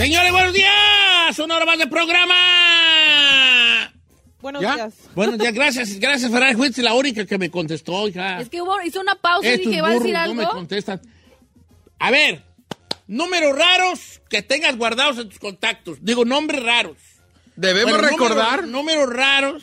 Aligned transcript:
Señores, 0.00 0.32
buenos 0.32 0.54
días. 0.54 1.38
Una 1.40 1.56
hora 1.56 1.66
más 1.66 1.78
de 1.78 1.86
programa. 1.86 2.34
Buenos 4.40 4.62
¿Ya? 4.62 4.74
días. 4.76 4.94
Buenos 5.14 5.36
días, 5.36 5.52
gracias. 5.60 6.00
Gracias, 6.00 6.32
Ferrari. 6.32 6.54
Fuiste 6.54 6.80
la 6.80 6.94
única 6.94 7.26
que 7.26 7.36
me 7.36 7.50
contestó, 7.50 8.08
hija. 8.08 8.40
Es 8.40 8.48
que 8.48 8.62
hubo, 8.62 8.80
hizo 8.80 8.98
una 8.98 9.14
pausa 9.16 9.52
y 9.52 9.58
dije, 9.58 9.82
¿va 9.82 9.88
a 9.88 9.92
decir 9.98 10.16
algo? 10.16 10.34
no 10.36 10.40
me 10.40 10.48
contestan. 10.48 11.02
A 11.98 12.10
ver, 12.10 12.42
números 13.08 13.54
raros 13.54 14.22
que 14.30 14.40
tengas 14.40 14.74
guardados 14.78 15.18
en 15.18 15.28
tus 15.28 15.38
contactos. 15.38 15.98
Digo, 16.00 16.24
nombres 16.24 16.62
raros. 16.62 16.96
Debemos 17.54 17.92
Bueno, 17.92 18.08
recordar. 18.08 18.66
Números, 18.66 18.70
números 18.70 19.12
raros 19.12 19.62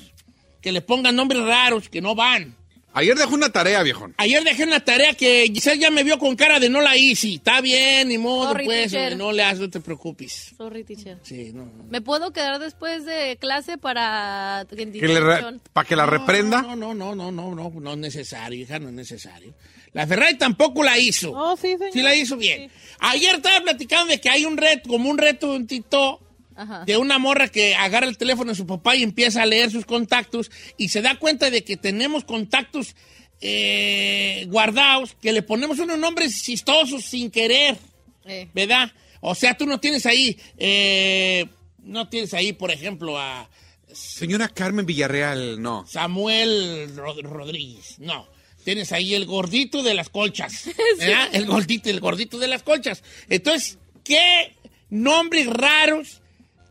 que 0.62 0.72
le 0.72 0.84
pongan 0.84 1.16
nombres 1.16 1.44
raros 1.46 1.90
que 1.90 2.00
no 2.00 2.14
van. 2.14 2.56
Ayer 2.94 3.16
dejó 3.16 3.36
una 3.36 3.50
tarea, 3.52 3.84
viejón. 3.84 4.16
Ayer 4.18 4.44
dejé 4.44 4.64
una 4.64 4.80
tarea 4.80 5.14
que 5.14 5.46
Giselle 5.54 5.80
ya 5.80 5.92
me 5.92 6.04
vio 6.04 6.18
con 6.18 6.36
cara 6.36 6.60
de 6.60 6.68
no 6.70 6.82
la 6.82 6.98
hice. 6.98 7.36
Está 7.36 7.62
bien, 7.62 8.08
ni 8.08 8.18
modo, 8.18 8.50
Sorry, 8.50 8.66
pues, 8.66 8.92
teacher. 8.92 9.16
no 9.18 9.32
le 9.32 9.44
hagas, 9.44 9.60
no 9.60 9.70
te 9.70 9.80
preocupes. 9.80 10.56
Sorry, 10.58 10.84
teacher. 10.84 11.20
Sí, 11.22 11.52
no, 11.54 11.66
no. 11.66 11.84
¿Me 11.90 12.02
puedo 12.02 12.32
quedar 12.34 12.58
después 12.58 13.06
de 13.06 13.38
clase 13.40 13.78
para... 13.78 14.66
Que 14.70 14.86
le 15.08 15.20
re- 15.20 15.60
para 15.74 15.88
que 15.88 15.96
la 15.96 16.08
reprenda. 16.08 16.64
No, 16.64 16.76
no, 16.76 16.96
no, 16.96 17.14
no, 17.14 17.32
no, 17.32 17.54
no, 17.54 17.70
no 17.70 17.92
es 17.92 17.98
necesario, 18.00 18.60
hija, 18.62 18.80
no 18.80 18.88
es 18.88 18.96
necesario. 18.96 19.54
La 19.94 20.08
Ferrari 20.08 20.36
tampoco 20.38 20.82
la 20.84 20.98
hizo. 20.98 21.32
Oh, 21.34 21.56
sí, 21.56 21.74
señor. 21.78 21.92
Sí 21.94 22.02
la 22.02 22.16
hizo 22.16 22.36
bien. 22.36 22.72
Ayer 23.00 23.36
estaba 23.36 23.62
platicando 23.62 24.08
de 24.12 24.20
que 24.20 24.30
hay 24.30 24.46
un 24.46 24.58
reto, 24.58 24.90
como 24.90 25.10
un 25.10 25.18
reto 25.20 25.52
un 25.54 25.68
tito 25.68 26.20
Ajá. 26.58 26.84
de 26.86 26.98
una 26.98 27.20
morra 27.20 27.48
que 27.48 27.76
agarra 27.76 28.08
el 28.08 28.18
teléfono 28.18 28.52
de 28.52 28.56
su 28.58 28.66
papá 28.68 28.96
y 28.96 29.04
empieza 29.04 29.44
a 29.44 29.46
leer 29.46 29.72
sus 29.72 29.86
contactos 29.86 30.52
y 30.78 30.90
se 30.90 31.02
da 31.02 31.18
cuenta 31.20 31.50
de 31.52 31.64
que 31.64 31.78
tenemos 31.78 32.24
contactos 32.26 32.96
eh, 33.42 34.46
guardados 34.50 35.16
que 35.22 35.32
le 35.32 35.42
ponemos 35.44 35.80
unos 35.80 35.98
nombres 36.00 36.42
chistosos 36.44 37.06
sin 37.06 37.30
querer, 37.32 37.78
Eh, 38.26 38.50
¿verdad? 38.54 38.92
O 39.22 39.36
sea, 39.36 39.56
tú 39.56 39.66
no 39.66 39.80
tienes 39.80 40.06
ahí, 40.06 40.38
eh, 40.58 41.46
no 41.84 42.10
tienes 42.10 42.34
ahí, 42.34 42.52
por 42.54 42.72
ejemplo, 42.72 43.18
a 43.18 43.50
Señora 43.94 44.50
Carmen 44.50 44.86
Villarreal, 44.86 45.62
no. 45.62 45.86
Samuel 45.88 46.94
Rod- 46.96 47.22
Rodríguez. 47.24 47.98
No. 48.00 48.28
Tienes 48.66 48.92
ahí 48.92 49.14
el 49.16 49.26
gordito 49.26 49.82
de 49.82 49.94
las 49.94 50.10
colchas. 50.10 50.66
¿verdad? 51.00 51.30
El 51.32 51.46
gordito, 51.46 51.90
el 51.90 52.00
gordito 52.02 52.38
de 52.38 52.48
las 52.50 52.64
colchas. 52.64 53.02
Entonces, 53.30 53.78
¿qué 54.04 54.56
nombres 54.90 55.48
raros 55.48 56.22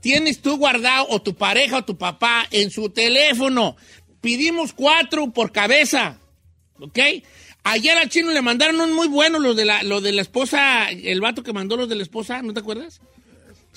tienes 0.06 0.40
tú 0.40 0.56
guardado 0.56 1.04
o 1.10 1.20
tu 1.20 1.34
pareja 1.34 1.78
o 1.78 1.84
tu 1.84 1.98
papá 1.98 2.46
en 2.52 2.70
su 2.70 2.90
teléfono? 2.90 3.76
Pedimos 4.20 4.72
cuatro 4.72 5.32
por 5.32 5.50
cabeza. 5.50 6.18
¿Ok? 6.78 6.98
Ayer 7.64 7.98
al 7.98 8.08
chino 8.08 8.30
le 8.30 8.40
mandaron 8.40 8.80
un 8.80 8.92
muy 8.92 9.08
bueno, 9.08 9.40
los 9.40 9.56
de 9.56 9.64
la, 9.64 9.82
lo 9.82 10.00
de 10.00 10.12
la 10.12 10.22
esposa, 10.22 10.88
el 10.90 11.20
vato 11.20 11.42
que 11.42 11.52
mandó 11.52 11.76
los 11.76 11.88
de 11.88 11.96
la 11.96 12.04
esposa, 12.04 12.40
¿no 12.42 12.54
te 12.54 12.60
acuerdas? 12.60 13.00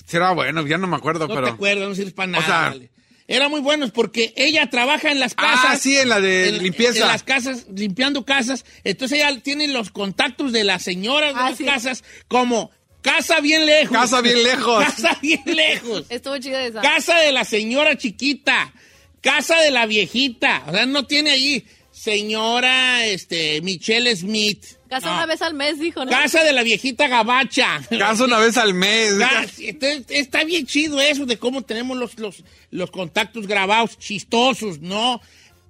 Será 0.05 0.31
bueno, 0.33 0.67
ya 0.67 0.77
no 0.77 0.85
me 0.85 0.97
acuerdo, 0.97 1.27
No 1.27 1.33
pero. 1.33 1.47
te 1.47 1.53
acuerdas, 1.53 1.89
no 1.89 1.95
sirves 1.95 2.13
para 2.13 2.27
nada. 2.31 2.43
O 2.43 2.47
sea- 2.47 2.69
vale. 2.69 2.91
Eran 3.27 3.49
muy 3.51 3.61
buenos 3.61 3.89
porque 3.91 4.33
ella 4.37 4.69
trabaja 4.69 5.11
en 5.11 5.19
las 5.19 5.33
casas. 5.35 5.65
Ah, 5.67 5.77
sí, 5.77 5.97
en 5.97 6.09
la 6.09 6.19
de 6.21 6.49
en- 6.49 6.61
limpieza. 6.63 7.01
En 7.01 7.07
las 7.07 7.23
casas, 7.23 7.65
limpiando 7.75 8.23
casas. 8.25 8.65
Entonces 8.83 9.19
ella 9.19 9.39
tiene 9.41 9.67
los 9.67 9.89
contactos 9.91 10.51
de 10.51 10.63
las 10.63 10.81
señoras 10.83 11.33
de 11.35 11.39
Ah, 11.41 11.49
las 11.49 11.57
sí. 11.57 11.65
casas 11.65 12.03
como 12.27 12.69
casa 13.01 13.39
bien 13.41 13.65
lejos. 13.65 13.97
Casa 13.97 14.21
bien 14.21 14.43
lejos. 14.43 14.83
Casa 14.95 15.17
bien 15.21 15.41
lejos. 15.45 16.05
estuvo 16.09 16.37
chida 16.37 16.63
esa. 16.65 16.81
casa 16.81 17.17
de 17.19 17.31
la 17.31 17.43
señora 17.45 17.97
chiquita. 17.97 18.73
Casa 19.21 19.57
de 19.61 19.71
la 19.71 19.85
viejita. 19.85 20.63
O 20.67 20.71
sea, 20.71 20.85
no 20.85 21.05
tiene 21.05 21.31
ahí 21.31 21.65
señora 21.91 23.05
este, 23.05 23.61
Michelle 23.61 24.15
Smith. 24.15 24.63
Casa 24.89 25.07
No. 25.07 25.13
una 25.15 25.25
vez 25.25 25.41
al 25.41 25.53
mes, 25.53 25.77
dijo, 25.79 26.05
¿no? 26.05 26.11
Casa 26.11 26.43
de 26.43 26.53
la 26.53 26.63
viejita 26.63 27.07
gabacha. 27.07 27.81
Caso 27.89 28.25
una 28.25 28.39
vez 28.39 28.57
al 28.57 28.73
mes. 28.73 29.13
Entonces, 29.59 30.05
está 30.09 30.43
bien 30.45 30.65
chido 30.65 30.99
eso 31.01 31.25
de 31.25 31.37
cómo 31.37 31.61
tenemos 31.61 31.97
los, 31.97 32.17
los, 32.17 32.43
los 32.71 32.89
contactos 32.89 33.45
grabados, 33.45 33.97
chistosos, 33.99 34.79
¿no? 34.79 35.21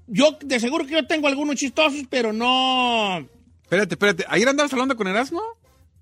Yo 0.08 0.38
de 0.42 0.60
seguro 0.60 0.86
que 0.86 0.94
yo 0.94 1.06
tengo 1.08 1.28
algunos 1.28 1.56
chistosos, 1.56 2.04
pero 2.10 2.32
no... 2.32 3.28
Espérate, 3.64 3.96
espérate. 3.96 4.26
Ayer 4.30 4.48
andabas 4.48 4.72
hablando 4.74 4.96
con 4.96 5.08
Erasmo. 5.08 5.42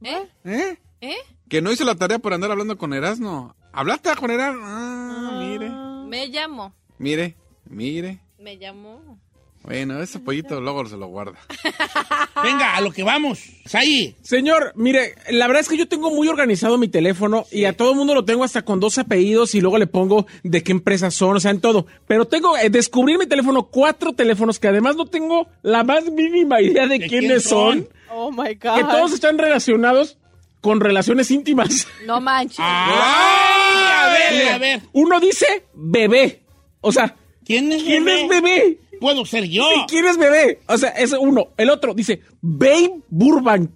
¿Eh? 0.04 0.24
¿Eh? 0.46 0.78
¿Eh? 1.02 1.16
Que 1.50 1.62
no 1.62 1.72
hizo 1.72 1.86
la 1.86 1.96
tarea 1.96 2.20
por 2.20 2.34
andar 2.34 2.52
hablando 2.52 2.78
con 2.78 2.94
Erasmo. 2.94 3.56
¿Hablaste 3.72 4.16
con 4.16 4.32
Erasmo? 4.32 4.62
Ah, 4.66 5.38
mire. 5.40 5.70
Me 6.08 6.30
llamó. 6.32 6.74
Mire, 6.98 7.36
mire. 7.66 8.20
Me 8.40 8.58
llamó. 8.58 9.20
Bueno, 9.64 10.02
ese 10.02 10.20
pollito 10.20 10.62
luego 10.62 10.86
se 10.86 10.96
lo 10.96 11.08
guarda. 11.08 11.38
Venga, 12.44 12.78
a 12.78 12.82
lo 12.82 12.92
que 12.92 13.04
vamos. 13.04 13.44
Ahí. 13.74 14.16
Señor, 14.22 14.72
mire, 14.76 15.16
la 15.30 15.48
verdad 15.48 15.60
es 15.62 15.68
que 15.68 15.78
yo 15.78 15.90
tengo 15.90 16.10
muy 16.10 16.30
organizado 16.30 16.78
mi 16.78 16.88
teléfono 16.88 17.46
y 17.52 17.66
a 17.66 17.76
todo 17.76 17.92
el 17.92 17.98
mundo 17.98 18.16
lo 18.16 18.24
tengo 18.24 18.46
hasta 18.46 18.64
con 18.64 18.80
dos 18.80 18.98
apellidos 18.98 19.56
y 19.56 19.62
luego 19.62 19.78
le 19.78 19.88
pongo 19.88 20.26
de 20.44 20.64
qué 20.64 20.72
empresa 20.72 21.12
son, 21.12 21.36
o 21.36 21.40
sea, 21.42 21.52
en 21.52 21.60
todo. 21.60 21.86
Pero 22.08 22.26
tengo, 22.26 22.58
eh, 22.58 22.70
descubrí 22.70 23.14
en 23.14 23.20
mi 23.20 23.28
teléfono 23.28 23.68
cuatro 23.68 24.14
teléfonos 24.14 24.58
que 24.58 24.70
además 24.70 24.96
no 24.96 25.06
tengo 25.06 25.50
la 25.64 25.84
más 25.84 26.06
mínima 26.12 26.62
idea 26.62 26.88
de, 26.88 27.00
¿De 27.00 27.08
quiénes 27.08 27.30
quién 27.30 27.42
son? 27.42 27.74
son. 27.80 27.90
Oh, 28.10 28.32
my 28.32 28.56
Que 28.56 28.70
todos 28.90 29.12
están 29.12 29.38
relacionados 29.38 30.18
con 30.68 30.80
relaciones 30.82 31.32
íntimas. 31.32 31.88
No 32.06 32.20
manches. 32.22 32.60
¡Ay! 32.60 33.86
A 33.90 34.10
ver, 34.10 34.50
a 34.54 34.58
ver. 34.58 34.82
Uno 34.94 35.20
dice 35.20 35.66
bebé. 35.74 36.44
O 36.82 36.92
sea, 36.92 37.16
¿Quién 37.46 37.72
es 37.72 37.84
¿quién 37.84 38.04
bebé? 38.04 38.22
es 38.24 38.30
bebé? 38.30 38.80
Puedo 39.00 39.26
ser 39.26 39.46
yo. 39.46 39.64
Sí, 39.74 39.82
¿Quién 39.88 40.06
es 40.06 40.18
bebé? 40.18 40.60
O 40.68 40.78
sea, 40.78 40.90
es 40.90 41.14
uno. 41.14 41.50
El 41.58 41.70
otro 41.70 41.94
dice 41.94 42.22
Babe 42.42 43.00
Burbank. 43.10 43.70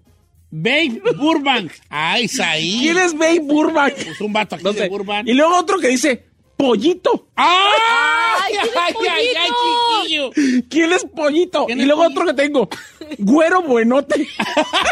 Babe 0.49 1.01
Burbank. 1.17 1.71
Ay, 1.89 2.29
ahí. 2.43 2.79
¿Quién 2.81 2.97
es 2.97 3.13
Babe 3.17 3.39
Burbank? 3.39 3.93
Pues 3.93 4.19
un 4.21 4.33
vato 4.33 4.55
aquí 4.55 4.63
No 4.65 4.73
de 4.73 4.79
sé. 4.79 4.89
Burbank. 4.89 5.27
Y 5.27 5.33
luego 5.33 5.57
otro 5.57 5.79
que 5.79 5.87
dice 5.87 6.25
Pollito. 6.57 7.27
¡Ay! 7.35 7.47
Ay, 8.43 8.53
¿quién 8.99 9.13
es 9.13 9.13
ay, 9.13 9.25
ay, 9.39 9.49
chiquillo! 10.03 10.63
¿Quién 10.69 10.91
es 10.93 11.05
Pollito? 11.05 11.65
¿Quién 11.65 11.79
Y 11.79 11.81
es 11.83 11.87
luego 11.87 12.03
Pollito? 12.03 12.21
otro 12.21 12.35
que 12.35 12.41
tengo. 12.43 12.69
Güero 13.17 13.61
Buenote. 13.63 14.27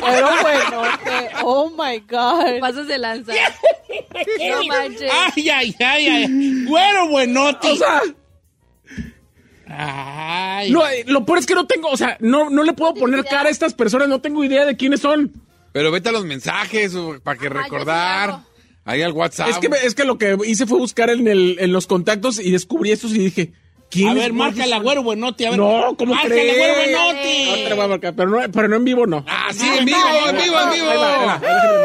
Pero 0.05 0.27
bueno, 0.41 0.81
que- 1.03 1.29
oh 1.43 1.69
my 1.69 1.99
God. 2.07 2.59
Pasas 2.59 2.87
de 2.87 2.97
lanza. 2.97 3.33
no 4.49 4.63
manches. 4.65 5.11
Ay, 5.35 5.49
ay, 5.49 5.75
ay, 5.79 6.07
ay. 6.07 6.65
Güero 6.65 7.07
buenote. 7.09 7.71
O 7.71 7.75
sea, 7.75 8.01
Ay. 9.67 10.71
no, 10.71 10.87
eh, 10.87 11.03
lo 11.07 11.25
peor 11.25 11.37
es 11.39 11.45
que 11.45 11.53
no 11.55 11.67
tengo, 11.67 11.89
o 11.89 11.97
sea, 11.97 12.17
no, 12.19 12.49
no 12.49 12.63
le 12.63 12.73
puedo 12.73 12.95
poner 12.95 13.23
cara 13.25 13.49
a 13.49 13.51
estas 13.51 13.73
personas, 13.73 14.07
no 14.07 14.19
tengo 14.19 14.43
idea 14.43 14.65
de 14.65 14.75
quiénes 14.75 14.99
son. 15.01 15.31
Pero 15.71 15.91
vete 15.91 16.09
a 16.09 16.11
los 16.11 16.25
mensajes 16.25 16.93
para 17.23 17.37
que 17.37 17.47
Ajá, 17.47 17.55
sí 17.57 17.63
recordar. 17.63 18.39
Ahí 18.85 19.03
al 19.03 19.11
WhatsApp. 19.11 19.49
Es 19.49 19.57
que, 19.59 19.69
es 19.83 19.93
que 19.93 20.03
lo 20.03 20.17
que 20.17 20.35
hice 20.47 20.65
fue 20.65 20.79
buscar 20.79 21.11
en, 21.11 21.27
el, 21.27 21.57
en 21.59 21.71
los 21.71 21.85
contactos 21.85 22.39
y 22.39 22.49
descubrí 22.49 22.91
estos 22.91 23.11
y 23.11 23.19
dije, 23.19 23.53
¿quién 23.89 24.09
A 24.09 24.13
ver, 24.13 24.33
márcala, 24.33 24.77
güero 24.79 25.03
buenote. 25.03 25.47
A 25.47 25.49
ver. 25.51 25.59
No, 25.59 25.95
¿cómo 25.97 26.13
Márcala, 26.13 26.35
crees? 26.35 26.57
güero 26.57 26.73
No 26.73 27.05
buenote. 27.05 27.63
te 27.63 27.69
la 27.69 27.75
voy 27.75 27.85
a 27.85 27.87
marcar, 27.87 28.13
pero 28.15 28.29
no, 28.29 28.51
pero 28.51 28.67
no 28.67 28.75
en 28.77 28.85
vivo, 28.85 29.07
no. 29.07 29.25
Ah, 29.27 29.49
sí, 29.51 29.67
en 29.67 29.85
vivo, 29.85 29.97
en 30.29 30.35
vivo, 30.37 30.59
en 30.59 30.71
vivo. 30.71 30.91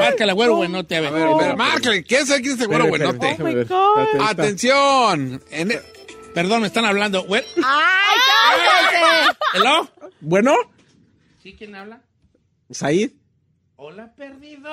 Márcala, 0.01 0.33
güero 0.35 0.57
buenote. 0.57 0.97
A 0.97 1.01
ver. 1.01 1.13
A 1.15 1.35
ver, 1.37 1.57
márcale. 1.57 2.05
¿Quién 2.05 2.27
sabe 2.27 2.41
quién 2.43 2.55
es 2.55 2.61
ese 2.61 2.67
güero 2.69 2.85
espérame, 2.87 3.67
Oh. 3.71 4.07
Atención. 4.27 5.43
En- 5.51 5.81
Perdón, 6.35 6.63
me 6.63 6.67
están 6.67 6.85
hablando. 6.85 7.23
Well- 7.25 7.45
¡Ay, 7.65 8.19
cálmese! 8.27 9.39
¿Hello? 9.55 9.89
Bueno, 10.21 10.55
¿Sí? 11.43 11.55
¿Quién 11.57 11.75
habla? 11.77 12.01
Said. 12.71 13.11
Hola, 13.77 14.13
perdido. 14.17 14.71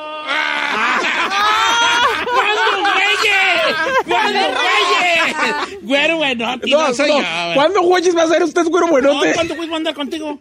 ¿Cuándo, 2.26 2.92
güeyes? 2.94 3.76
¿Cuándo, 4.08 4.40
güeyes? 4.40 5.82
Güero, 5.82 6.18
bueno, 6.18 6.56
no, 6.56 6.68
No, 6.88 6.94
soy 6.94 7.10
no. 7.10 7.20
yo. 7.20 7.26
¿Cuándo 7.56 7.82
güeyes 7.82 8.16
va 8.16 8.24
a 8.24 8.28
ser 8.28 8.44
usted 8.44 8.64
güero 8.66 8.86
No, 8.86 8.92
buenote? 8.92 9.34
¿Cuándo 9.34 9.56
güey 9.56 9.68
voy 9.68 9.74
a 9.76 9.78
andar 9.78 9.94
contigo? 9.96 10.40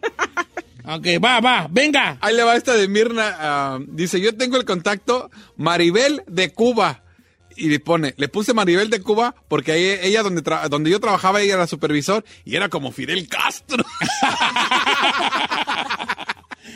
ok, 0.85 1.07
va, 1.25 1.41
va, 1.41 1.69
venga. 1.71 2.19
Ahí 2.21 2.37
le 2.37 2.43
va 2.45 2.55
esta 2.55 2.75
de 2.75 2.87
Mirna. 2.87 3.35
ah, 3.41 3.79
dice, 3.89 4.21
yo 4.21 4.37
tengo 4.37 4.59
el 4.59 4.67
contacto 4.67 5.31
Maribel 5.57 6.23
de 6.27 6.53
Cuba. 6.53 7.03
Y 7.57 7.69
le 7.69 7.81
pone, 7.81 8.15
le 8.17 8.29
puse 8.29 8.55
Maribel 8.55 8.91
de 8.91 9.03
Cuba 9.03 9.35
porque 9.49 9.73
ahí, 9.73 9.99
ella 10.03 10.23
donde, 10.23 10.43
tra- 10.43 10.69
donde 10.69 10.91
yo 10.91 11.01
trabajaba, 11.01 11.41
ella 11.41 11.55
era 11.55 11.67
supervisor 11.67 12.25
y 12.45 12.57
era 12.57 12.69
como 12.69 12.93
Fidel 12.93 13.27
Castro. 13.29 13.83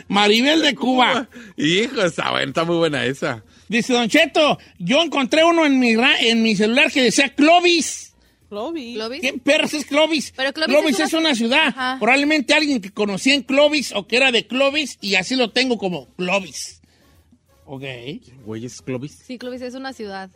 Maribel 0.09 0.63
de 0.63 0.75
Cuba. 0.75 1.29
Hijo, 1.57 2.03
está, 2.03 2.31
buena, 2.31 2.47
está 2.49 2.65
muy 2.65 2.77
buena 2.77 3.05
esa. 3.05 3.43
Dice 3.69 3.93
Don 3.95 4.09
Cheto, 4.09 4.59
yo 4.79 5.03
encontré 5.03 5.45
uno 5.45 5.65
en 5.65 5.79
mi, 5.79 5.97
ra- 5.97 6.19
en 6.21 6.43
mi 6.43 6.55
celular 6.55 6.91
que 6.93 7.03
decía 7.03 7.35
Clovis. 7.35 8.13
Clovis. 8.51 8.95
¿Clovis? 8.97 9.21
¿Qué 9.23 9.33
perros 9.33 9.75
es 9.75 9.85
Clovis? 9.87 10.33
Pero 10.37 10.53
Clovis 10.53 10.95
es, 11.01 11.07
es 11.09 11.13
una, 11.15 11.21
una- 11.31 11.35
ciudad. 11.35 11.69
Ajá. 11.69 11.97
Probablemente 11.99 12.55
alguien 12.55 12.81
que 12.81 12.91
conocía 12.91 13.35
en 13.35 13.43
Clovis 13.43 13.93
o 13.93 14.07
que 14.07 14.17
era 14.17 14.31
de 14.31 14.47
Clovis 14.47 14.99
y 15.01 15.15
así 15.17 15.35
lo 15.35 15.51
tengo 15.51 15.79
como 15.79 16.07
Clovis. 16.15 16.81
Ok. 17.65 17.83
Güeyes 18.45 18.83
Clovis. 18.83 19.19
Sí, 19.27 19.39
Clovis 19.39 19.63
es 19.63 19.75
una 19.75 19.93
ciudad. 19.93 20.31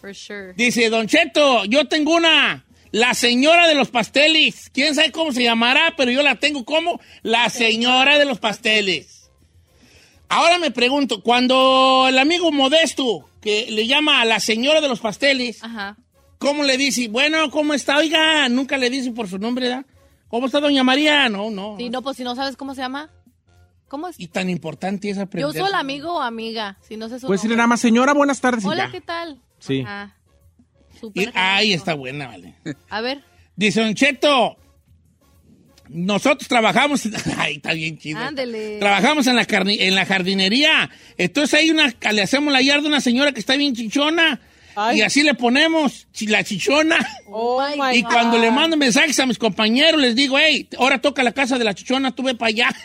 For 0.00 0.14
sure. 0.14 0.54
Dice 0.54 0.88
Don 0.88 1.06
Cheto, 1.06 1.66
yo 1.66 1.86
tengo 1.86 2.16
una. 2.16 2.64
La 2.92 3.14
señora 3.14 3.68
de 3.68 3.74
los 3.74 3.90
pasteles. 3.90 4.70
¿Quién 4.72 4.94
sabe 4.94 5.12
cómo 5.12 5.32
se 5.32 5.42
llamará? 5.44 5.94
Pero 5.96 6.10
yo 6.10 6.22
la 6.22 6.36
tengo 6.36 6.64
como 6.64 7.00
la 7.22 7.48
señora 7.50 8.18
de 8.18 8.24
los 8.24 8.38
pasteles. 8.40 9.30
Ahora 10.28 10.58
me 10.58 10.70
pregunto, 10.70 11.22
cuando 11.22 12.06
el 12.08 12.18
amigo 12.18 12.52
Modesto, 12.52 13.28
que 13.40 13.66
le 13.70 13.86
llama 13.86 14.20
a 14.20 14.24
la 14.24 14.38
señora 14.40 14.80
de 14.80 14.88
los 14.88 15.00
pasteles, 15.00 15.62
Ajá. 15.62 15.96
¿cómo 16.38 16.62
le 16.62 16.76
dice? 16.76 17.08
Bueno, 17.08 17.50
¿cómo 17.50 17.74
está? 17.74 17.96
Oiga, 17.98 18.48
nunca 18.48 18.76
le 18.76 18.90
dice 18.90 19.10
por 19.12 19.28
su 19.28 19.38
nombre, 19.38 19.68
¿verdad? 19.68 19.86
¿Cómo 20.28 20.46
está 20.46 20.60
doña 20.60 20.84
María? 20.84 21.28
No, 21.28 21.50
no. 21.50 21.74
Sí, 21.78 21.90
no, 21.90 22.02
pues 22.02 22.16
si 22.16 22.22
no 22.24 22.36
sabes 22.36 22.56
cómo 22.56 22.74
se 22.76 22.80
llama. 22.80 23.10
¿Cómo 23.88 24.06
es? 24.06 24.20
Y 24.20 24.28
tan 24.28 24.48
importante 24.48 25.10
es 25.10 25.16
Yo 25.16 25.22
aprender. 25.24 25.52
soy 25.52 25.68
el 25.68 25.74
amigo 25.74 26.14
o 26.14 26.20
amiga, 26.20 26.78
si 26.80 26.96
no 26.96 27.08
sé 27.08 27.18
su 27.18 27.26
Puedes 27.26 27.40
decirle 27.40 27.54
nombre. 27.54 27.62
nada 27.62 27.66
más, 27.66 27.80
señora, 27.80 28.14
buenas 28.14 28.40
tardes. 28.40 28.64
Hola, 28.64 28.86
ya. 28.86 28.92
¿qué 28.92 29.00
tal? 29.00 29.40
Sí. 29.58 29.82
Ah, 29.84 30.14
Y- 31.00 31.24
súper 31.24 31.32
ahí 31.34 31.66
genérico. 31.66 31.78
está 31.78 31.94
buena, 31.94 32.26
vale. 32.28 32.54
A 32.88 33.00
ver, 33.00 33.20
Dice 33.56 33.80
Don 33.80 33.94
Cheto, 33.94 34.56
nosotros 35.88 36.48
trabajamos, 36.48 37.02
ay, 37.36 37.56
está 37.56 37.72
bien 37.72 37.98
chido. 37.98 38.18
Ándele. 38.18 38.78
Trabajamos 38.78 39.26
en 39.26 39.36
la, 39.36 39.46
carni- 39.46 39.78
en 39.80 39.94
la 39.94 40.06
jardinería. 40.06 40.88
Entonces 41.18 41.58
hay 41.58 41.70
una, 41.70 41.92
le 42.12 42.22
hacemos 42.22 42.52
la 42.52 42.62
yarda 42.62 42.84
a 42.86 42.88
una 42.88 43.00
señora 43.00 43.32
que 43.32 43.40
está 43.40 43.56
bien 43.56 43.74
chichona. 43.74 44.40
Ay. 44.76 44.98
Y 44.98 45.02
así 45.02 45.22
le 45.22 45.34
ponemos 45.34 46.06
la 46.20 46.44
chichona. 46.44 46.98
Oh 47.26 47.62
my 47.76 47.96
Y 47.98 48.02
God. 48.02 48.10
cuando 48.12 48.38
le 48.38 48.50
mando 48.50 48.76
mensajes 48.76 49.18
a 49.20 49.26
mis 49.26 49.38
compañeros, 49.38 50.00
les 50.00 50.14
digo, 50.14 50.38
hey, 50.38 50.68
ahora 50.78 51.00
toca 51.00 51.22
la 51.22 51.32
casa 51.32 51.58
de 51.58 51.64
la 51.64 51.74
chichona, 51.74 52.14
tú 52.14 52.22
ve 52.22 52.34
para 52.34 52.48
allá. 52.48 52.70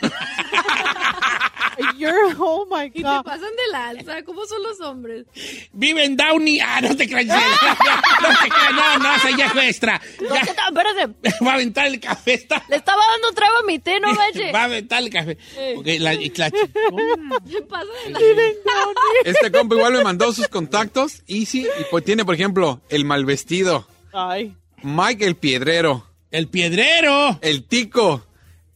You're, 1.98 2.34
oh 2.38 2.66
my 2.70 2.86
y 2.86 2.90
te 2.90 3.02
God. 3.02 3.22
pasan 3.22 3.50
de 3.54 3.72
la 3.72 3.88
alza. 3.88 4.22
¿Cómo 4.22 4.46
son 4.46 4.62
los 4.62 4.80
hombres? 4.80 5.26
Vive 5.72 6.04
en 6.04 6.16
Downey. 6.16 6.58
Ah, 6.60 6.80
no 6.80 6.96
te 6.96 7.06
creas. 7.06 7.26
no 8.22 8.28
te 8.28 8.48
creas, 8.48 8.72
no, 8.72 8.98
no, 8.98 9.14
esa 9.14 9.30
ya 9.36 9.50
fue 9.50 9.68
extra. 9.68 10.00
No, 10.20 10.34
Ya. 10.34 10.40
Espérate. 10.40 11.34
Va 11.44 11.50
a 11.50 11.54
aventar 11.54 11.86
el 11.86 12.00
café. 12.00 12.34
Está. 12.34 12.62
Le 12.70 12.76
estaba 12.76 13.02
dando 13.12 13.28
un 13.28 13.34
trago 13.34 13.56
a 13.58 13.62
mi 13.64 13.78
té, 13.78 14.00
no 14.00 14.12
manches. 14.14 14.54
Va 14.54 14.62
a 14.62 14.64
aventar 14.64 15.02
el 15.02 15.10
café. 15.10 15.36
Eh. 15.56 15.74
Ok, 15.76 15.86
la, 16.00 16.14
y 16.14 16.30
la 16.30 16.50
chichona. 16.50 17.38
¿Qué 17.50 17.62
pasa 17.62 17.84
de 18.06 18.34
la 19.24 19.30
Este 19.30 19.52
compa 19.52 19.74
igual 19.74 19.92
me 19.94 20.02
mandó 20.04 20.32
sus 20.32 20.48
contactos. 20.48 21.22
Easy. 21.26 21.66
Y 21.80 21.84
pues 21.90 22.04
tiene, 22.04 22.24
por 22.24 22.34
ejemplo, 22.34 22.80
el 22.88 23.04
mal 23.04 23.24
vestido. 23.24 23.86
Ay. 24.12 24.54
Mike 24.82 25.24
el 25.24 25.36
piedrero. 25.36 26.06
El 26.30 26.48
piedrero. 26.48 27.38
El 27.42 27.64
tico. 27.64 28.26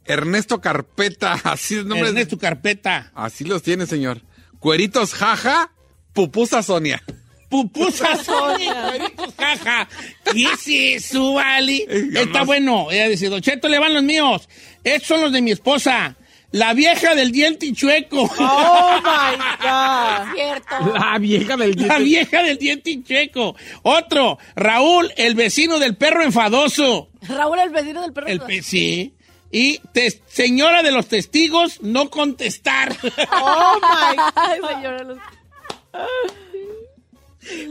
Ernesto 0.04 0.60
Carpeta. 0.60 1.32
Así 1.44 1.74
es 1.74 1.80
el 1.80 1.88
nombre. 1.88 2.04
de- 2.12 2.20
Ernesto 2.20 2.38
Carpeta. 2.38 3.10
Así 3.14 3.44
los 3.44 3.62
tiene, 3.62 3.86
señor. 3.86 4.20
Cueritos 4.58 5.14
jaja. 5.14 5.72
Pupusa 6.12 6.62
Sonia. 6.62 7.02
Pupusa 7.48 8.16
Sonia, 8.24 8.82
cueritos, 8.88 9.34
jaja. 9.36 9.88
¿Qué 10.32 10.42
es 10.44 11.04
eso, 11.04 11.34
vale? 11.34 11.86
Está 12.14 12.44
bueno. 12.44 12.90
Ella 12.90 13.08
dice, 13.08 13.28
Don 13.28 13.40
Cheto, 13.40 13.68
le 13.68 13.78
van 13.78 13.94
los 13.94 14.02
míos. 14.04 14.48
Estos 14.84 15.08
son 15.08 15.20
los 15.22 15.32
de 15.32 15.42
mi 15.42 15.50
esposa. 15.50 16.16
La 16.52 16.74
vieja 16.74 17.14
del 17.14 17.30
diente 17.30 17.72
chueco. 17.72 18.22
Oh 18.22 19.00
my 19.02 19.36
God. 19.62 20.34
cierto? 20.34 20.92
La 20.98 21.18
vieja 21.18 21.56
del 21.56 21.70
La 21.76 21.98
diente. 21.98 22.02
vieja 22.02 22.42
del 22.42 22.58
diente 22.58 23.02
chueco. 23.04 23.54
Otro, 23.82 24.38
Raúl, 24.56 25.12
el 25.16 25.34
vecino 25.36 25.78
del 25.78 25.96
perro 25.96 26.22
enfadoso. 26.24 27.10
Raúl, 27.22 27.58
el 27.60 27.70
vecino 27.70 28.02
del 28.02 28.12
perro. 28.12 28.26
El 28.26 28.40
pe- 28.40 28.62
sí. 28.62 29.14
Y 29.52 29.80
señora 30.26 30.82
de 30.82 30.90
los 30.92 31.06
testigos, 31.06 31.80
no 31.82 32.10
contestar. 32.10 32.96
Oh 33.32 33.78
my 33.80 34.16
God. 34.16 34.68
Señora. 34.70 35.04
los- 35.04 35.18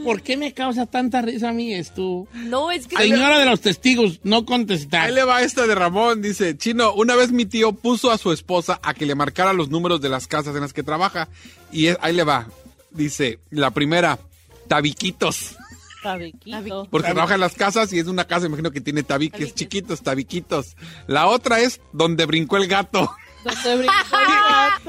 ¿Por 0.04 0.22
qué 0.22 0.38
me 0.38 0.54
causa 0.54 0.86
tanta 0.86 1.22
risa 1.22 1.50
a 1.50 1.54
mí 1.54 1.74
esto? 1.74 2.28
No, 2.34 2.72
es 2.72 2.88
que... 2.88 2.96
Señora 2.98 3.40
de 3.40 3.46
los 3.46 3.62
testigos, 3.62 4.20
no 4.24 4.46
contestar. 4.46 5.08
Ahí 5.08 5.14
le 5.14 5.24
va 5.24 5.42
esta 5.44 5.68
de 5.68 5.76
Ramón. 5.76 6.22
Dice, 6.22 6.58
Chino, 6.58 6.94
una 6.94 7.16
vez 7.16 7.31
mi 7.31 7.46
tío 7.46 7.74
puso 7.74 8.12
a 8.12 8.18
su 8.18 8.31
esposa 8.31 8.80
a 8.84 8.94
que 8.94 9.06
le 9.06 9.16
marcara 9.16 9.54
los 9.54 9.70
números 9.70 10.02
de 10.02 10.10
las 10.10 10.28
casas 10.28 10.56
en 10.56 10.62
las 10.62 10.74
que 10.74 10.84
trabaja. 10.84 11.28
Y 11.72 11.88
es- 11.88 11.98
ahí 12.02 12.14
le 12.14 12.24
va. 12.24 12.48
Dice, 12.92 13.40
la 13.52 13.72
primera, 13.72 14.20
tabiquitos. 14.68 15.56
Tabiquito. 16.02 16.88
Porque 16.90 17.12
trabaja 17.12 17.34
en 17.36 17.42
las 17.42 17.56
casas 17.56 17.92
y 17.92 18.00
es 18.00 18.08
una 18.08 18.25
casa, 18.25 18.46
imagino 18.46 18.72
que 18.72 18.80
tiene 18.82 19.04
tabiques 19.04 19.54
chiquitos, 19.54 20.02
tabiquitos. 20.02 20.78
La 21.08 21.28
otra 21.28 21.60
es 21.60 21.82
donde 21.92 22.25
brincó 22.25 22.56
el 22.58 22.68
gato. 22.68 23.12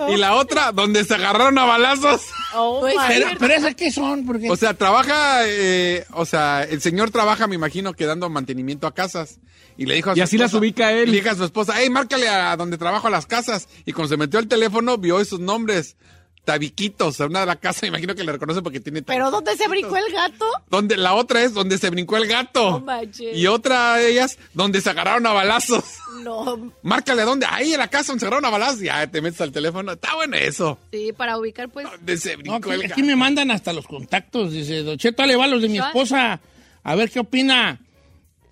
Y 0.08 0.16
la 0.16 0.34
otra, 0.34 0.72
donde 0.72 1.04
se 1.04 1.14
agarraron 1.14 1.56
a 1.58 1.64
balazos. 1.64 2.22
Oh 2.54 2.80
Pues, 2.80 2.96
Pero, 3.38 3.54
esas 3.54 3.74
qué 3.74 3.90
son, 3.90 4.26
porque 4.26 4.50
O 4.50 4.56
sea, 4.56 4.74
trabaja, 4.74 5.42
eh, 5.46 6.04
o 6.12 6.24
sea, 6.26 6.64
el 6.64 6.80
señor 6.80 7.10
trabaja, 7.10 7.46
me 7.46 7.54
imagino, 7.54 7.92
que 7.92 8.06
dando 8.06 8.28
mantenimiento 8.28 8.86
a 8.86 8.94
casas. 8.94 9.38
Y 9.76 9.86
le 9.86 9.94
dijo 9.94 10.10
a 10.10 10.12
Y 10.14 10.16
su 10.16 10.22
así 10.22 10.36
las 10.38 10.46
esposa- 10.50 10.58
ubica 10.58 10.92
él. 10.92 11.10
Le 11.10 11.18
dijo 11.18 11.30
a 11.30 11.34
su 11.36 11.44
esposa, 11.44 11.74
hey, 11.76 11.88
márcale 11.90 12.28
a 12.28 12.56
donde 12.56 12.76
trabajo 12.76 13.06
a 13.06 13.10
las 13.10 13.26
casas. 13.26 13.68
Y 13.86 13.92
cuando 13.92 14.08
se 14.10 14.16
metió 14.16 14.38
al 14.38 14.48
teléfono, 14.48 14.98
vio 14.98 15.20
esos 15.20 15.40
nombres. 15.40 15.96
Tabiquitos, 16.44 17.20
a 17.20 17.26
una 17.26 17.40
de 17.40 17.46
la 17.46 17.56
casa, 17.56 17.80
me 17.82 17.88
imagino 17.88 18.14
que 18.14 18.24
le 18.24 18.32
reconoce 18.32 18.62
porque 18.62 18.80
tiene 18.80 19.02
¿Pero 19.02 19.30
tabiquitos. 19.30 19.44
dónde 19.44 19.62
se 19.62 19.68
brincó 19.68 19.96
el 19.96 20.12
gato? 20.12 20.46
Donde, 20.70 20.96
la 20.96 21.14
otra 21.14 21.42
es 21.42 21.52
donde 21.54 21.78
se 21.78 21.90
brincó 21.90 22.16
el 22.16 22.26
gato. 22.26 22.70
No 22.72 22.80
manches. 22.80 23.36
y 23.36 23.46
otra 23.46 23.96
de 23.96 24.10
ellas, 24.10 24.38
donde 24.54 24.80
se 24.80 24.90
agarraron 24.90 25.26
a 25.26 25.32
balazos. 25.32 25.84
No, 26.22 26.72
Márcale 26.82 27.22
a 27.22 27.24
dónde, 27.26 27.46
ahí 27.48 27.72
en 27.72 27.78
la 27.78 27.88
casa 27.88 28.08
donde 28.12 28.20
se 28.20 28.26
agarraron 28.26 28.46
a 28.46 28.50
balazos. 28.50 28.80
Ya 28.80 29.06
te 29.06 29.20
metes 29.20 29.40
al 29.40 29.52
teléfono. 29.52 29.92
Está 29.92 30.14
bueno 30.16 30.36
eso. 30.36 30.78
sí, 30.90 31.12
para 31.12 31.36
ubicar, 31.38 31.68
pues... 31.68 31.88
Donde 31.90 32.16
se 32.16 32.36
No, 32.36 32.42
brincó 32.42 32.56
aquí, 32.56 32.70
el 32.70 32.80
aquí 32.80 32.88
gato. 32.88 33.02
me 33.04 33.16
mandan 33.16 33.50
hasta 33.50 33.72
los 33.72 33.86
contactos. 33.86 34.52
Dice, 34.52 34.82
Don 34.82 34.96
Cheto, 34.98 35.24
le 35.26 35.36
va 35.36 35.44
a 35.44 35.48
los 35.48 35.62
de 35.62 35.68
mi 35.68 35.78
esposa. 35.78 36.40
A 36.82 36.94
ver 36.94 37.10
qué 37.10 37.20
opina. 37.20 37.78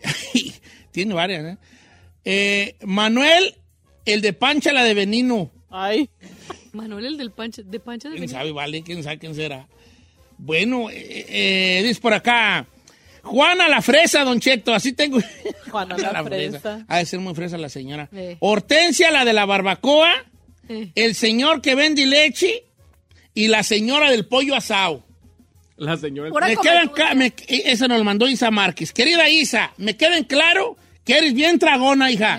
Tiene 0.92 1.14
varias, 1.14 1.44
¿eh? 1.44 1.58
Eh, 2.24 2.76
Manuel, 2.84 3.54
el 4.04 4.20
de 4.20 4.32
Pancha, 4.34 4.72
la 4.72 4.84
de 4.84 4.94
Benino. 4.94 5.50
Ay. 5.70 6.10
Manuel, 6.72 7.06
el 7.06 7.16
del 7.16 7.30
pancha, 7.30 7.62
de 7.64 7.80
pancha 7.80 8.08
de 8.08 8.16
¿Quién 8.16 8.28
sabe, 8.28 8.52
vale? 8.52 8.82
¿Quién 8.82 9.02
sabe 9.02 9.18
quién 9.18 9.34
será? 9.34 9.66
Bueno, 10.38 10.90
eh, 10.90 11.26
eh, 11.28 11.82
dice 11.84 12.00
por 12.00 12.14
acá. 12.14 12.66
Juana 13.22 13.68
la 13.68 13.82
fresa, 13.82 14.24
Don 14.24 14.40
Cheto, 14.40 14.72
así 14.72 14.92
tengo. 14.92 15.18
Juana 15.70 15.96
la 15.98 16.24
fresa. 16.24 16.84
Ha 16.88 16.98
de 16.98 17.06
ser 17.06 17.20
muy 17.20 17.34
fresa 17.34 17.58
la 17.58 17.68
señora. 17.68 18.08
Eh. 18.12 18.36
Hortensia, 18.40 19.10
la 19.10 19.24
de 19.24 19.32
la 19.32 19.44
barbacoa. 19.44 20.12
Eh. 20.68 20.90
El 20.94 21.14
señor 21.14 21.60
que 21.60 21.74
vende 21.74 22.06
leche. 22.06 22.64
Y 23.34 23.48
la 23.48 23.62
señora 23.62 24.10
del 24.10 24.26
pollo 24.26 24.56
asado. 24.56 25.04
La 25.76 25.96
señora. 25.96 26.30
Me 26.40 26.56
quedan 26.56 26.90
me- 27.16 27.32
esa 27.48 27.86
nos 27.86 27.98
lo 27.98 28.04
mandó 28.04 28.28
Isa 28.28 28.50
Márquez. 28.50 28.92
Querida 28.92 29.28
Isa, 29.28 29.72
me 29.76 29.96
queden 29.96 30.24
claro 30.24 30.76
que 31.08 31.16
eres 31.16 31.32
bien 31.32 31.58
tragona, 31.58 32.10
hija. 32.10 32.38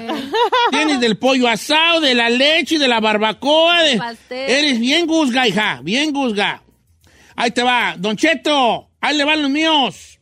Tienes 0.69 0.99
del 1.05 1.17
pollo 1.17 1.47
asado, 1.47 2.01
de 2.01 2.13
la 2.13 2.29
leche, 2.29 2.77
de 2.77 2.87
la 2.87 2.99
barbacoa. 2.99 3.81
De... 3.81 3.99
Eres 4.29 4.79
bien 4.79 5.07
guzga, 5.07 5.47
hija, 5.47 5.79
bien 5.81 6.13
guzga. 6.13 6.61
Ahí 7.35 7.49
te 7.49 7.63
va, 7.63 7.95
Don 7.97 8.15
Cheto, 8.15 8.91
ahí 9.01 9.17
le 9.17 9.23
van 9.23 9.41
los 9.41 9.49
míos. 9.49 10.19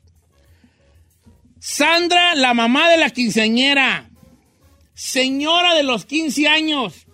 Sandra, 1.60 2.36
la 2.36 2.54
mamá 2.54 2.90
de 2.90 2.96
la 2.96 3.10
quinceañera. 3.10 4.10
Señora 4.94 5.76
de 5.76 5.84
los 5.84 6.06
15 6.06 6.48
años. 6.48 7.06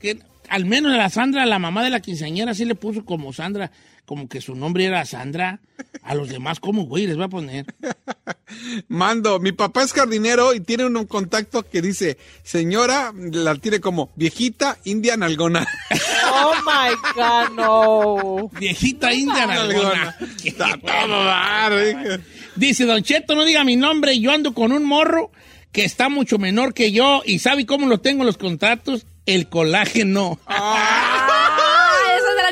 Que 0.00 0.18
al 0.48 0.64
menos 0.64 0.94
a 0.94 0.96
la 0.96 1.10
Sandra, 1.10 1.44
la 1.44 1.58
mamá 1.58 1.84
de 1.84 1.90
la 1.90 2.00
quinceañera, 2.00 2.54
sí 2.54 2.64
le 2.64 2.74
puso 2.74 3.04
como 3.04 3.34
Sandra. 3.34 3.70
Como 4.08 4.26
que 4.26 4.40
su 4.40 4.54
nombre 4.54 4.86
era 4.86 5.04
Sandra. 5.04 5.60
A 6.02 6.14
los 6.14 6.30
demás, 6.30 6.60
¿cómo, 6.60 6.86
güey? 6.86 7.06
Les 7.06 7.16
voy 7.16 7.26
a 7.26 7.28
poner. 7.28 7.66
Mando, 8.88 9.38
mi 9.38 9.52
papá 9.52 9.82
es 9.82 9.92
jardinero 9.92 10.54
y 10.54 10.60
tiene 10.60 10.86
un 10.86 11.04
contacto 11.04 11.62
que 11.62 11.82
dice, 11.82 12.16
señora, 12.42 13.12
la 13.14 13.54
tiene 13.56 13.80
como 13.80 14.10
viejita 14.16 14.78
india 14.84 15.16
nalgona. 15.18 15.66
Oh 16.30 16.54
my 16.64 16.94
God, 17.14 17.56
no. 17.56 18.50
Viejita 18.58 19.12
india 19.12 19.46
nalgona. 19.46 20.16
Está 20.44 20.78
todo 20.78 21.24
dar, 21.24 21.72
Dice, 22.56 22.86
Don 22.86 23.02
Cheto, 23.02 23.34
no 23.34 23.44
diga 23.44 23.62
mi 23.64 23.76
nombre, 23.76 24.18
yo 24.18 24.32
ando 24.32 24.54
con 24.54 24.72
un 24.72 24.84
morro 24.84 25.30
que 25.70 25.84
está 25.84 26.08
mucho 26.08 26.38
menor 26.38 26.72
que 26.74 26.92
yo 26.92 27.22
y 27.24 27.40
¿sabe 27.40 27.66
cómo 27.66 27.86
lo 27.86 28.00
tengo 28.00 28.22
en 28.22 28.26
los 28.26 28.38
contratos? 28.38 29.06
El 29.26 29.48
colágeno. 29.48 30.38
¡Ah! 30.46 31.47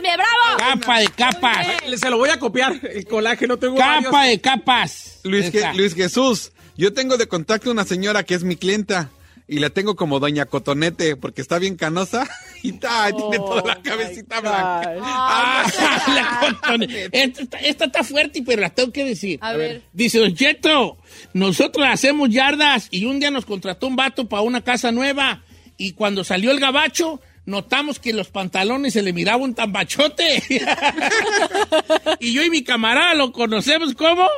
¡Bravo! 0.00 0.58
Capa 0.58 0.98
de 1.00 1.08
capas. 1.08 1.66
Se 1.96 2.10
lo 2.10 2.18
voy 2.18 2.30
a 2.30 2.38
copiar. 2.38 2.80
El 2.92 3.06
colágeno 3.06 3.56
tengo 3.58 3.76
varios. 3.76 4.04
Capa 4.04 4.24
de 4.24 4.40
capas. 4.40 5.20
Luis, 5.24 5.46
Esa. 5.46 5.72
Je- 5.72 5.76
Luis 5.76 5.94
Jesús, 5.94 6.52
yo 6.76 6.92
tengo 6.92 7.16
de 7.16 7.26
contacto 7.28 7.70
una 7.70 7.84
señora 7.84 8.22
que 8.24 8.34
es 8.34 8.44
mi 8.44 8.56
clienta 8.56 9.10
y 9.48 9.60
la 9.60 9.70
tengo 9.70 9.94
como 9.94 10.18
Doña 10.18 10.46
Cotonete 10.46 11.14
porque 11.16 11.40
está 11.40 11.58
bien 11.60 11.76
canosa 11.76 12.28
y 12.62 12.72
ta, 12.72 13.10
tiene 13.12 13.38
toda 13.38 13.62
la 13.62 13.80
cabecita 13.82 14.40
blanca. 14.40 14.92
Ah, 15.02 15.64
la 16.08 16.40
contone- 16.40 17.08
esta, 17.12 17.42
está- 17.42 17.58
esta 17.58 17.84
está 17.86 18.04
fuerte, 18.04 18.42
pero 18.44 18.62
la 18.62 18.70
tengo 18.70 18.92
que 18.92 19.04
decir. 19.04 19.38
A 19.42 19.52
ver. 19.52 19.82
Dice 19.92 20.18
Don 20.18 20.34
Cheto, 20.34 20.96
nosotros 21.32 21.86
hacemos 21.88 22.28
yardas 22.30 22.88
y 22.90 23.04
un 23.06 23.20
día 23.20 23.30
nos 23.30 23.46
contrató 23.46 23.86
un 23.86 23.96
vato 23.96 24.28
para 24.28 24.42
una 24.42 24.62
casa 24.62 24.90
nueva 24.92 25.42
y 25.78 25.92
cuando 25.92 26.24
salió 26.24 26.50
el 26.50 26.58
gabacho 26.60 27.20
notamos 27.46 27.98
que 27.98 28.12
los 28.12 28.28
pantalones 28.28 28.92
se 28.92 29.02
le 29.02 29.12
miraba 29.12 29.42
un 29.42 29.54
tambachote. 29.54 30.42
y 32.20 32.32
yo 32.32 32.42
y 32.42 32.50
mi 32.50 32.62
camarada 32.62 33.14
lo 33.14 33.32
conocemos 33.32 33.94
como 33.94 34.28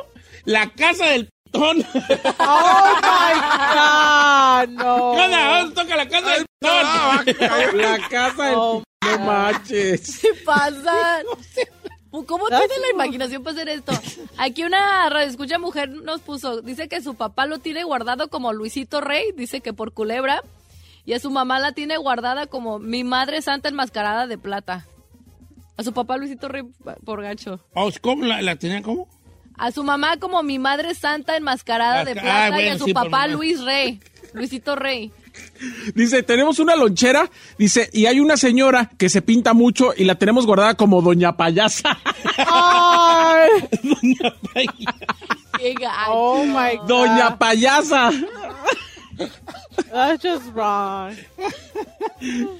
la 0.45 0.69
casa 0.71 1.07
del 1.07 1.29
pitón. 1.45 1.85
Oh 2.39 2.93
my 3.01 3.33
God, 3.75 4.69
no. 4.69 5.13
Cada 5.15 5.73
toca 5.73 5.95
la 5.97 6.07
casa 6.07 6.29
del 6.29 6.45
pitón. 6.45 7.77
La 7.77 8.07
casa 8.09 8.43
del... 8.45 8.55
Oh, 8.55 8.83
no 9.01 9.19
manches. 9.19 10.19
¿Qué 10.21 10.29
pasa? 10.45 11.21
¿Cómo 12.11 12.47
tiene 12.47 12.79
la 12.81 12.89
imaginación 12.93 13.43
para 13.43 13.55
hacer 13.55 13.69
esto? 13.69 13.91
Aquí 14.37 14.63
una 14.63 15.09
radioescucha 15.09 15.59
mujer 15.59 15.89
nos 15.89 16.21
puso, 16.21 16.61
dice 16.61 16.87
que 16.87 17.01
su 17.01 17.13
papá 17.15 17.45
lo 17.45 17.59
tiene 17.59 17.83
guardado 17.83 18.29
como 18.29 18.51
Luisito 18.51 18.99
Rey, 18.99 19.31
dice 19.35 19.61
que 19.61 19.73
por 19.73 19.93
culebra, 19.93 20.43
y 21.09 21.13
a 21.13 21.19
su 21.19 21.31
mamá 21.31 21.57
la 21.59 21.71
tiene 21.71 21.97
guardada 21.97 22.45
como 22.45 22.77
mi 22.77 23.03
madre 23.03 23.41
santa 23.41 23.67
enmascarada 23.69 24.27
de 24.27 24.37
plata. 24.37 24.85
A 25.75 25.83
su 25.83 25.91
papá 25.91 26.17
Luisito 26.17 26.47
Rey 26.47 26.61
por 27.03 27.23
gacho. 27.23 27.59
Oh, 27.73 27.89
¿Cómo 27.99 28.25
la, 28.25 28.43
la 28.43 28.57
tenía 28.57 28.83
cómo? 28.83 29.07
A 29.57 29.71
su 29.71 29.83
mamá 29.83 30.17
como 30.17 30.43
mi 30.43 30.59
madre 30.59 30.93
santa 30.93 31.35
enmascarada 31.35 32.05
de 32.05 32.11
Ah, 32.11 32.21
plata 32.21 32.47
y 32.49 32.51
bueno, 32.51 32.75
a 32.75 32.77
su 32.77 32.85
sí, 32.85 32.93
papá. 32.93 33.25
Luis 33.25 33.59
Rey, 33.63 33.99
Luisito 34.33 34.75
Rey. 34.75 35.11
Dice, 35.95 36.21
tenemos 36.21 36.59
una 36.59 36.75
lonchera, 36.75 37.29
dice, 37.57 37.89
y 37.91 38.05
hay 38.05 38.19
una 38.19 38.37
señora 38.37 38.91
que 38.97 39.09
se 39.09 39.21
pinta 39.23 39.53
mucho 39.53 39.93
y 39.97 40.03
la 40.03 40.13
tenemos 40.15 40.45
guardada 40.45 40.75
como 40.75 41.01
Doña 41.01 41.35
Payasa. 41.37 41.97
Ay, 42.37 43.49
Qué 45.57 45.73
gacho. 45.73 46.11
oh 46.11 46.43
my 46.45 46.77
God. 46.77 46.87
Doña 46.87 47.37
Payasa. 47.39 48.11
That's 49.91 50.21
just 50.23 50.53
wrong. 50.53 51.15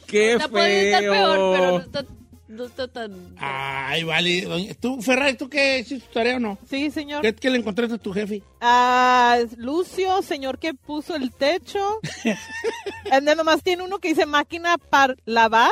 Qué 0.08 0.34
Está 0.34 0.48
puede 0.48 0.86
estar 0.88 1.02
peor, 1.02 1.16
pero 1.56 1.72
no 1.72 1.78
feo. 1.78 1.80
está, 1.80 2.06
no 2.48 2.64
está 2.66 2.88
tan... 2.88 3.36
Ay, 3.38 4.04
vale. 4.04 4.42
doña- 4.46 4.74
¿Tú, 4.76 5.02
Ferrari, 5.02 5.36
tú 5.38 5.50
qué 5.50 5.80
hiciste 5.80 6.08
tu 6.08 6.14
tarea 6.14 6.38
o 6.38 6.40
no? 6.40 6.58
Sí, 6.70 6.90
señor. 6.92 7.22
¿Qué, 7.22 7.36
qué 7.36 7.50
le 7.50 7.58
encontraste 7.60 7.96
a 7.96 7.98
tu 7.98 8.14
jefe? 8.14 8.42
Ah, 8.62 9.38
Lucio, 9.58 10.22
señor 10.22 10.58
que 10.60 10.74
puso 10.74 11.16
el 11.16 11.32
techo. 11.34 12.00
And 13.12 13.28
then 13.28 13.38
nomás 13.38 13.62
tiene 13.64 13.84
uno 13.84 14.00
que 14.00 14.10
dice 14.10 14.26
máquina 14.26 14.78
para 14.78 15.16
lavar. 15.26 15.72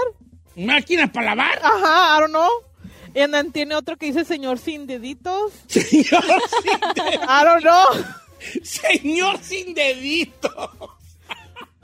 ¿Máquina 0.56 1.12
para 1.12 1.36
lavar? 1.36 1.60
Ajá, 1.64 2.18
I 2.18 2.22
don't 2.22 2.32
know. 2.32 2.50
And 3.16 3.34
then 3.34 3.52
tiene 3.52 3.74
otro 3.76 3.96
que 3.98 4.08
dice 4.08 4.26
señor 4.26 4.60
sin 4.60 4.86
deditos. 4.86 5.54
Señor 5.68 6.24
sin 6.62 6.80
de- 6.96 7.16
I 7.16 7.44
don't 7.44 7.64
know. 7.64 8.06
Señor 8.64 9.40
sin 9.42 9.74
deditos. 9.74 10.70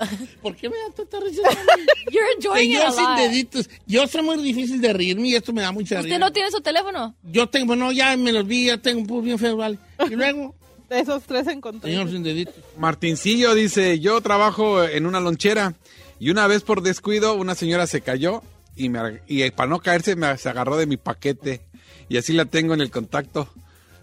¿Por 0.42 0.56
qué 0.56 0.70
me 0.70 0.76
da 0.78 0.96
tanta 0.96 1.20
risa? 1.20 1.42
You're 2.12 2.34
enjoying 2.36 2.72
it 2.72 2.78
Señor 2.78 2.88
a 2.88 2.92
sin 2.92 3.32
deditos. 3.32 3.70
Yo 3.88 4.08
soy 4.08 4.22
muy 4.22 4.38
difícil 4.42 4.82
de 4.82 4.94
reírme 4.94 5.30
y 5.30 5.36
esto 5.36 5.54
me 5.54 5.62
da 5.62 5.72
mucha 5.72 5.96
risa. 5.96 6.08
¿Usted 6.08 6.20
no 6.20 6.32
tiene 6.32 6.52
su 6.52 6.62
teléfono? 6.62 7.16
Yo 7.24 7.48
tengo, 7.48 7.68
bueno, 7.68 7.92
ya 7.92 8.16
me 8.18 8.32
los 8.32 8.46
vi, 8.46 8.68
ya 8.68 8.78
tengo 8.78 9.02
un 9.02 9.24
bien 9.24 9.40
feo, 9.40 9.58
vale. 9.58 9.78
Y 10.10 10.16
luego, 10.16 10.56
De 10.90 11.00
esos 11.00 11.24
tres 11.24 11.48
encontré. 11.48 11.92
señor 11.92 12.10
sin 12.10 12.24
deditos. 12.24 12.56
Martincillo 12.78 13.56
dice, 13.56 14.00
yo 14.00 14.20
trabajo 14.22 14.84
en 14.84 15.06
una 15.06 15.20
lonchera 15.20 15.76
y 16.20 16.30
una 16.30 16.46
vez 16.48 16.64
por 16.64 16.82
descuido 16.82 17.34
una 17.36 17.56
señora 17.56 17.88
se 17.88 18.02
cayó 18.02 18.44
y, 18.76 18.90
me, 18.90 19.22
y 19.28 19.50
para 19.52 19.70
no 19.70 19.80
caerse 19.80 20.16
me 20.16 20.38
se 20.38 20.50
agarró 20.50 20.78
de 20.78 20.86
mi 20.86 20.98
paquete 20.98 21.62
y 22.10 22.18
así 22.18 22.34
la 22.34 22.46
tengo 22.46 22.74
en 22.74 22.82
el 22.82 22.92
contacto. 22.92 23.50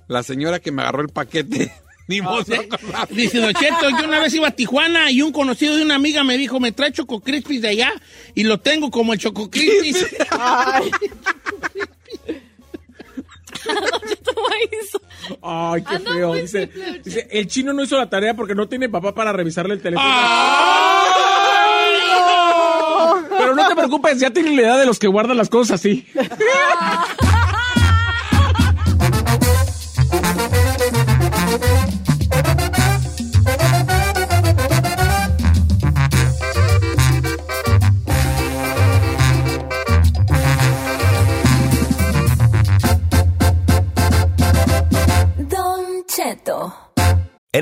La 0.08 0.22
señora 0.22 0.58
que 0.58 0.72
me 0.72 0.82
agarró 0.82 1.02
el 1.02 1.10
paquete. 1.10 1.72
Ni 2.10 2.20
modo. 2.20 2.42
Dice 3.10 3.38
Don 3.38 3.54
Cheto, 3.54 3.88
yo 3.90 4.04
una 4.04 4.18
vez 4.18 4.34
iba 4.34 4.48
a 4.48 4.50
Tijuana 4.50 5.12
y 5.12 5.22
un 5.22 5.30
conocido 5.30 5.76
de 5.76 5.84
una 5.84 5.94
amiga 5.94 6.24
me 6.24 6.36
dijo, 6.36 6.58
me 6.58 6.72
trae 6.72 6.90
Choco 6.90 7.20
Crispis 7.20 7.62
de 7.62 7.68
allá 7.68 7.92
y 8.34 8.42
lo 8.42 8.58
tengo 8.58 8.90
como 8.90 9.12
el 9.12 9.20
Choco 9.20 9.48
Crispis. 9.48 10.06
Ay. 10.30 10.90
Ay, 15.42 15.84
qué 15.84 15.98
feo. 16.00 16.34
Dice, 16.34 16.68
el 17.30 17.46
chino 17.46 17.72
no 17.72 17.84
hizo 17.84 17.96
la 17.96 18.10
tarea 18.10 18.34
porque 18.34 18.56
no 18.56 18.68
tiene 18.68 18.88
papá 18.88 19.14
para 19.14 19.32
revisarle 19.32 19.74
el 19.74 19.80
teléfono. 19.80 20.08
¡Ay! 20.10 22.00
Pero 23.38 23.54
no 23.54 23.68
te 23.68 23.76
preocupes, 23.76 24.18
ya 24.18 24.30
tiene 24.30 24.56
la 24.56 24.62
edad 24.62 24.80
de 24.80 24.86
los 24.86 24.98
que 24.98 25.06
guardan 25.06 25.36
las 25.36 25.48
cosas 25.48 25.78
así. 25.78 26.08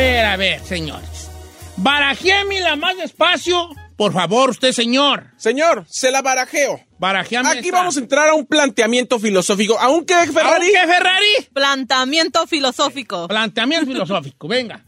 Ver, 0.00 0.24
a 0.24 0.36
ver, 0.36 0.54
a 0.54 0.58
ver, 0.58 0.60
señores. 0.64 1.30
Barajémela 1.76 2.76
más 2.76 2.96
despacio. 2.96 3.68
Por 3.96 4.12
favor, 4.12 4.50
usted, 4.50 4.72
señor. 4.72 5.26
Señor, 5.36 5.84
se 5.88 6.10
la 6.10 6.22
barajeo. 6.22 6.80
Barajeame 6.98 7.50
Aquí 7.50 7.68
esta. 7.68 7.78
vamos 7.78 7.96
a 7.96 8.00
entrar 8.00 8.28
a 8.28 8.34
un 8.34 8.46
planteamiento 8.46 9.18
filosófico. 9.18 9.78
Aunque 9.78 10.14
Ferrari, 10.14 10.66
¿Aunque 10.74 10.92
Ferrari? 10.92 11.48
Planteamiento 11.52 12.46
filosófico. 12.46 13.28
Planteamiento 13.28 13.86
filosófico, 13.86 14.48
venga. 14.48 14.84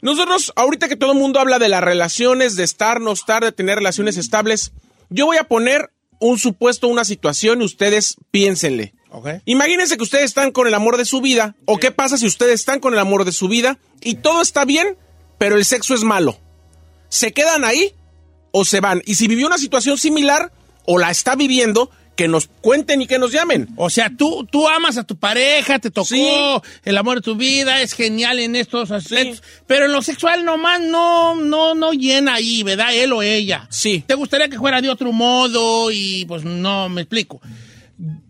nosotros, 0.00 0.52
ahorita 0.54 0.88
que 0.88 0.96
todo 0.96 1.12
el 1.12 1.18
mundo 1.18 1.40
habla 1.40 1.58
de 1.58 1.68
las 1.68 1.82
relaciones, 1.82 2.54
de 2.56 2.64
estar, 2.64 3.00
no 3.00 3.12
estar, 3.12 3.42
de 3.42 3.52
tener 3.52 3.78
relaciones 3.78 4.16
estables, 4.16 4.72
yo 5.10 5.26
voy 5.26 5.38
a 5.38 5.44
poner 5.44 5.90
un 6.20 6.38
supuesto, 6.38 6.86
una 6.86 7.04
situación 7.04 7.62
y 7.62 7.64
ustedes 7.64 8.16
piénsenle. 8.30 8.94
Imagínense 9.44 9.96
que 9.96 10.02
ustedes 10.02 10.24
están 10.24 10.52
con 10.52 10.66
el 10.66 10.74
amor 10.74 10.96
de 10.96 11.04
su 11.04 11.20
vida, 11.20 11.54
o 11.66 11.78
qué 11.78 11.90
pasa 11.90 12.16
si 12.16 12.26
ustedes 12.26 12.60
están 12.60 12.80
con 12.80 12.92
el 12.94 12.98
amor 12.98 13.24
de 13.24 13.32
su 13.32 13.48
vida 13.48 13.78
y 14.00 14.16
todo 14.16 14.42
está 14.42 14.64
bien, 14.64 14.96
pero 15.38 15.56
el 15.56 15.64
sexo 15.64 15.94
es 15.94 16.02
malo. 16.02 16.38
¿Se 17.08 17.32
quedan 17.32 17.64
ahí 17.64 17.92
o 18.52 18.64
se 18.64 18.80
van? 18.80 19.02
Y 19.06 19.16
si 19.16 19.28
vivió 19.28 19.46
una 19.46 19.58
situación 19.58 19.98
similar 19.98 20.52
o 20.86 20.98
la 20.98 21.10
está 21.10 21.36
viviendo, 21.36 21.90
que 22.16 22.28
nos 22.28 22.46
cuenten 22.60 23.00
y 23.00 23.06
que 23.06 23.18
nos 23.18 23.32
llamen. 23.32 23.68
O 23.76 23.88
sea, 23.88 24.10
tú, 24.16 24.46
tú 24.50 24.68
amas 24.68 24.98
a 24.98 25.04
tu 25.04 25.16
pareja, 25.16 25.78
te 25.78 25.90
tocó 25.90 26.06
Sí. 26.08 26.28
el 26.84 26.98
amor 26.98 27.16
de 27.16 27.22
tu 27.22 27.36
vida, 27.36 27.80
es 27.80 27.94
genial 27.94 28.38
en 28.38 28.54
estos 28.54 28.90
aspectos, 28.90 29.42
pero 29.66 29.86
en 29.86 29.92
lo 29.92 30.02
sexual 30.02 30.44
nomás 30.44 30.80
no, 30.82 31.34
no, 31.36 31.74
no 31.74 31.92
llena 31.92 32.34
ahí, 32.34 32.62
¿verdad? 32.64 32.94
Él 32.94 33.12
o 33.14 33.22
ella. 33.22 33.66
Sí. 33.70 34.04
¿Te 34.06 34.14
gustaría 34.14 34.48
que 34.48 34.58
fuera 34.58 34.82
de 34.82 34.90
otro 34.90 35.10
modo? 35.12 35.90
Y 35.90 36.26
pues 36.26 36.44
no, 36.44 36.88
me 36.90 37.00
explico. 37.02 37.40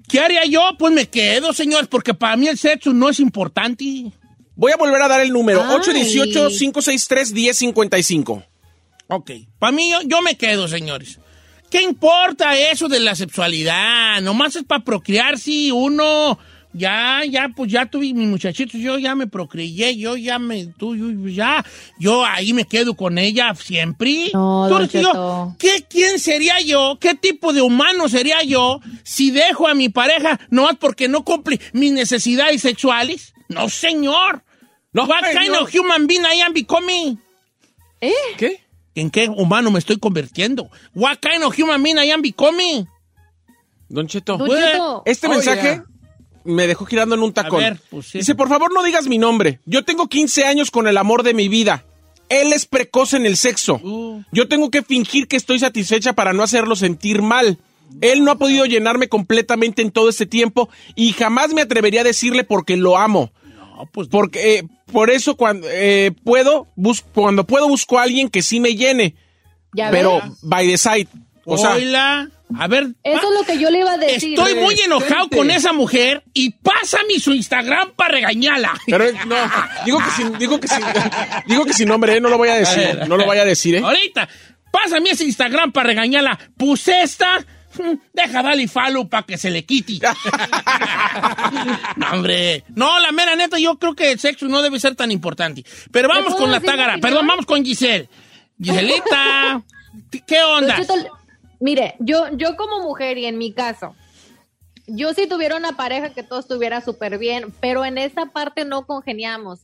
¿Qué 0.08 0.20
haría 0.20 0.44
yo? 0.44 0.62
Pues 0.78 0.92
me 0.92 1.08
quedo, 1.08 1.52
señores, 1.52 1.88
porque 1.88 2.14
para 2.14 2.36
mí 2.36 2.48
el 2.48 2.58
sexo 2.58 2.92
no 2.92 3.08
es 3.08 3.20
importante. 3.20 4.12
Voy 4.54 4.72
a 4.72 4.76
volver 4.76 5.00
a 5.00 5.08
dar 5.08 5.20
el 5.20 5.32
número, 5.32 5.62
Ay. 5.62 5.78
818-563-1055. 5.78 8.44
Ok. 9.08 9.30
Para 9.58 9.72
mí, 9.72 9.90
yo, 9.90 10.00
yo 10.02 10.22
me 10.22 10.36
quedo, 10.36 10.68
señores. 10.68 11.18
¿Qué 11.70 11.82
importa 11.82 12.56
eso 12.56 12.88
de 12.88 13.00
la 13.00 13.14
sexualidad? 13.14 14.20
Nomás 14.20 14.56
es 14.56 14.64
para 14.64 14.84
procrear 14.84 15.38
si 15.38 15.70
uno 15.70 16.38
ya, 16.72 17.22
ya, 17.28 17.48
pues 17.54 17.70
ya 17.70 17.86
tuve 17.86 18.12
mis 18.14 18.28
muchachitos, 18.28 18.80
yo 18.80 18.98
ya 18.98 19.14
me 19.14 19.26
procreé, 19.26 19.96
yo 19.96 20.16
ya 20.16 20.38
me, 20.38 20.66
tú, 20.66 20.96
yo, 20.96 21.28
ya, 21.28 21.64
yo 21.98 22.24
ahí 22.24 22.52
me 22.52 22.64
quedo 22.64 22.94
con 22.94 23.18
ella 23.18 23.54
siempre. 23.54 24.30
No, 24.32 24.68
Tú 24.68 24.98
yo. 24.98 25.54
¿qué, 25.58 25.84
¿Quién 25.88 26.18
sería 26.18 26.60
yo? 26.60 26.98
¿Qué 27.00 27.14
tipo 27.14 27.52
de 27.52 27.62
humano 27.62 28.08
sería 28.08 28.42
yo 28.42 28.80
si 29.02 29.30
dejo 29.30 29.68
a 29.68 29.74
mi 29.74 29.88
pareja 29.88 30.40
nomás 30.50 30.76
porque 30.80 31.08
no 31.08 31.24
cumple 31.24 31.60
mis 31.72 31.92
necesidades 31.92 32.62
sexuales? 32.62 33.34
No, 33.48 33.68
señor. 33.68 34.42
No, 34.94 35.04
What 35.04 35.20
kind 35.22 35.44
señor. 35.46 35.62
of 35.62 35.74
human 35.74 36.06
being 36.06 36.22
I 36.24 36.40
am 36.42 36.52
becoming? 36.52 37.18
¿Eh? 38.00 38.12
¿Qué? 38.36 38.60
¿En 38.94 39.10
qué 39.10 39.28
humano 39.28 39.70
me 39.70 39.78
estoy 39.78 39.98
convirtiendo? 39.98 40.70
What 40.94 41.18
kind 41.20 41.42
of 41.44 41.54
human 41.58 41.82
being 41.82 41.96
I 41.98 42.10
am 42.10 42.20
becoming? 42.22 42.86
Don 43.88 44.06
Cheto. 44.06 44.36
Don 44.38 44.46
Pues, 44.46 44.64
Cheto, 44.64 45.02
Este 45.06 45.26
Oh, 45.26 45.30
mensaje 45.30 45.62
yeah. 45.62 45.84
Me 46.44 46.66
dejó 46.66 46.84
girando 46.86 47.14
en 47.14 47.22
un 47.22 47.32
tacón. 47.32 47.60
A 47.62 47.70
ver, 47.70 47.80
pues 47.90 48.06
sí. 48.06 48.18
Dice, 48.18 48.34
por 48.34 48.48
favor 48.48 48.72
no 48.72 48.82
digas 48.82 49.06
mi 49.08 49.18
nombre. 49.18 49.60
Yo 49.66 49.84
tengo 49.84 50.08
15 50.08 50.44
años 50.44 50.70
con 50.70 50.86
el 50.88 50.96
amor 50.96 51.22
de 51.22 51.34
mi 51.34 51.48
vida. 51.48 51.84
Él 52.28 52.52
es 52.52 52.64
precoz 52.66 53.12
en 53.14 53.26
el 53.26 53.36
sexo. 53.36 53.80
Uh. 53.82 54.22
Yo 54.32 54.48
tengo 54.48 54.70
que 54.70 54.82
fingir 54.82 55.28
que 55.28 55.36
estoy 55.36 55.58
satisfecha 55.58 56.14
para 56.14 56.32
no 56.32 56.42
hacerlo 56.42 56.76
sentir 56.76 57.20
mal. 57.22 57.58
Él 58.00 58.24
no 58.24 58.30
ha 58.30 58.38
podido 58.38 58.64
llenarme 58.64 59.08
completamente 59.08 59.82
en 59.82 59.90
todo 59.90 60.08
este 60.08 60.24
tiempo 60.24 60.70
y 60.94 61.12
jamás 61.12 61.52
me 61.52 61.60
atrevería 61.60 62.00
a 62.00 62.04
decirle 62.04 62.42
porque 62.44 62.76
lo 62.78 62.96
amo. 62.96 63.32
No, 63.54 63.86
pues 63.92 64.08
Porque 64.08 64.58
eh, 64.58 64.62
por 64.90 65.10
eso 65.10 65.36
cuando 65.36 65.66
eh, 65.70 66.12
puedo 66.24 66.68
bus- 66.74 67.04
cuando 67.12 67.46
puedo 67.46 67.68
busco 67.68 67.98
a 67.98 68.04
alguien 68.04 68.30
que 68.30 68.40
sí 68.40 68.60
me 68.60 68.76
llene, 68.76 69.14
ya 69.74 69.90
pero 69.90 70.20
ves. 70.22 70.38
by 70.42 70.66
the 70.68 70.78
side. 70.78 71.08
O 71.44 71.58
sea, 71.58 71.76
a 72.58 72.66
ver. 72.68 72.88
Eso 73.02 73.16
es 73.32 73.38
lo 73.38 73.44
que 73.46 73.58
yo 73.58 73.70
le 73.70 73.80
iba 73.80 73.92
a 73.92 73.96
decir. 73.98 74.38
Estoy 74.38 74.54
muy 74.56 74.74
enojado 74.84 75.28
con 75.28 75.50
esa 75.50 75.72
mujer 75.72 76.22
y 76.34 76.50
pásame 76.50 77.18
su 77.20 77.32
Instagram 77.32 77.92
para 77.96 78.14
regañarla. 78.14 78.72
pero 78.86 79.04
no, 79.26 79.36
digo 79.84 79.98
que 79.98 80.10
sin, 80.10 80.38
digo 80.38 80.60
que 80.60 80.68
sin, 80.68 80.84
digo 81.46 81.64
que 81.64 81.72
sin 81.72 81.88
nombre, 81.88 82.16
eh, 82.16 82.20
no 82.20 82.28
lo 82.28 82.38
voy 82.38 82.48
a 82.48 82.54
decir, 82.56 83.00
no 83.08 83.16
lo 83.16 83.26
vaya 83.26 83.42
a 83.42 83.46
decir, 83.46 83.74
eh. 83.76 83.82
Ahorita, 83.84 84.28
pásame 84.70 85.10
ese 85.10 85.24
Instagram 85.24 85.72
para 85.72 85.88
regañarla. 85.88 86.38
Puse 86.56 87.02
esta. 87.02 87.38
mm, 87.38 87.92
Deja 88.12 88.42
darle 88.42 88.68
follow 88.68 89.08
para 89.08 89.24
que 89.24 89.38
se 89.38 89.50
le 89.50 89.64
quite. 89.64 89.98
no, 91.96 92.10
hombre. 92.12 92.64
No, 92.74 92.98
la 93.00 93.12
mera 93.12 93.36
neta, 93.36 93.58
yo 93.58 93.78
creo 93.78 93.94
que 93.94 94.12
el 94.12 94.18
sexo 94.18 94.46
no 94.48 94.62
debe 94.62 94.78
ser 94.80 94.94
tan 94.94 95.10
importante. 95.10 95.64
Pero 95.90 96.08
vamos 96.08 96.34
con 96.34 96.50
la 96.50 96.60
tágara. 96.60 96.98
Perdón, 96.98 97.26
vamos 97.26 97.46
con 97.46 97.64
Giselle. 97.64 98.08
Giselita, 98.62 99.62
¿qué 100.26 100.42
onda? 100.42 100.76
Mire, 101.62 101.94
yo, 102.00 102.26
yo 102.32 102.56
como 102.56 102.80
mujer 102.80 103.18
y 103.18 103.26
en 103.26 103.38
mi 103.38 103.52
caso, 103.52 103.94
yo 104.88 105.14
si 105.14 105.28
tuviera 105.28 105.56
una 105.56 105.76
pareja 105.76 106.12
que 106.12 106.24
todo 106.24 106.40
estuviera 106.40 106.80
súper 106.80 107.18
bien, 107.18 107.54
pero 107.60 107.84
en 107.84 107.98
esa 107.98 108.26
parte 108.26 108.64
no 108.64 108.84
congeniamos. 108.84 109.60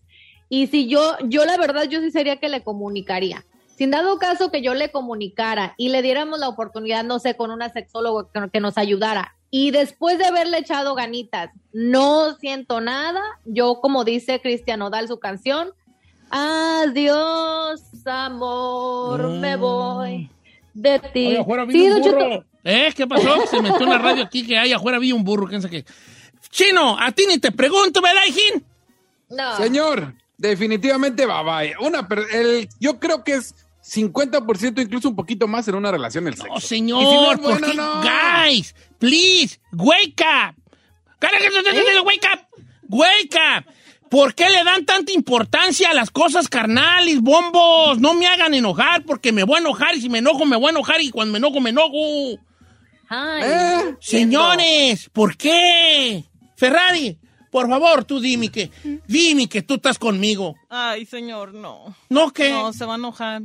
Y 0.49 0.69
si 0.69 0.87
yo, 0.87 1.17
yo 1.25 1.45
la 1.45 1.57
verdad, 1.57 1.89
yo 1.89 2.01
sí 2.01 2.13
sería 2.13 2.37
que 2.37 2.49
le 2.49 2.63
comunicaría. 2.63 3.45
Sin 3.77 3.91
dado 3.91 4.17
caso 4.21 4.53
que 4.53 4.63
yo 4.63 4.75
le 4.75 4.93
comunicara 4.93 5.75
y 5.77 5.89
le 5.89 6.01
diéramos 6.01 6.39
la 6.39 6.49
oportunidad, 6.49 7.03
no 7.03 7.19
sé, 7.19 7.35
con 7.35 7.51
una 7.51 7.69
sexóloga 7.73 8.29
que, 8.33 8.49
que 8.49 8.61
nos 8.61 8.79
ayudara. 8.79 9.35
Y 9.51 9.73
después 9.73 10.19
de 10.19 10.27
haberle 10.27 10.59
echado 10.59 10.95
ganitas, 10.95 11.51
no 11.73 12.37
siento 12.37 12.81
nada. 12.81 13.23
Yo, 13.45 13.81
como 13.81 14.05
dice 14.05 14.41
Cristian 14.41 14.83
Odal 14.83 15.09
su 15.09 15.19
canción, 15.19 15.73
adiós, 16.31 17.83
amor, 18.07 19.31
me 19.31 19.57
voy 19.57 20.31
de 20.81 20.99
ti. 21.13 21.27
Oye, 21.29 21.39
afuera 21.41 21.65
vi 21.65 21.73
Sí, 21.75 21.89
un 21.91 22.01
burro. 22.03 22.45
¿Eh? 22.65 22.93
¿Qué 22.95 23.07
pasó? 23.07 23.47
Se 23.47 23.61
metió 23.63 23.83
en 23.83 23.91
la 23.91 23.99
radio 23.99 24.25
aquí 24.25 24.47
que 24.47 24.57
hay 24.59 24.73
afuera 24.73 24.99
vi 24.99 25.13
un 25.13 25.25
burro. 25.25 25.47
¿Quién 25.47 25.63
sabe 25.63 25.85
qué? 25.85 25.93
Chino, 26.51 26.97
a 26.99 27.11
ti 27.13 27.25
ni 27.29 27.39
te 27.39 27.51
pregunto, 27.53 28.01
¿verdad, 28.01 28.23
hijín? 28.27 28.65
No. 29.31 29.57
Señor, 29.57 30.15
definitivamente 30.37 31.27
bye 31.27 31.45
bye. 31.45 31.75
Una, 31.87 32.07
el, 32.33 32.69
yo 32.81 32.99
creo 32.99 33.25
que 33.25 33.35
es 33.35 33.55
50%, 33.85 34.83
incluso 34.83 35.09
un 35.09 35.17
poquito 35.17 35.47
más 35.49 35.67
en 35.69 35.75
una 35.75 35.91
relación 35.91 36.27
el 36.29 36.35
sexo. 36.35 36.49
No, 36.53 36.59
Y 36.59 36.61
si 36.61 36.81
no 36.81 37.01
señor, 37.01 37.35
es 37.35 37.41
¿por 37.41 37.51
bueno, 37.61 37.67
qué? 37.71 37.75
no. 37.77 38.03
Guys, 38.03 38.75
please, 38.99 39.59
wake 39.73 40.21
up. 40.23 40.55
Carajo, 41.19 41.45
Wake 42.05 42.27
up. 42.33 42.41
Wake 42.89 43.35
up. 43.37 43.65
¿Por 44.11 44.35
qué 44.35 44.49
le 44.49 44.65
dan 44.65 44.85
tanta 44.87 45.13
importancia 45.13 45.91
a 45.91 45.95
las 45.95 46.11
cosas 46.11 46.49
carnales, 46.49 47.21
bombos? 47.21 47.99
No 48.01 48.15
me 48.15 48.27
hagan 48.27 48.55
enojar 48.55 49.05
porque 49.05 49.33
me 49.33 49.45
voy 49.45 49.57
a 49.57 49.61
enojar 49.61 49.95
y 49.97 50.01
si 50.01 50.09
me 50.09 50.19
enojo 50.19 50.45
me 50.47 50.57
voy 50.57 50.67
a 50.69 50.71
enojar 50.71 51.01
y 51.01 51.11
cuando 51.11 51.33
me 51.33 51.39
enojo 51.39 51.61
me 51.61 51.71
enojo. 51.71 52.39
Ay, 53.09 53.43
¿Eh? 53.45 53.97
Señores, 54.01 55.09
¿por 55.13 55.37
qué? 55.37 56.25
Ferrari, 56.57 57.19
por 57.51 57.69
favor, 57.69 58.05
tú 58.05 58.21
dime 58.21 58.51
que, 58.51 58.71
dime 59.07 59.49
que 59.49 59.63
tú 59.63 59.75
estás 59.75 59.99
conmigo. 59.99 60.55
Ay, 60.69 61.07
señor, 61.07 61.55
no. 61.55 61.95
No 62.09 62.31
que 62.33 62.51
No, 62.51 62.73
se 62.73 62.85
va 62.85 62.95
a 62.95 62.99
enojar. 62.99 63.43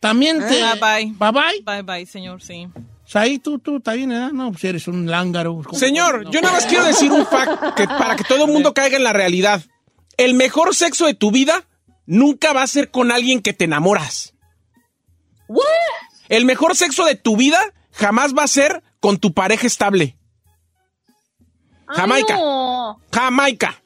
también 0.00 0.38
te... 0.40 0.62
Bye, 0.62 0.80
bye. 0.80 1.14
Bye 1.18 1.32
bye. 1.32 1.62
Bye, 1.64 1.82
bye, 1.82 2.06
señor, 2.06 2.42
sí. 2.42 2.68
Ahí 3.14 3.38
tú, 3.38 3.58
tú, 3.58 3.78
está 3.78 3.94
bien, 3.94 4.10
¿verdad? 4.10 4.30
No, 4.32 4.52
pues 4.52 4.62
eres 4.64 4.86
un 4.86 5.10
lángaro. 5.10 5.62
Señor, 5.72 6.30
yo 6.30 6.40
nada 6.40 6.54
más 6.54 6.66
quiero 6.66 6.84
decir 6.84 7.10
un 7.10 7.26
fact 7.26 7.74
que 7.74 7.88
para 7.88 8.14
que 8.14 8.22
todo 8.24 8.44
el 8.44 8.52
mundo 8.52 8.72
caiga 8.72 8.96
en 8.98 9.02
la 9.04 9.12
realidad. 9.12 9.62
El 10.20 10.34
mejor 10.34 10.74
sexo 10.74 11.06
de 11.06 11.14
tu 11.14 11.30
vida 11.30 11.64
nunca 12.06 12.52
va 12.52 12.62
a 12.62 12.66
ser 12.66 12.90
con 12.90 13.10
alguien 13.10 13.40
que 13.40 13.52
te 13.52 13.64
enamoras. 13.64 14.34
El 16.28 16.44
mejor 16.44 16.76
sexo 16.76 17.04
de 17.04 17.14
tu 17.16 17.36
vida 17.36 17.58
jamás 17.92 18.34
va 18.34 18.44
a 18.44 18.48
ser 18.48 18.82
con 19.00 19.18
tu 19.18 19.32
pareja 19.32 19.66
estable. 19.66 20.16
ay, 21.88 21.96
Jamaica. 21.96 22.34
no. 22.36 23.00
Jamaica. 23.12 23.82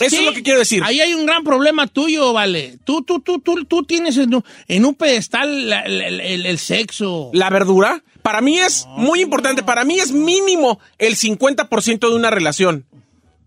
Eso 0.00 0.10
Sí, 0.10 0.16
es 0.16 0.24
lo 0.26 0.32
que 0.32 0.42
quiero 0.42 0.58
decir. 0.60 0.82
Ahí 0.84 1.00
hay 1.00 1.12
un 1.14 1.26
gran 1.26 1.42
problema 1.44 1.86
tuyo, 1.86 2.32
vale. 2.32 2.78
Tú, 2.84 3.02
tú, 3.02 3.20
tú, 3.20 3.40
tú, 3.40 3.64
tú 3.64 3.82
tienes 3.84 4.16
en 4.18 4.34
un, 4.34 4.44
en 4.68 4.84
un 4.84 4.94
pedestal 4.94 5.68
la- 5.68 5.88
la- 5.88 6.06
el, 6.06 6.20
el- 6.20 6.46
el 6.46 6.58
sexo. 6.58 7.30
La 7.32 7.50
verdura, 7.50 8.04
para 8.22 8.40
mí 8.40 8.58
es 8.58 8.86
muy 8.96 9.20
importante. 9.22 9.62
Para 9.62 9.84
mí 9.84 9.98
es 9.98 10.12
mínimo 10.12 10.78
el 10.98 11.16
50% 11.16 12.08
de 12.10 12.14
una 12.14 12.30
relación. 12.30 12.86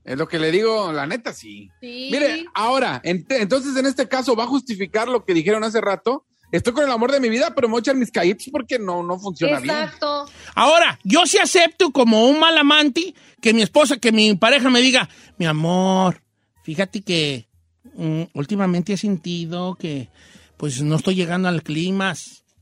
Es 0.04 0.18
lo 0.18 0.28
que 0.28 0.40
le 0.40 0.52
digo, 0.52 0.92
la 0.92 1.06
neta, 1.06 1.32
sí. 1.34 1.70
Sí. 1.80 2.10
Mire, 2.12 2.46
ahora, 2.56 3.02
ent- 3.04 3.26
entonces 3.30 3.76
en 3.78 3.86
este 3.86 4.08
caso 4.08 4.36
va 4.36 4.46
a 4.46 4.48
justificar 4.48 5.08
lo 5.08 5.24
que 5.26 5.34
dijeron 5.34 5.64
hace 5.64 5.80
rato. 5.82 6.26
Estoy 6.52 6.74
con 6.74 6.84
el 6.84 6.92
amor 6.92 7.12
de 7.12 7.20
mi 7.22 7.30
vida, 7.30 7.54
pero 7.56 7.68
me 7.68 7.74
voy 7.74 7.80
a 7.80 7.82
echar 7.82 7.96
mis 7.96 8.12
callitos 8.12 8.48
porque 8.52 8.78
no, 8.78 9.04
no 9.04 9.18
funciona 9.20 9.60
bien. 9.60 9.74
Exacto. 9.76 10.26
Ahora, 10.56 11.00
yo 11.04 11.26
sí 11.26 11.38
acepto 11.38 11.92
como 11.92 12.26
un 12.28 12.40
mal 12.40 12.58
amante 12.58 13.14
que 13.40 13.54
mi 13.54 13.62
esposa, 13.62 13.98
que 13.98 14.12
mi 14.12 14.36
pareja 14.36 14.70
me 14.70 14.82
diga, 14.82 15.08
mi 15.38 15.46
amor, 15.46 16.22
fíjate 16.64 17.02
que 17.04 17.48
mm, 17.96 18.24
últimamente 18.34 18.94
he 18.94 18.98
sentido 18.98 19.76
que 19.76 20.10
pues 20.58 20.82
no 20.82 20.96
estoy 20.98 21.16
llegando 21.16 21.48
al 21.48 21.64
clima. 21.64 22.14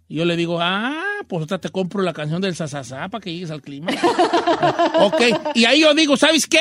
Y 0.08 0.16
yo 0.18 0.26
le 0.26 0.36
digo, 0.36 0.60
ah, 0.62 1.04
pues 1.28 1.44
otra 1.44 1.60
te 1.60 1.70
compro 1.70 2.02
la 2.04 2.14
canción 2.14 2.42
del 2.42 2.56
sasasá 2.56 3.08
para 3.10 3.22
que 3.24 3.34
llegues 3.34 3.50
al 3.52 3.62
clima. 3.62 3.92
ok, 5.02 5.22
y 5.56 5.66
ahí 5.66 5.82
yo 5.82 5.94
digo, 5.94 6.16
¿sabes 6.18 6.48
qué? 6.48 6.60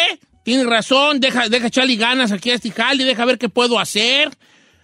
Tienes 0.49 0.65
razón, 0.65 1.21
deja, 1.21 1.51
deja 1.51 1.67
echarle 1.67 1.97
ganas 1.97 2.33
aquí 2.33 2.49
a 2.49 2.55
este 2.55 2.71
jale, 2.71 3.05
deja 3.05 3.27
ver 3.27 3.37
qué 3.37 3.51
puedo 3.51 3.79
hacer. 3.79 4.31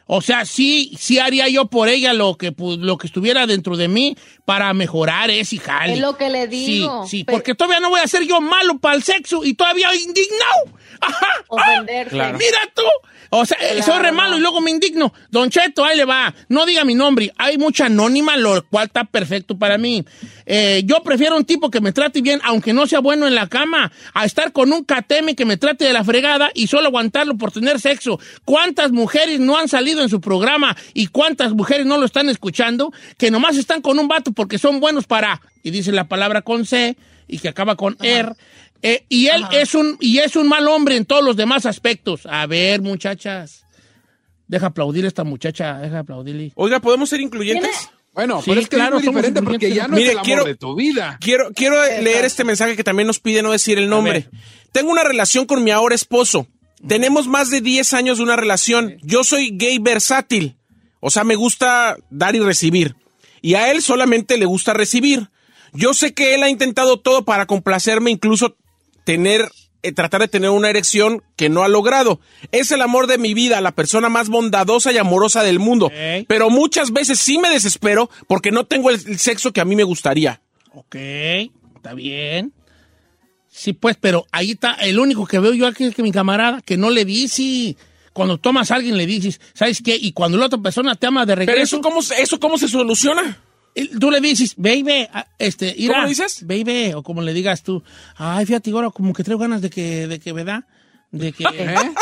O 0.06 0.20
sea, 0.20 0.44
sí, 0.44 0.92
sí 0.98 1.18
haría 1.18 1.48
yo 1.48 1.66
por 1.66 1.88
ella 1.88 2.12
lo 2.12 2.36
que, 2.36 2.52
pues, 2.52 2.78
lo 2.78 2.98
que 2.98 3.06
estuviera 3.06 3.46
dentro 3.46 3.76
de 3.76 3.88
mí 3.88 4.16
para 4.44 4.72
mejorar 4.74 5.30
ese 5.30 5.56
jale. 5.58 5.94
Es 5.94 6.00
lo 6.00 6.16
que 6.16 6.28
le 6.28 6.46
digo. 6.46 7.04
Sí, 7.04 7.18
sí, 7.18 7.24
Pero- 7.24 7.38
porque 7.38 7.54
todavía 7.54 7.80
no 7.80 7.88
voy 7.90 8.00
a 8.00 8.06
ser 8.06 8.22
yo 8.24 8.40
malo 8.40 8.78
para 8.78 8.96
el 8.96 9.02
sexo 9.02 9.44
y 9.44 9.54
todavía 9.54 9.88
indignado. 9.94 10.78
Ajá. 11.00 11.26
Ofenderse. 11.48 12.10
Claro. 12.10 12.38
Mira 12.38 12.58
tú. 12.74 12.82
O 13.36 13.44
sea, 13.44 13.56
eh, 13.60 13.82
soy 13.82 13.98
re 14.00 14.12
malo 14.12 14.36
y 14.36 14.40
luego 14.40 14.60
me 14.60 14.70
indigno. 14.70 15.12
Don 15.30 15.50
Cheto, 15.50 15.84
ahí 15.84 15.96
le 15.96 16.04
va. 16.04 16.32
No 16.48 16.66
diga 16.66 16.84
mi 16.84 16.94
nombre. 16.94 17.32
Hay 17.36 17.58
mucha 17.58 17.86
anónima, 17.86 18.36
lo 18.36 18.64
cual 18.68 18.86
está 18.86 19.04
perfecto 19.04 19.58
para 19.58 19.76
mí. 19.76 20.04
Eh, 20.46 20.82
yo 20.84 21.02
prefiero 21.02 21.36
un 21.36 21.44
tipo 21.44 21.68
que 21.70 21.80
me 21.80 21.90
trate 21.92 22.20
bien, 22.20 22.40
aunque 22.44 22.72
no 22.72 22.86
sea 22.86 23.00
bueno 23.00 23.26
en 23.26 23.34
la 23.34 23.48
cama, 23.48 23.90
a 24.12 24.24
estar 24.24 24.52
con 24.52 24.72
un 24.72 24.84
cateme 24.84 25.34
que 25.34 25.44
me 25.46 25.56
trate 25.56 25.84
de 25.84 25.92
la 25.92 26.04
fregada 26.04 26.50
y 26.54 26.68
solo 26.68 26.86
aguantarlo 26.88 27.36
por 27.36 27.50
tener 27.50 27.80
sexo. 27.80 28.20
¿Cuántas 28.44 28.92
mujeres 28.92 29.40
no 29.40 29.56
han 29.58 29.68
salido 29.68 29.93
en 30.02 30.08
su 30.08 30.20
programa 30.20 30.76
y 30.92 31.06
cuántas 31.08 31.52
mujeres 31.52 31.86
no 31.86 31.98
lo 31.98 32.06
están 32.06 32.28
escuchando 32.28 32.92
que 33.18 33.30
nomás 33.30 33.56
están 33.56 33.80
con 33.82 33.98
un 33.98 34.08
vato 34.08 34.32
porque 34.32 34.58
son 34.58 34.80
buenos 34.80 35.06
para, 35.06 35.40
y 35.62 35.70
dice 35.70 35.92
la 35.92 36.08
palabra 36.08 36.42
con 36.42 36.66
C 36.66 36.96
y 37.26 37.38
que 37.38 37.48
acaba 37.48 37.76
con 37.76 37.96
R. 38.00 38.32
Eh, 38.82 39.04
y 39.08 39.28
él 39.28 39.44
es 39.52 39.74
un 39.74 39.96
y 40.00 40.18
es 40.18 40.36
un 40.36 40.46
mal 40.46 40.68
hombre 40.68 40.96
en 40.96 41.06
todos 41.06 41.24
los 41.24 41.36
demás 41.36 41.64
aspectos. 41.64 42.26
A 42.26 42.46
ver, 42.46 42.82
muchachas. 42.82 43.64
Deja 44.46 44.66
aplaudir 44.66 45.06
a 45.06 45.08
esta 45.08 45.24
muchacha, 45.24 45.78
deja 45.78 46.00
aplaudirle. 46.00 46.52
Oiga, 46.54 46.80
¿podemos 46.80 47.08
ser 47.08 47.20
incluyentes? 47.22 47.88
Bueno, 48.12 48.40
Sí, 48.42 48.50
pero 48.50 48.60
es 48.60 48.68
que 48.68 48.76
claro, 48.76 48.98
es 48.98 49.02
muy 49.02 49.06
somos 49.06 49.22
diferente 49.22 49.42
porque 49.42 49.72
ya 49.74 49.88
no 49.88 49.96
Mire, 49.96 50.08
es 50.08 50.12
el 50.12 50.18
amor 50.18 50.26
quiero- 50.26 50.44
de 50.44 50.54
tu 50.54 50.74
vida. 50.76 51.18
Quiero, 51.20 51.50
quiero 51.52 51.76
leer 52.02 52.24
este 52.26 52.44
mensaje 52.44 52.76
que 52.76 52.84
también 52.84 53.06
nos 53.06 53.18
pide 53.20 53.42
no 53.42 53.50
decir 53.52 53.78
el 53.78 53.88
nombre. 53.88 54.28
Tengo 54.70 54.90
una 54.92 55.02
relación 55.02 55.46
con 55.46 55.64
mi 55.64 55.70
ahora 55.70 55.94
esposo. 55.94 56.46
Tenemos 56.88 57.26
más 57.26 57.50
de 57.50 57.60
10 57.60 57.92
años 57.94 58.18
de 58.18 58.24
una 58.24 58.36
relación. 58.36 58.96
Yo 59.02 59.24
soy 59.24 59.50
gay 59.56 59.78
versátil. 59.78 60.56
O 61.00 61.10
sea, 61.10 61.24
me 61.24 61.34
gusta 61.34 61.96
dar 62.10 62.34
y 62.36 62.40
recibir. 62.40 62.96
Y 63.42 63.54
a 63.54 63.70
él 63.70 63.82
solamente 63.82 64.38
le 64.38 64.46
gusta 64.46 64.72
recibir. 64.72 65.28
Yo 65.72 65.92
sé 65.94 66.14
que 66.14 66.34
él 66.34 66.42
ha 66.42 66.48
intentado 66.48 66.98
todo 67.00 67.24
para 67.24 67.46
complacerme, 67.46 68.10
incluso 68.10 68.56
tener, 69.04 69.50
eh, 69.82 69.92
tratar 69.92 70.20
de 70.22 70.28
tener 70.28 70.50
una 70.50 70.70
erección 70.70 71.22
que 71.36 71.48
no 71.48 71.62
ha 71.62 71.68
logrado. 71.68 72.20
Es 72.52 72.70
el 72.70 72.80
amor 72.80 73.06
de 73.06 73.18
mi 73.18 73.34
vida, 73.34 73.60
la 73.60 73.72
persona 73.72 74.08
más 74.08 74.28
bondadosa 74.28 74.92
y 74.92 74.98
amorosa 74.98 75.42
del 75.42 75.58
mundo. 75.58 75.90
Pero 76.28 76.48
muchas 76.48 76.92
veces 76.92 77.18
sí 77.18 77.38
me 77.38 77.50
desespero 77.50 78.08
porque 78.28 78.50
no 78.50 78.64
tengo 78.66 78.90
el- 78.90 79.02
el 79.06 79.18
sexo 79.18 79.52
que 79.52 79.60
a 79.60 79.64
mí 79.66 79.74
me 79.76 79.84
gustaría. 79.84 80.40
Ok, 80.72 80.94
está 81.76 81.92
bien. 81.94 82.52
Sí, 83.56 83.72
pues, 83.72 83.96
pero 84.00 84.26
ahí 84.32 84.50
está, 84.50 84.72
el 84.74 84.98
único 84.98 85.26
que 85.26 85.38
veo 85.38 85.54
yo 85.54 85.68
aquí 85.68 85.84
es 85.84 85.94
que 85.94 86.02
mi 86.02 86.10
camarada, 86.10 86.60
que 86.60 86.76
no 86.76 86.90
le 86.90 87.04
dice, 87.04 87.76
cuando 88.12 88.36
tomas 88.36 88.72
a 88.72 88.74
alguien 88.74 88.96
le 88.96 89.06
dices, 89.06 89.40
¿sabes 89.54 89.80
qué? 89.80 89.96
Y 89.96 90.10
cuando 90.10 90.36
la 90.38 90.46
otra 90.46 90.58
persona 90.60 90.96
te 90.96 91.06
ama 91.06 91.24
de 91.24 91.36
Pero 91.36 91.46
regreso, 91.52 91.76
eso 91.76 91.80
cómo, 91.80 92.00
eso 92.00 92.40
cómo 92.40 92.58
se 92.58 92.66
soluciona. 92.66 93.38
y 93.76 93.86
tú 93.96 94.10
le 94.10 94.20
dices, 94.20 94.54
baby, 94.56 95.06
ah, 95.12 95.28
este, 95.38 95.72
ira, 95.78 95.94
¿Cómo 95.94 96.08
dices? 96.08 96.44
Baby, 96.44 96.94
o 96.94 97.04
como 97.04 97.22
le 97.22 97.32
digas 97.32 97.62
tú, 97.62 97.80
ay, 98.16 98.44
fíjate, 98.44 98.72
ahora 98.72 98.90
como 98.90 99.12
que 99.12 99.22
traigo 99.22 99.40
ganas 99.40 99.62
de 99.62 99.70
que, 99.70 100.08
de 100.08 100.18
que, 100.18 100.32
¿verdad? 100.32 100.64
De 101.12 101.30
que, 101.32 101.44
¿verdad? 101.44 101.92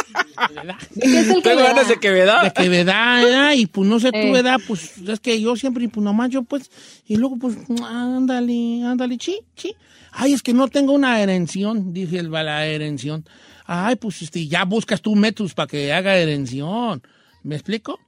¿Qué 0.99 1.21
es 1.21 1.29
el 1.29 1.35
que 1.43 1.51
Tengo 1.51 1.63
ganas 1.65 1.87
da? 1.87 1.95
de 1.95 2.01
que 2.01 2.11
¿verdad? 2.11 2.43
De 2.45 2.51
que 2.55 2.69
verdad, 2.71 3.23
¿verdad? 3.23 3.53
Y 3.57 3.67
pues 3.67 3.87
no 3.87 4.01
sé 4.01 4.11
tú, 4.11 4.17
Eh. 4.17 4.33
¿verdad? 4.33 4.59
Pues 4.67 4.97
es 5.07 5.21
que 5.21 5.39
yo 5.39 5.55
siempre, 5.57 5.87
pues 5.91 6.03
nomás 6.03 6.31
yo, 6.31 6.45
pues, 6.45 6.71
y 7.07 7.17
luego, 7.17 7.37
pues, 7.37 7.57
ándale, 7.87 8.85
ándale, 8.85 9.19
chi, 9.19 9.39
chi. 9.55 9.77
Ay, 10.13 10.35
es 10.35 10.43
que 10.43 10.53
no 10.53 10.69
tengo 10.69 10.93
una 10.93 11.21
erección, 11.21 11.93
dije 11.93 12.19
el 12.19 12.31
la 12.31 12.67
erección. 12.67 13.25
Ay, 13.65 13.97
pues 13.97 14.23
este, 14.23 14.47
ya 14.47 14.65
buscas 14.65 15.01
tú 15.01 15.15
métodos 15.17 15.55
para 15.55 15.67
que 15.67 15.93
haga 15.93 16.17
erección. 16.17 17.03
¿Me 17.43 17.57
explico? 17.57 17.99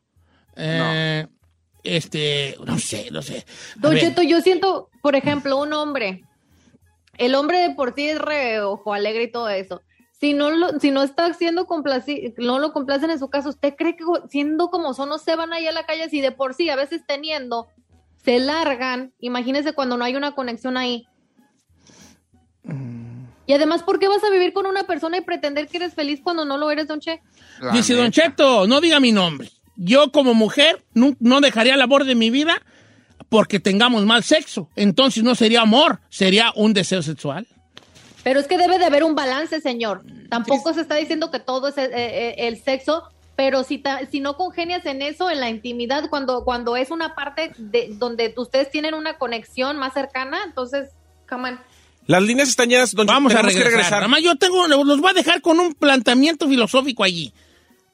Eh, 0.56 1.26
Este, 1.82 2.56
no 2.64 2.78
sé, 2.78 3.08
no 3.10 3.22
sé. 3.22 3.44
A 3.76 3.80
Don 3.80 3.92
ver, 3.94 4.00
Cheto, 4.02 4.22
yo 4.22 4.40
siento, 4.40 4.88
por 5.02 5.16
ejemplo, 5.16 5.60
un 5.60 5.72
hombre. 5.72 6.24
El 7.18 7.34
hombre 7.34 7.58
de 7.58 7.74
por 7.74 7.94
sí 7.94 8.08
es 8.08 8.18
re 8.18 8.60
ojo 8.60 8.94
alegre 8.94 9.24
y 9.24 9.32
todo 9.32 9.48
eso. 9.48 9.82
Si 10.18 10.32
no, 10.32 10.50
lo, 10.50 10.80
si 10.80 10.90
no 10.90 11.02
está 11.02 11.32
siendo 11.34 11.66
complaci 11.66 12.32
no 12.38 12.58
lo 12.58 12.72
complacen 12.72 13.10
en 13.10 13.18
su 13.18 13.28
caso, 13.28 13.50
¿usted 13.50 13.74
cree 13.76 13.96
que 13.96 14.04
siendo 14.30 14.68
como 14.68 14.94
son 14.94 15.08
no 15.08 15.18
se 15.18 15.36
van 15.36 15.52
ahí 15.52 15.66
a 15.66 15.72
la 15.72 15.84
calle? 15.84 16.08
Si 16.08 16.20
de 16.20 16.32
por 16.32 16.54
sí, 16.54 16.70
a 16.70 16.76
veces 16.76 17.02
teniendo, 17.06 17.66
se 18.24 18.38
largan, 18.38 19.12
imagínese 19.18 19.74
cuando 19.74 19.96
no 19.96 20.04
hay 20.04 20.16
una 20.16 20.34
conexión 20.34 20.76
ahí. 20.76 21.06
Y 23.46 23.52
además, 23.52 23.82
¿por 23.82 23.98
qué 23.98 24.08
vas 24.08 24.24
a 24.24 24.30
vivir 24.30 24.52
con 24.54 24.64
una 24.66 24.84
persona 24.84 25.18
y 25.18 25.20
pretender 25.20 25.68
que 25.68 25.76
eres 25.76 25.94
feliz 25.94 26.20
cuando 26.22 26.44
no 26.46 26.56
lo 26.56 26.70
eres, 26.70 26.88
Don 26.88 27.00
Che? 27.00 27.20
La 27.60 27.72
Dice 27.72 27.94
Don 27.94 28.04
neta. 28.06 28.22
Cheto, 28.22 28.66
no 28.66 28.80
diga 28.80 29.00
mi 29.00 29.12
nombre. 29.12 29.50
Yo 29.76 30.10
como 30.12 30.32
mujer 30.34 30.82
no, 30.94 31.14
no 31.20 31.40
dejaría 31.40 31.74
el 31.74 31.82
amor 31.82 32.04
de 32.04 32.14
mi 32.14 32.30
vida 32.30 32.62
porque 33.28 33.60
tengamos 33.60 34.04
mal 34.06 34.22
sexo. 34.22 34.70
Entonces 34.76 35.22
no 35.24 35.34
sería 35.34 35.60
amor, 35.62 36.00
sería 36.08 36.52
un 36.54 36.72
deseo 36.72 37.02
sexual. 37.02 37.46
Pero 38.22 38.40
es 38.40 38.46
que 38.46 38.56
debe 38.56 38.78
de 38.78 38.86
haber 38.86 39.04
un 39.04 39.14
balance, 39.14 39.60
señor. 39.60 40.02
Tampoco 40.30 40.72
se 40.72 40.80
está 40.80 40.94
diciendo 40.94 41.30
que 41.30 41.40
todo 41.40 41.68
es 41.68 41.76
eh, 41.76 41.90
eh, 41.92 42.34
el 42.38 42.62
sexo, 42.62 43.02
pero 43.36 43.62
si, 43.64 43.76
ta- 43.76 44.06
si 44.10 44.20
no 44.20 44.36
congenias 44.38 44.86
en 44.86 45.02
eso, 45.02 45.28
en 45.28 45.40
la 45.40 45.50
intimidad, 45.50 46.08
cuando, 46.08 46.44
cuando 46.44 46.76
es 46.76 46.90
una 46.90 47.14
parte 47.14 47.52
de 47.58 47.88
donde 47.98 48.32
ustedes 48.38 48.70
tienen 48.70 48.94
una 48.94 49.18
conexión 49.18 49.76
más 49.76 49.92
cercana, 49.92 50.38
entonces, 50.46 50.88
come 51.28 51.50
on. 51.50 51.60
Las 52.06 52.22
líneas 52.22 52.48
están 52.48 52.68
llenas, 52.68 52.92
don 52.94 53.06
Vamos 53.06 53.32
a 53.32 53.36
tenemos 53.36 53.56
que 53.56 53.64
regresar. 53.64 53.92
Nada 53.92 54.08
más 54.08 54.22
yo 54.22 54.36
tengo, 54.36 54.66
los 54.66 55.00
voy 55.00 55.10
a 55.10 55.14
dejar 55.14 55.40
con 55.40 55.58
un 55.58 55.74
planteamiento 55.74 56.48
filosófico 56.48 57.02
allí. 57.02 57.32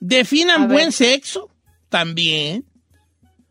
Definan 0.01 0.69
buen 0.69 0.93
sexo 0.93 1.49
también. 1.89 2.65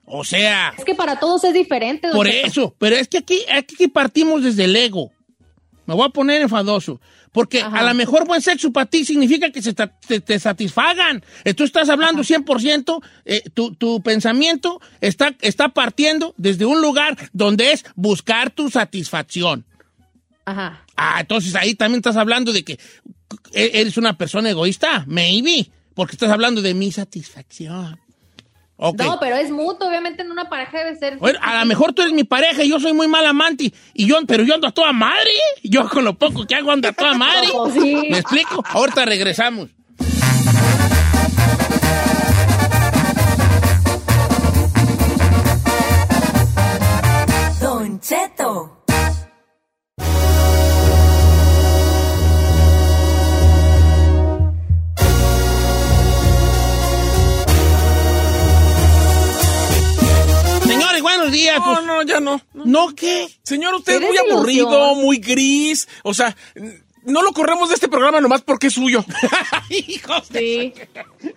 O 0.05 0.23
sea, 0.23 0.73
Es 0.77 0.83
que 0.85 0.95
para 0.95 1.19
todos 1.19 1.43
es 1.43 1.53
diferente. 1.53 2.07
don 2.07 2.17
por 2.17 2.27
Cheto. 2.27 2.47
eso. 2.47 2.75
Pero 2.79 2.95
es 2.95 3.07
que 3.07 3.19
aquí, 3.19 3.41
aquí 3.51 3.87
partimos 3.87 4.43
desde 4.43 4.65
el 4.65 4.75
ego. 4.75 5.11
Me 5.85 5.93
voy 5.93 6.05
a 6.05 6.09
poner 6.09 6.41
enfadoso. 6.41 6.99
Porque 7.31 7.61
Ajá. 7.61 7.79
a 7.79 7.83
lo 7.83 7.93
mejor 7.93 8.25
buen 8.25 8.41
sexo 8.41 8.71
para 8.73 8.87
ti 8.87 9.05
significa 9.05 9.51
que 9.51 9.61
se 9.61 9.73
te, 9.73 10.19
te 10.19 10.39
satisfagan. 10.39 11.23
Tú 11.55 11.63
estás 11.63 11.87
hablando 11.89 12.23
100%, 12.23 13.03
eh, 13.25 13.43
tu, 13.53 13.75
tu 13.75 14.01
pensamiento 14.01 14.81
está, 14.99 15.35
está 15.41 15.69
partiendo 15.69 16.33
desde 16.37 16.65
un 16.65 16.81
lugar 16.81 17.15
donde 17.31 17.71
es 17.71 17.85
buscar 17.95 18.49
tu 18.49 18.71
satisfacción. 18.71 19.65
Ajá. 20.49 20.83
Ah, 20.95 21.17
entonces 21.21 21.55
ahí 21.55 21.75
también 21.75 21.99
estás 21.99 22.17
hablando 22.17 22.51
de 22.53 22.63
que 22.63 22.73
e- 23.53 23.71
eres 23.73 23.97
una 23.97 24.17
persona 24.17 24.49
egoísta, 24.49 25.03
maybe, 25.07 25.69
porque 25.93 26.13
estás 26.13 26.31
hablando 26.31 26.61
de 26.61 26.73
mi 26.73 26.91
satisfacción. 26.91 27.99
No, 28.77 29.17
pero 29.19 29.35
es 29.35 29.51
mutuo, 29.51 29.89
obviamente 29.89 30.21
en 30.21 30.31
una 30.31 30.47
pareja 30.49 30.77
debe 30.77 30.97
ser. 30.97 31.17
Bueno, 31.17 31.37
a 31.41 31.59
lo 31.59 31.65
mejor 31.65 31.91
tú 31.93 32.01
eres 32.01 32.13
mi 32.13 32.23
pareja 32.23 32.63
y 32.63 32.69
yo 32.69 32.79
soy 32.79 32.93
muy 32.93 33.09
mal 33.09 33.25
amante, 33.25 33.73
y 33.93 34.05
yo, 34.07 34.17
pero 34.25 34.43
yo 34.43 34.53
ando 34.55 34.67
a 34.67 34.71
toda 34.71 34.93
madre. 34.93 35.31
Yo 35.63 35.87
con 35.89 36.05
lo 36.05 36.13
poco 36.17 36.47
que 36.47 36.55
hago 36.55 36.71
ando 36.71 36.87
a 36.87 36.93
toda 36.93 37.13
madre. 37.13 37.47
Sí. 37.73 38.07
¿Me 38.09 38.19
explico? 38.19 38.63
Ahorita 38.69 39.03
regresamos. 39.05 39.69
Don 47.61 47.99
Cheto. 47.99 48.78
Señores, 61.29 61.29
buenos 61.29 61.31
días. 61.31 61.59
No, 61.59 61.65
Pues, 61.73 61.85
no, 61.85 62.01
ya 62.03 62.19
no. 62.19 62.41
¿No 62.53 62.95
qué? 62.95 63.27
Señor, 63.43 63.75
usted 63.75 63.93
es 63.95 64.01
muy 64.01 64.09
ilusión. 64.11 64.31
aburrido, 64.31 64.95
muy 64.95 65.17
gris. 65.17 65.87
O 66.03 66.13
sea, 66.13 66.35
no 67.03 67.21
lo 67.23 67.31
corremos 67.31 67.69
de 67.69 67.75
este 67.75 67.87
programa 67.87 68.19
nomás 68.21 68.41
porque 68.41 68.67
es 68.67 68.73
suyo. 68.73 69.03
Hijos 69.69 70.29
de- 70.29 70.39
Sí. 70.39 70.73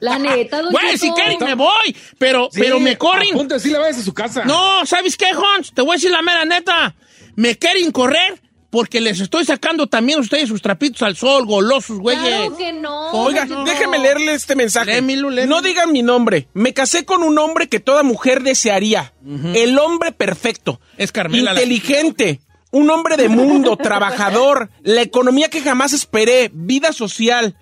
La 0.00 0.18
neta, 0.18 0.62
don 0.62 0.72
Bueno, 0.72 0.88
Cheto. 0.90 1.04
si 1.06 1.10
quieren 1.12 1.38
me 1.40 1.54
voy, 1.54 1.96
pero, 2.18 2.48
pero 2.52 2.78
me 2.80 2.98
corren. 2.98 3.32
Apunta, 3.34 3.58
sí 3.58 3.70
le 3.70 3.78
vayas 3.78 3.98
a 3.98 4.02
su 4.02 4.12
casa. 4.12 4.44
No, 4.44 4.84
¿sabes 4.86 5.16
qué, 5.16 5.26
Hans? 5.26 5.72
Te 5.72 5.82
voy 5.82 5.92
a 5.92 5.94
decir 5.94 6.10
la 6.10 6.22
mera 6.22 6.44
neta. 6.44 6.94
Me 7.36 7.56
quieren 7.56 7.90
correr 7.92 8.41
porque 8.72 9.02
les 9.02 9.20
estoy 9.20 9.44
sacando 9.44 9.86
también 9.86 10.18
a 10.18 10.22
ustedes 10.22 10.48
sus 10.48 10.62
trapitos 10.62 11.02
al 11.02 11.14
sol, 11.14 11.44
golosos, 11.44 11.98
güeyes. 11.98 12.22
Claro 12.24 12.56
que 12.56 12.72
no. 12.72 13.10
Oiga, 13.12 13.44
no. 13.44 13.64
déjeme 13.64 13.98
leerle 13.98 14.32
este 14.32 14.56
mensaje. 14.56 15.02
No 15.46 15.60
digan 15.60 15.92
mi 15.92 16.00
nombre. 16.00 16.48
Me 16.54 16.72
casé 16.72 17.04
con 17.04 17.22
un 17.22 17.38
hombre 17.38 17.68
que 17.68 17.80
toda 17.80 18.02
mujer 18.02 18.42
desearía. 18.42 19.12
El 19.54 19.78
hombre 19.78 20.12
perfecto. 20.12 20.80
Es 20.96 21.12
Carmela 21.12 21.52
la- 21.52 21.62
Inteligente. 21.62 22.40
Un 22.70 22.88
hombre 22.88 23.18
de 23.18 23.28
mundo, 23.28 23.76
trabajador. 23.82 24.70
La 24.80 25.02
economía 25.02 25.50
que 25.50 25.60
jamás 25.60 25.92
esperé. 25.92 26.50
Vida 26.54 26.94
social. 26.94 27.58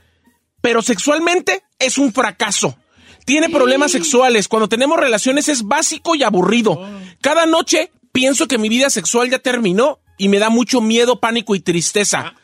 Pero 0.60 0.80
sexualmente 0.80 1.64
es 1.80 1.98
un 1.98 2.12
fracaso. 2.12 2.78
Tiene 3.24 3.48
problemas 3.48 3.90
sexuales. 3.90 4.46
Cuando 4.46 4.68
tenemos 4.68 4.96
relaciones 4.96 5.48
es 5.48 5.64
básico 5.64 6.14
y 6.14 6.22
aburrido. 6.22 6.80
Cada 7.20 7.46
noche 7.46 7.90
pienso 8.12 8.46
que 8.46 8.58
mi 8.58 8.68
vida 8.68 8.90
sexual 8.90 9.28
ya 9.28 9.40
terminó 9.40 9.98
y 10.20 10.28
me 10.28 10.38
da 10.38 10.50
mucho 10.50 10.82
miedo, 10.82 11.18
pánico 11.18 11.54
y 11.54 11.60
tristeza. 11.60 12.34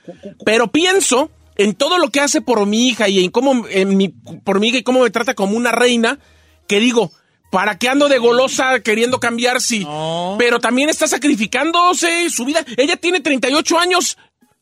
Pero 0.46 0.68
pienso 0.68 1.30
en 1.56 1.74
todo 1.74 1.98
lo 1.98 2.08
que 2.08 2.20
hace 2.20 2.40
por 2.40 2.64
mi 2.64 2.88
hija 2.88 3.06
y 3.06 3.22
en 3.22 3.30
cómo 3.30 3.66
en 3.68 3.98
mi, 3.98 4.08
por 4.08 4.60
mi 4.60 4.68
hija 4.68 4.78
y 4.78 4.82
cómo 4.82 5.02
me 5.02 5.10
trata 5.10 5.34
como 5.34 5.58
una 5.58 5.72
reina 5.72 6.18
que 6.66 6.80
digo, 6.80 7.12
¿para 7.50 7.78
qué 7.78 7.90
ando 7.90 8.08
de 8.08 8.16
golosa 8.16 8.80
queriendo 8.80 9.20
cambiar 9.20 9.60
si? 9.60 9.80
No. 9.80 10.36
Pero 10.38 10.58
también 10.58 10.88
está 10.88 11.06
sacrificándose 11.06 12.30
su 12.30 12.46
vida. 12.46 12.64
Ella 12.78 12.96
tiene 12.96 13.20
38 13.20 13.78
años. 13.78 14.16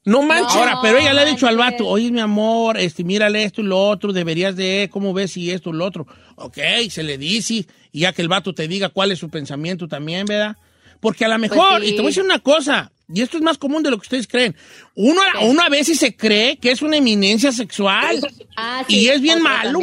No 0.05 0.23
manches. 0.23 0.57
Ahora, 0.57 0.81
pero 0.83 0.99
ella 0.99 1.13
le 1.13 1.21
ha 1.21 1.25
dicho 1.25 1.47
al 1.47 1.57
vato, 1.57 1.87
oye, 1.87 2.11
mi 2.11 2.19
amor, 2.19 2.79
este, 2.79 3.05
mírale 3.05 3.45
esto 3.45 3.61
y 3.61 3.65
lo 3.65 3.81
otro, 3.81 4.13
deberías 4.13 4.57
de, 4.57 4.91
¿cómo 4.93 5.15
ves 5.15 5.37
y 5.37 5.53
esto 5.53 5.71
y 5.71 5.75
lo 5.75 5.85
otro? 5.85 6.09
Ok, 6.35 6.59
se 6.91 7.05
le 7.05 7.17
dice, 7.17 7.67
y 7.93 8.01
ya 8.01 8.13
que 8.13 8.23
el 8.23 8.29
vato 8.29 8.53
te 8.53 8.67
diga 8.67 8.89
cuál 8.89 9.13
es 9.13 9.21
su 9.21 9.31
pensamiento 9.31 9.87
también, 9.87 10.27
¿verdad? 10.27 10.57
Porque 10.99 11.25
a 11.25 11.29
lo 11.29 11.39
mejor, 11.39 11.81
sí. 11.81 11.89
y 11.89 11.91
te 11.93 11.99
voy 11.99 12.07
a 12.07 12.09
decir 12.09 12.23
una 12.23 12.39
cosa, 12.39 12.91
y 13.13 13.23
esto 13.23 13.37
es 13.37 13.43
más 13.43 13.59
común 13.59 13.83
de 13.83 13.91
lo 13.91 13.97
que 13.99 14.03
ustedes 14.03 14.27
creen, 14.27 14.57
uno, 14.95 15.21
uno 15.43 15.63
a 15.63 15.69
veces 15.69 15.99
se 15.99 16.17
cree 16.17 16.57
que 16.59 16.71
es 16.71 16.83
una 16.83 16.97
eminencia 16.97 17.53
sexual, 17.53 18.21
Ah, 18.57 18.85
y 18.89 19.01
sí, 19.01 19.09
es 19.09 19.21
bien 19.21 19.43
malo. 19.43 19.81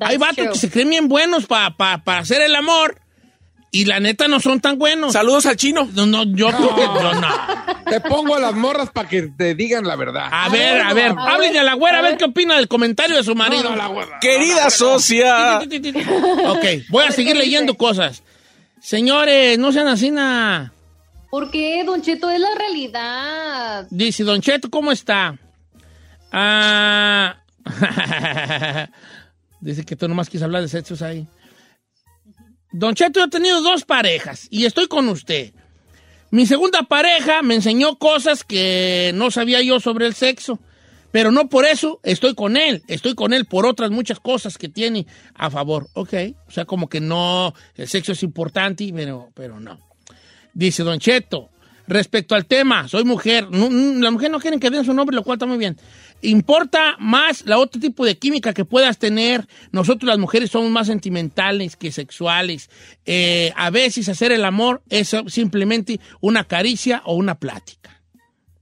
Hay 0.00 0.16
vatos 0.16 0.36
true. 0.36 0.48
que 0.52 0.58
se 0.58 0.70
creen 0.70 0.90
bien 0.90 1.08
buenos 1.08 1.46
para 1.46 1.74
hacer 2.18 2.40
el 2.42 2.54
amor, 2.54 2.98
y 3.74 3.86
la 3.86 4.00
neta 4.00 4.28
no 4.28 4.38
son 4.38 4.60
tan 4.60 4.78
buenos. 4.78 5.14
Saludos 5.14 5.46
al 5.46 5.56
chino. 5.56 5.88
No, 5.94 6.04
no, 6.04 6.24
yo, 6.24 6.50
yo 6.50 7.14
no. 7.14 7.28
Te 7.88 8.00
pongo 8.00 8.36
a 8.36 8.40
las 8.40 8.52
morras 8.54 8.90
para 8.90 9.08
que 9.08 9.22
te 9.22 9.54
digan 9.54 9.86
la 9.86 9.96
verdad. 9.96 10.28
A, 10.30 10.50
ver, 10.50 10.82
a 10.82 10.92
ver, 10.92 11.14
a 11.18 11.38
ver, 11.38 11.56
a 11.56 11.62
la 11.62 11.72
güera 11.72 11.96
a 11.96 12.00
a 12.00 12.02
ver 12.02 12.18
qué 12.18 12.24
opina 12.26 12.56
del 12.56 12.68
comentario 12.68 13.16
de 13.16 13.24
su 13.24 13.34
marido. 13.34 13.62
No, 13.64 13.70
no, 13.70 13.76
la 13.76 13.86
güera. 13.86 14.18
Querida 14.20 14.68
socia. 14.68 15.58
ok, 15.60 16.64
voy 16.90 17.02
a 17.02 17.06
ver, 17.06 17.12
seguir 17.14 17.32
¿qué 17.32 17.38
leyendo 17.38 17.72
dice? 17.72 17.78
cosas. 17.78 18.22
Señores, 18.78 19.58
no 19.58 19.72
sean 19.72 19.88
así 19.88 20.10
nada. 20.10 20.74
¿Por 21.32 21.50
qué, 21.50 21.82
Don 21.82 22.02
Cheto? 22.02 22.28
Es 22.28 22.38
la 22.38 22.54
realidad. 22.54 23.86
Dice, 23.88 24.22
Don 24.22 24.42
Cheto, 24.42 24.68
¿cómo 24.68 24.92
está? 24.92 25.38
Ah, 26.30 27.42
Dice 29.62 29.82
que 29.82 29.96
tú 29.96 30.06
nomás 30.08 30.28
quieres 30.28 30.42
hablar 30.42 30.60
de 30.60 30.68
sexos 30.68 31.00
ahí. 31.00 31.26
Don 32.70 32.94
Cheto, 32.94 33.20
yo 33.20 33.24
he 33.24 33.30
tenido 33.30 33.62
dos 33.62 33.86
parejas 33.86 34.46
y 34.50 34.66
estoy 34.66 34.88
con 34.88 35.08
usted. 35.08 35.54
Mi 36.30 36.44
segunda 36.44 36.82
pareja 36.82 37.40
me 37.40 37.54
enseñó 37.54 37.96
cosas 37.96 38.44
que 38.44 39.12
no 39.14 39.30
sabía 39.30 39.62
yo 39.62 39.80
sobre 39.80 40.04
el 40.04 40.12
sexo, 40.12 40.58
pero 41.12 41.30
no 41.30 41.48
por 41.48 41.64
eso 41.64 41.98
estoy 42.02 42.34
con 42.34 42.58
él. 42.58 42.82
Estoy 42.88 43.14
con 43.14 43.32
él 43.32 43.46
por 43.46 43.64
otras 43.64 43.90
muchas 43.90 44.20
cosas 44.20 44.58
que 44.58 44.68
tiene 44.68 45.06
a 45.32 45.48
favor. 45.50 45.88
Ok, 45.94 46.12
o 46.46 46.50
sea, 46.50 46.66
como 46.66 46.90
que 46.90 47.00
no, 47.00 47.54
el 47.74 47.88
sexo 47.88 48.12
es 48.12 48.22
importante, 48.22 48.92
pero, 48.94 49.30
pero 49.34 49.60
no. 49.60 49.91
Dice 50.54 50.82
Don 50.82 50.98
Cheto, 50.98 51.48
respecto 51.86 52.34
al 52.34 52.46
tema, 52.46 52.88
soy 52.88 53.04
mujer, 53.04 53.48
no- 53.50 53.68
no- 53.70 54.00
la 54.00 54.10
mujer 54.10 54.30
no 54.30 54.38
quieren 54.40 54.60
que 54.60 54.70
den 54.70 54.84
su 54.84 54.92
nombre, 54.94 55.14
lo 55.16 55.22
cual 55.22 55.36
está 55.36 55.46
muy 55.46 55.58
bien. 55.58 55.76
Importa 56.24 56.94
más 57.00 57.44
la 57.46 57.58
otro 57.58 57.80
tipo 57.80 58.04
de 58.04 58.16
química 58.16 58.54
que 58.54 58.64
puedas 58.64 58.98
tener. 58.98 59.46
Nosotros 59.72 60.06
las 60.08 60.18
mujeres 60.18 60.50
somos 60.50 60.70
más 60.70 60.86
sentimentales 60.86 61.74
que 61.76 61.90
sexuales. 61.90 62.70
Eh, 63.04 63.52
a 63.56 63.70
veces 63.70 64.08
hacer 64.08 64.30
el 64.30 64.44
amor 64.44 64.82
es 64.88 65.16
simplemente 65.26 65.98
una 66.20 66.44
caricia 66.44 67.02
o 67.06 67.14
una 67.16 67.34
plática. 67.40 68.00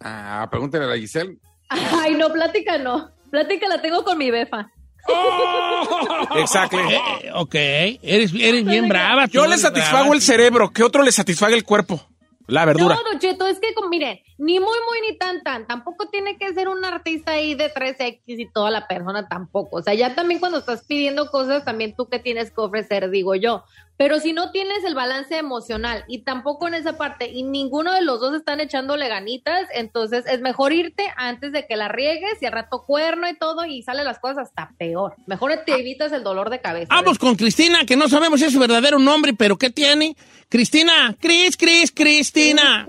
Ah, 0.00 0.48
pregúntale 0.50 0.84
a 0.84 0.88
la 0.88 0.96
Giselle. 0.96 1.36
Ay, 1.68 2.14
no, 2.14 2.32
plática 2.32 2.78
no. 2.78 3.10
Plática 3.30 3.68
la 3.68 3.82
tengo 3.82 4.02
con 4.04 4.16
mi 4.16 4.30
befa. 4.30 4.70
Exacto. 6.36 6.78
Eh, 6.78 7.30
ok, 7.34 7.54
eres, 7.54 8.32
eres 8.34 8.64
bien 8.64 8.88
brava. 8.88 9.26
Yo 9.26 9.46
le 9.46 9.58
satisfago 9.58 10.04
brava. 10.04 10.14
el 10.14 10.22
cerebro, 10.22 10.70
¿qué 10.72 10.82
otro 10.82 11.02
le 11.02 11.12
satisfaga 11.12 11.54
el 11.54 11.64
cuerpo? 11.64 12.00
La 12.46 12.64
verdura. 12.64 12.96
No, 12.96 13.02
Don 13.10 13.18
Cheto, 13.20 13.46
es 13.46 13.58
que, 13.60 13.72
como, 13.74 13.88
miren, 13.88 14.20
ni 14.40 14.58
muy, 14.58 14.66
muy, 14.88 15.10
ni 15.10 15.18
tan, 15.18 15.42
tan. 15.42 15.66
Tampoco 15.66 16.08
tiene 16.08 16.38
que 16.38 16.52
ser 16.54 16.68
un 16.68 16.82
artista 16.82 17.32
ahí 17.32 17.54
de 17.54 17.72
3X 17.72 18.20
y 18.24 18.50
toda 18.50 18.70
la 18.70 18.88
persona 18.88 19.28
tampoco. 19.28 19.76
O 19.76 19.82
sea, 19.82 19.92
ya 19.92 20.14
también 20.14 20.40
cuando 20.40 20.58
estás 20.58 20.82
pidiendo 20.86 21.30
cosas, 21.30 21.64
también 21.64 21.94
tú 21.94 22.08
que 22.08 22.18
tienes 22.18 22.50
que 22.50 22.60
ofrecer, 22.62 23.10
digo 23.10 23.34
yo. 23.34 23.64
Pero 23.98 24.18
si 24.18 24.32
no 24.32 24.50
tienes 24.50 24.82
el 24.84 24.94
balance 24.94 25.36
emocional 25.36 26.04
y 26.08 26.22
tampoco 26.22 26.66
en 26.66 26.72
esa 26.72 26.96
parte 26.96 27.28
y 27.30 27.42
ninguno 27.42 27.92
de 27.92 28.00
los 28.00 28.18
dos 28.18 28.34
están 28.34 28.58
echándole 28.58 29.08
ganitas, 29.08 29.68
entonces 29.74 30.24
es 30.26 30.40
mejor 30.40 30.72
irte 30.72 31.04
antes 31.18 31.52
de 31.52 31.66
que 31.66 31.76
la 31.76 31.88
riegues 31.88 32.40
y 32.40 32.46
al 32.46 32.52
rato 32.52 32.82
cuerno 32.86 33.28
y 33.28 33.36
todo 33.36 33.66
y 33.66 33.82
salen 33.82 34.06
las 34.06 34.18
cosas 34.18 34.48
hasta 34.48 34.72
peor. 34.78 35.16
Mejor 35.26 35.52
te 35.66 35.78
evitas 35.78 36.12
el 36.12 36.24
dolor 36.24 36.48
de 36.48 36.62
cabeza. 36.62 36.94
Vamos 36.94 37.18
con 37.18 37.34
Cristina, 37.34 37.84
que 37.84 37.94
no 37.94 38.08
sabemos 38.08 38.40
si 38.40 38.46
es 38.46 38.54
su 38.54 38.58
verdadero 38.58 38.98
nombre, 38.98 39.34
pero 39.34 39.58
¿qué 39.58 39.68
tiene? 39.68 40.16
Cristina, 40.48 41.14
Cris, 41.20 41.58
Cris, 41.58 41.92
Cristina. 41.92 42.88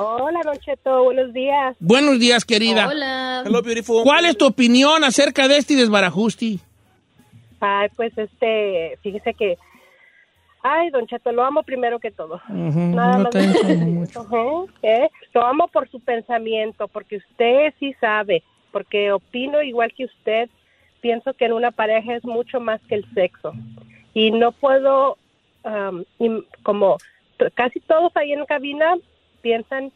Hola, 0.00 0.40
Don 0.44 0.56
Cheto, 0.58 1.02
buenos 1.02 1.32
días. 1.32 1.76
Buenos 1.80 2.20
días, 2.20 2.44
querida. 2.44 2.86
Hola. 2.86 3.42
Hello, 3.44 3.62
beautiful. 3.62 4.04
¿Cuál 4.04 4.26
es 4.26 4.38
tu 4.38 4.46
opinión 4.46 5.02
acerca 5.02 5.48
de 5.48 5.56
este 5.56 5.74
desbarajusti? 5.74 6.60
Ay, 7.58 7.88
pues 7.96 8.16
este, 8.16 8.96
fíjese 9.02 9.34
que, 9.34 9.58
ay, 10.62 10.90
Don 10.90 11.04
Cheto, 11.08 11.32
lo 11.32 11.42
amo 11.44 11.64
primero 11.64 11.98
que 11.98 12.12
todo. 12.12 12.40
Nada 12.48 13.18
no 13.18 13.24
más. 13.34 13.34
mucho. 13.88 14.20
Ujú, 14.22 14.68
¿eh? 14.82 15.08
Lo 15.34 15.44
amo 15.44 15.66
por 15.66 15.90
su 15.90 15.98
pensamiento, 15.98 16.86
porque 16.86 17.16
usted 17.16 17.74
sí 17.80 17.92
sabe, 18.00 18.44
porque 18.70 19.10
opino 19.10 19.60
igual 19.62 19.92
que 19.96 20.04
usted. 20.04 20.48
Pienso 21.00 21.32
que 21.34 21.46
en 21.46 21.54
una 21.54 21.72
pareja 21.72 22.14
es 22.14 22.24
mucho 22.24 22.60
más 22.60 22.80
que 22.88 22.94
el 22.96 23.14
sexo. 23.14 23.52
Y 24.14 24.30
no 24.30 24.52
puedo, 24.52 25.16
im- 26.20 26.44
como 26.62 26.98
casi 27.54 27.80
todos 27.80 28.16
ahí 28.16 28.32
en 28.32 28.44
cabina 28.46 28.94
piensan, 29.42 29.92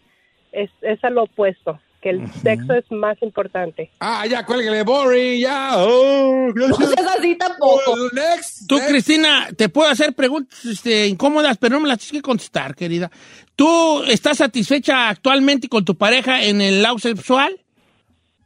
es, 0.53 0.71
es 0.83 1.03
a 1.05 1.11
lo 1.11 1.25
opuesto, 1.25 1.81
que 2.01 2.11
el 2.11 2.31
sexo 2.33 2.75
es 2.75 2.91
más 2.91 3.17
importante. 3.23 3.91
Ah, 4.01 4.27
ya, 4.27 4.45
cuélguele, 4.45 4.83
boring, 4.83 5.41
ya. 5.41 5.73
Oh, 5.77 6.49
No 6.55 6.75
seas 6.75 7.17
así 7.19 7.37
tampoco. 7.37 7.97
next. 8.13 8.67
Tú, 8.69 8.77
next. 8.77 8.91
Cristina, 8.91 9.49
te 9.57 9.69
puedo 9.69 9.89
hacer 9.91 10.13
preguntas 10.15 10.65
este, 10.65 11.07
incómodas, 11.07 11.57
pero 11.59 11.77
no 11.77 11.81
me 11.83 11.89
las 11.89 11.99
tienes 11.99 12.13
que 12.13 12.23
contestar, 12.23 12.75
querida. 12.75 13.11
¿Tú 13.55 14.03
estás 14.05 14.39
satisfecha 14.39 15.09
actualmente 15.09 15.69
con 15.69 15.85
tu 15.85 15.95
pareja 15.97 16.43
en 16.43 16.61
el 16.61 16.83
lado 16.83 16.99
sexual? 16.99 17.61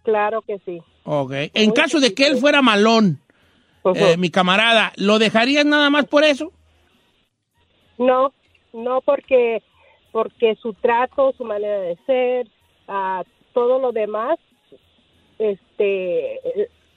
Claro 0.03 0.43
que 0.43 0.59
sí. 0.65 0.81
Ok. 1.05 1.33
En 1.55 1.71
caso 1.73 2.01
de 2.01 2.13
que 2.15 2.27
él 2.27 2.37
fuera 2.39 2.61
malón, 2.63 3.21
eh, 3.95 4.17
mi 4.17 4.31
camarada, 4.31 4.93
¿lo 4.97 5.19
dejarías 5.19 5.65
nada 5.65 5.89
más 5.91 6.05
por 6.07 6.25
eso? 6.25 6.53
No, 7.99 8.33
no 8.73 9.01
porque 9.01 9.63
porque 10.17 10.57
su 10.63 10.73
trato, 10.73 11.35
su 11.37 11.45
manera 11.45 11.79
de 11.79 11.99
ser, 12.07 12.49
ah, 12.89 13.23
todo 13.53 13.79
lo 13.79 13.93
demás, 13.93 14.39
este, 15.39 16.41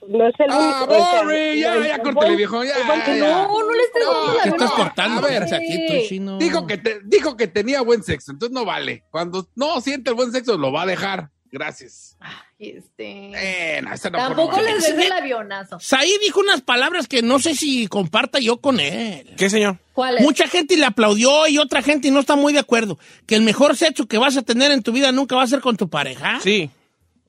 no 0.08 0.26
es 0.26 0.34
el 0.40 0.46
Ah, 0.50 0.86
único. 0.88 1.04
boring, 1.26 1.60
ya, 1.60 1.86
ya, 1.86 1.98
córtale, 2.02 2.34
viejo, 2.36 2.64
ya, 2.64 2.72
ya. 2.78 3.16
No, 3.18 3.48
no 3.62 3.72
le 3.74 3.82
estés 3.82 4.02
la 4.06 4.42
¿Qué 4.42 4.48
estás 4.48 4.70
no. 4.70 4.76
cortando? 4.76 5.18
a 5.26 5.28
ver, 5.28 5.42
aquí, 5.42 6.08
chino. 6.08 6.38
Dijo 6.38 6.66
que, 6.66 6.78
te- 6.78 7.00
dijo 7.04 7.36
que 7.36 7.46
tenía 7.46 7.82
buen 7.82 8.02
sexo, 8.02 8.32
entonces 8.32 8.54
no 8.54 8.64
vale. 8.64 9.04
Cuando 9.10 9.46
no 9.54 9.82
siente 9.82 10.08
el 10.08 10.16
buen 10.16 10.32
sexo, 10.32 10.56
lo 10.56 10.72
va 10.72 10.82
a 10.82 10.86
dejar. 10.86 11.28
Gracias. 11.52 12.16
Este... 12.58 13.78
Esa 13.78 14.10
no 14.10 14.18
Tampoco 14.18 14.60
les 14.60 14.82
des 14.96 15.06
el 15.06 15.12
avionazo. 15.12 15.80
Saí 15.80 16.12
dijo 16.22 16.40
unas 16.40 16.60
palabras 16.60 17.08
que 17.08 17.22
no 17.22 17.38
sé 17.40 17.54
si 17.56 17.88
comparta 17.88 18.38
yo 18.38 18.60
con 18.60 18.78
él. 18.78 19.34
¿Qué, 19.36 19.50
señor? 19.50 19.78
¿Cuál 19.92 20.18
es? 20.18 20.22
Mucha 20.22 20.46
gente 20.46 20.76
le 20.76 20.84
aplaudió 20.84 21.48
y 21.48 21.58
otra 21.58 21.82
gente 21.82 22.10
no 22.10 22.20
está 22.20 22.36
muy 22.36 22.52
de 22.52 22.60
acuerdo. 22.60 22.98
Que 23.26 23.34
el 23.34 23.42
mejor 23.42 23.76
sexo 23.76 24.06
que 24.06 24.18
vas 24.18 24.36
a 24.36 24.42
tener 24.42 24.70
en 24.70 24.82
tu 24.82 24.92
vida 24.92 25.10
nunca 25.10 25.34
va 25.34 25.42
a 25.42 25.48
ser 25.48 25.60
con 25.60 25.76
tu 25.76 25.88
pareja. 25.88 26.38
Sí. 26.40 26.70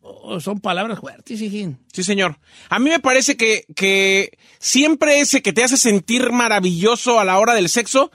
Oh, 0.02 0.40
son 0.40 0.60
palabras 0.60 1.00
fuertes, 1.00 1.40
hijín. 1.42 1.80
Sí, 1.94 2.04
señor. 2.04 2.40
A 2.70 2.80
mí 2.80 2.90
me 2.90 3.00
parece 3.00 3.38
que, 3.38 3.66
que 3.76 4.38
siempre 4.60 5.20
ese 5.20 5.42
que 5.42 5.54
te 5.54 5.64
hace 5.64 5.78
sentir 5.78 6.32
maravilloso 6.32 7.20
a 7.20 7.26
la 7.26 7.40
hora 7.40 7.54
del 7.54 7.70
sexo, 7.70 8.12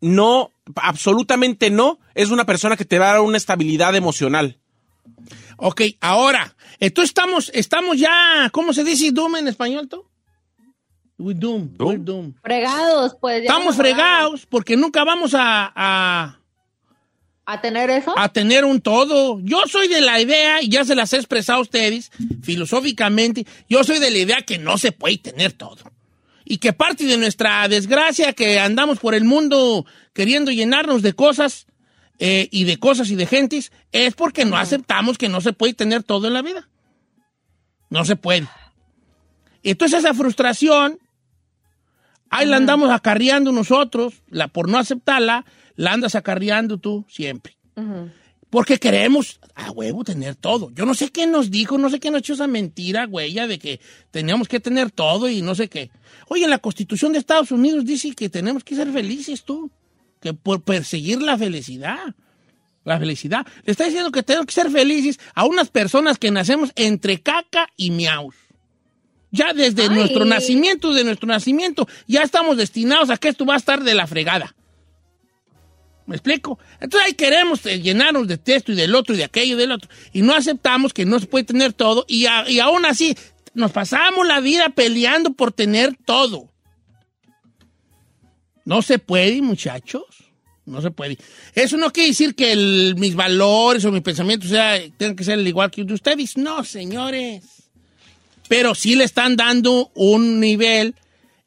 no, 0.00 0.52
absolutamente 0.76 1.70
no, 1.70 1.98
es 2.14 2.30
una 2.30 2.44
persona 2.44 2.76
que 2.76 2.84
te 2.84 2.98
va 2.98 3.10
a 3.10 3.12
dar 3.14 3.20
una 3.22 3.36
estabilidad 3.36 3.94
emocional. 3.94 4.58
Ok, 5.56 5.82
ahora, 6.00 6.54
entonces 6.80 7.10
estamos, 7.10 7.50
estamos 7.54 7.96
ya, 7.98 8.50
¿cómo 8.52 8.72
se 8.72 8.84
dice 8.84 9.10
doom 9.12 9.36
en 9.36 9.48
español, 9.48 9.88
tú? 9.88 10.04
We 11.18 11.34
doom, 11.34 11.70
we're 11.78 12.02
doom. 12.02 12.34
Fregados, 12.42 13.16
pues. 13.20 13.42
ya 13.42 13.50
Estamos 13.50 13.76
fregados 13.76 14.46
porque 14.46 14.76
nunca 14.76 15.04
vamos 15.04 15.34
a, 15.34 15.72
a, 15.74 16.40
¿A 17.44 17.60
tener 17.60 17.90
eso? 17.90 18.12
a 18.18 18.28
tener 18.28 18.64
un 18.64 18.80
todo. 18.80 19.38
Yo 19.40 19.62
soy 19.68 19.86
de 19.86 20.00
la 20.00 20.20
idea, 20.20 20.62
y 20.62 20.68
ya 20.68 20.84
se 20.84 20.96
las 20.96 21.12
he 21.12 21.16
expresado 21.16 21.60
a 21.60 21.62
ustedes, 21.62 22.10
filosóficamente, 22.42 23.46
yo 23.68 23.84
soy 23.84 24.00
de 24.00 24.10
la 24.10 24.18
idea 24.18 24.42
que 24.42 24.58
no 24.58 24.78
se 24.78 24.90
puede 24.90 25.18
tener 25.18 25.52
todo. 25.52 25.78
Y 26.44 26.58
que 26.58 26.72
parte 26.72 27.04
de 27.04 27.16
nuestra 27.16 27.68
desgracia 27.68 28.32
que 28.32 28.58
andamos 28.58 28.98
por 28.98 29.14
el 29.14 29.24
mundo 29.24 29.86
queriendo 30.12 30.50
llenarnos 30.50 31.02
de 31.02 31.12
cosas 31.12 31.66
eh, 32.18 32.48
y 32.50 32.64
de 32.64 32.78
cosas 32.78 33.10
y 33.10 33.16
de 33.16 33.26
gentes 33.26 33.72
es 33.90 34.14
porque 34.14 34.44
no 34.44 34.56
aceptamos 34.56 35.18
que 35.18 35.28
no 35.28 35.40
se 35.40 35.52
puede 35.52 35.74
tener 35.74 36.02
todo 36.02 36.28
en 36.28 36.34
la 36.34 36.42
vida. 36.42 36.68
No 37.90 38.04
se 38.04 38.16
puede. 38.16 38.48
Entonces 39.62 40.00
esa 40.00 40.14
frustración, 40.14 40.98
ahí 42.30 42.46
la 42.46 42.56
andamos 42.56 42.90
acarreando 42.90 43.52
nosotros, 43.52 44.22
la, 44.28 44.48
por 44.48 44.68
no 44.68 44.78
aceptarla, 44.78 45.44
la 45.76 45.92
andas 45.92 46.14
acarreando 46.14 46.78
tú 46.78 47.04
siempre. 47.08 47.56
Porque 48.50 48.78
queremos 48.78 49.40
a 49.54 49.70
huevo 49.70 50.04
tener 50.04 50.34
todo. 50.34 50.70
Yo 50.74 50.84
no 50.84 50.94
sé 50.94 51.10
qué 51.10 51.26
nos 51.26 51.50
dijo, 51.50 51.78
no 51.78 51.88
sé 51.90 52.00
qué 52.00 52.10
nos 52.10 52.20
echó 52.20 52.34
esa 52.34 52.46
mentira, 52.46 53.06
güey, 53.06 53.34
de 53.34 53.58
que 53.58 53.80
teníamos 54.10 54.46
que 54.46 54.60
tener 54.60 54.90
todo 54.90 55.28
y 55.28 55.42
no 55.42 55.54
sé 55.54 55.68
qué. 55.68 55.90
Oye, 56.28 56.46
la 56.46 56.58
Constitución 56.58 57.12
de 57.12 57.18
Estados 57.18 57.50
Unidos 57.50 57.84
dice 57.84 58.14
que 58.14 58.28
tenemos 58.28 58.62
que 58.62 58.76
ser 58.76 58.92
felices 58.92 59.44
tú, 59.44 59.70
que 60.22 60.32
por 60.32 60.62
perseguir 60.62 61.20
la 61.20 61.36
felicidad. 61.36 62.14
La 62.84 62.98
felicidad. 62.98 63.46
Le 63.64 63.72
está 63.72 63.84
diciendo 63.84 64.10
que 64.10 64.22
tenemos 64.22 64.46
que 64.46 64.52
ser 64.54 64.70
felices 64.70 65.20
a 65.34 65.44
unas 65.44 65.68
personas 65.68 66.18
que 66.18 66.30
nacemos 66.30 66.72
entre 66.76 67.20
caca 67.20 67.68
y 67.76 67.90
miaus. 67.90 68.34
Ya 69.30 69.52
desde 69.52 69.84
Ay. 69.84 69.88
nuestro 69.90 70.24
nacimiento, 70.24 70.92
de 70.92 71.04
nuestro 71.04 71.26
nacimiento, 71.28 71.88
ya 72.06 72.22
estamos 72.22 72.56
destinados 72.56 73.10
a 73.10 73.16
que 73.16 73.28
esto 73.28 73.46
va 73.46 73.54
a 73.54 73.58
estar 73.58 73.82
de 73.82 73.94
la 73.94 74.06
fregada. 74.06 74.54
¿Me 76.06 76.16
explico? 76.16 76.58
Entonces 76.80 77.08
ahí 77.08 77.14
queremos 77.14 77.64
eh, 77.66 77.80
llenarnos 77.80 78.26
de 78.26 78.38
esto 78.46 78.72
y 78.72 78.74
del 78.74 78.94
otro 78.94 79.14
y 79.14 79.18
de 79.18 79.24
aquello 79.24 79.54
y 79.54 79.58
del 79.58 79.72
otro. 79.72 79.88
Y 80.12 80.22
no 80.22 80.34
aceptamos 80.34 80.92
que 80.92 81.04
no 81.06 81.18
se 81.20 81.26
puede 81.26 81.44
tener 81.44 81.72
todo. 81.72 82.04
Y, 82.08 82.26
a- 82.26 82.48
y 82.50 82.58
aún 82.58 82.84
así 82.84 83.16
nos 83.54 83.70
pasamos 83.70 84.26
la 84.26 84.40
vida 84.40 84.70
peleando 84.70 85.32
por 85.32 85.52
tener 85.52 85.96
todo. 86.04 86.51
No 88.64 88.82
se 88.82 88.98
puede, 88.98 89.40
muchachos. 89.42 90.04
No 90.64 90.80
se 90.80 90.90
puede. 90.92 91.18
Eso 91.54 91.76
no 91.76 91.90
quiere 91.90 92.10
decir 92.10 92.34
que 92.36 92.52
el- 92.52 92.94
mis 92.96 93.14
valores 93.16 93.84
o 93.84 93.90
mis 93.90 94.02
pensamientos 94.02 94.48
sea, 94.50 94.78
tengan 94.96 95.16
que 95.16 95.24
ser 95.24 95.38
el 95.38 95.48
igual 95.48 95.70
que 95.70 95.80
el 95.80 95.86
de 95.88 95.94
ustedes. 95.94 96.36
No, 96.36 96.62
señores. 96.64 97.44
Pero 98.48 98.74
sí 98.74 98.94
le 98.94 99.04
están 99.04 99.34
dando 99.36 99.90
un 99.94 100.38
nivel 100.38 100.94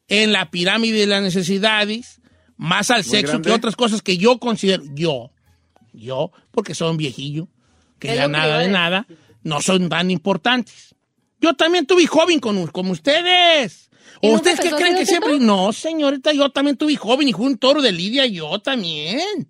en 0.08 0.32
la 0.32 0.50
pirámide 0.50 0.98
de 1.00 1.06
las 1.06 1.22
necesidades 1.22 2.20
más 2.56 2.90
al 2.90 3.04
sexo 3.04 3.32
grande. 3.32 3.48
que 3.48 3.54
otras 3.54 3.76
cosas 3.76 4.02
que 4.02 4.16
yo 4.18 4.38
considero, 4.38 4.82
yo, 4.94 5.30
yo, 5.92 6.32
porque 6.50 6.74
son 6.74 6.96
viejillo, 6.96 7.48
que 7.98 8.14
ya 8.14 8.28
nada 8.28 8.58
de 8.58 8.68
nada, 8.68 9.06
no 9.42 9.60
son 9.62 9.88
tan 9.88 10.10
importantes. 10.10 10.94
Yo 11.40 11.54
también 11.54 11.86
tuve 11.86 12.06
joven 12.06 12.40
con, 12.40 12.66
como 12.68 12.92
ustedes. 12.92 13.85
¿Y 14.20 14.28
¿O 14.28 14.32
nunca 14.32 14.50
ustedes 14.50 14.60
qué 14.60 14.76
creen 14.76 14.96
que 14.96 15.06
siempre? 15.06 15.38
No, 15.38 15.72
señorita, 15.72 16.32
yo 16.32 16.50
también 16.50 16.76
tuve 16.76 16.96
joven 16.96 17.28
y 17.28 17.32
fue 17.32 17.46
un 17.46 17.58
toro 17.58 17.82
de 17.82 17.92
Lidia, 17.92 18.26
yo 18.26 18.58
también. 18.58 19.48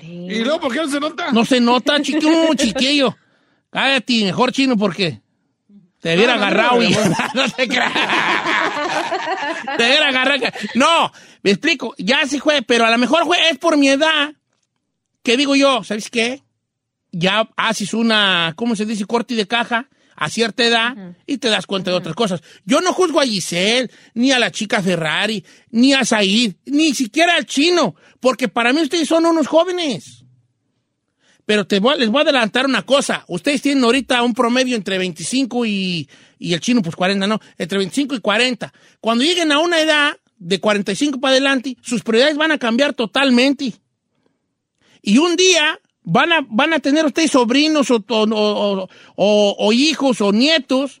¿Y 0.00 0.40
luego 0.40 0.60
por 0.60 0.72
qué 0.72 0.78
no 0.80 0.88
se 0.88 1.00
nota? 1.00 1.30
No 1.32 1.44
se 1.44 1.60
nota, 1.60 2.00
chiquillo, 2.00 2.54
chiquillo. 2.54 3.16
Cállate, 3.70 4.24
mejor 4.24 4.52
chino, 4.52 4.76
porque 4.76 5.20
te 6.00 6.14
hubiera 6.16 6.34
No, 6.34 6.40
no, 6.40 6.46
agarrado 6.46 6.76
no, 6.76 6.82
y 6.82 6.94
no 7.34 7.48
te 7.56 7.68
creas. 7.68 7.92
Te 9.76 9.84
hubiera 9.86 10.08
agarrado. 10.08 10.44
No, 10.74 11.12
me 11.42 11.50
explico, 11.52 11.94
ya 11.98 12.26
sí 12.26 12.40
fue, 12.40 12.62
pero 12.62 12.84
a 12.84 12.90
lo 12.90 12.98
mejor 12.98 13.24
fue, 13.24 13.36
es 13.50 13.58
por 13.58 13.76
mi 13.76 13.88
edad. 13.88 14.32
que 15.22 15.36
digo 15.36 15.54
yo? 15.54 15.84
¿Sabes 15.84 16.10
qué? 16.10 16.42
Ya 17.12 17.48
haces 17.56 17.94
una, 17.94 18.54
¿cómo 18.56 18.74
se 18.74 18.86
dice? 18.86 19.04
Corte 19.04 19.34
de 19.34 19.46
caja 19.46 19.88
a 20.16 20.28
cierta 20.30 20.64
edad 20.64 21.14
y 21.26 21.38
te 21.38 21.48
das 21.48 21.66
cuenta 21.66 21.90
de 21.90 21.96
otras 21.96 22.14
cosas. 22.14 22.42
Yo 22.64 22.80
no 22.80 22.92
juzgo 22.92 23.20
a 23.20 23.24
Giselle, 23.26 23.90
ni 24.14 24.32
a 24.32 24.38
la 24.38 24.50
chica 24.50 24.82
Ferrari, 24.82 25.44
ni 25.70 25.92
a 25.94 26.04
Said, 26.04 26.54
ni 26.66 26.94
siquiera 26.94 27.34
al 27.36 27.46
chino, 27.46 27.94
porque 28.20 28.48
para 28.48 28.72
mí 28.72 28.80
ustedes 28.82 29.08
son 29.08 29.26
unos 29.26 29.46
jóvenes. 29.46 30.24
Pero 31.44 31.66
te 31.66 31.80
voy 31.80 31.94
a- 31.94 31.96
les 31.96 32.08
voy 32.08 32.20
a 32.20 32.22
adelantar 32.22 32.66
una 32.66 32.82
cosa. 32.82 33.24
Ustedes 33.26 33.62
tienen 33.62 33.82
ahorita 33.82 34.22
un 34.22 34.32
promedio 34.32 34.76
entre 34.76 34.96
25 34.98 35.66
y, 35.66 36.08
y 36.38 36.54
el 36.54 36.60
chino, 36.60 36.82
pues 36.82 36.94
40, 36.94 37.26
¿no? 37.26 37.40
Entre 37.58 37.78
25 37.78 38.14
y 38.14 38.20
40. 38.20 38.72
Cuando 39.00 39.24
lleguen 39.24 39.50
a 39.50 39.58
una 39.58 39.80
edad 39.80 40.16
de 40.38 40.60
45 40.60 41.20
para 41.20 41.32
adelante, 41.32 41.76
sus 41.82 42.02
prioridades 42.02 42.36
van 42.36 42.52
a 42.52 42.58
cambiar 42.58 42.94
totalmente. 42.94 43.74
Y 45.02 45.18
un 45.18 45.34
día 45.34 45.80
van 46.04 46.32
a, 46.32 46.46
van 46.48 46.72
a 46.72 46.78
tener 46.80 47.04
ustedes 47.06 47.30
sobrinos 47.30 47.90
o, 47.90 47.96
o- 48.08 48.24
o- 48.28 48.88
o- 49.16 49.56
o 49.58 49.72
hijos 49.72 50.20
o 50.20 50.32
nietos 50.32 51.00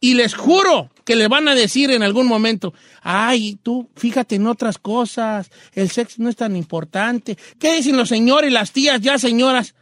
y 0.00 0.14
les 0.14 0.34
juro 0.34 0.90
que 1.04 1.16
le 1.16 1.28
van 1.28 1.48
a 1.48 1.54
decir 1.54 1.90
en 1.90 2.02
algún 2.02 2.26
momento, 2.26 2.72
ay, 3.02 3.58
tú 3.62 3.88
fíjate 3.96 4.36
en 4.36 4.46
otras 4.46 4.78
cosas, 4.78 5.50
el 5.74 5.90
sexo 5.90 6.22
no 6.22 6.28
es 6.30 6.36
tan 6.36 6.56
importante. 6.56 7.36
¿Qué 7.58 7.74
dicen 7.76 7.96
los 7.96 8.08
señores 8.08 8.50
y 8.50 8.54
las 8.54 8.72
tías 8.72 9.00
ya 9.00 9.18
señoras? 9.18 9.74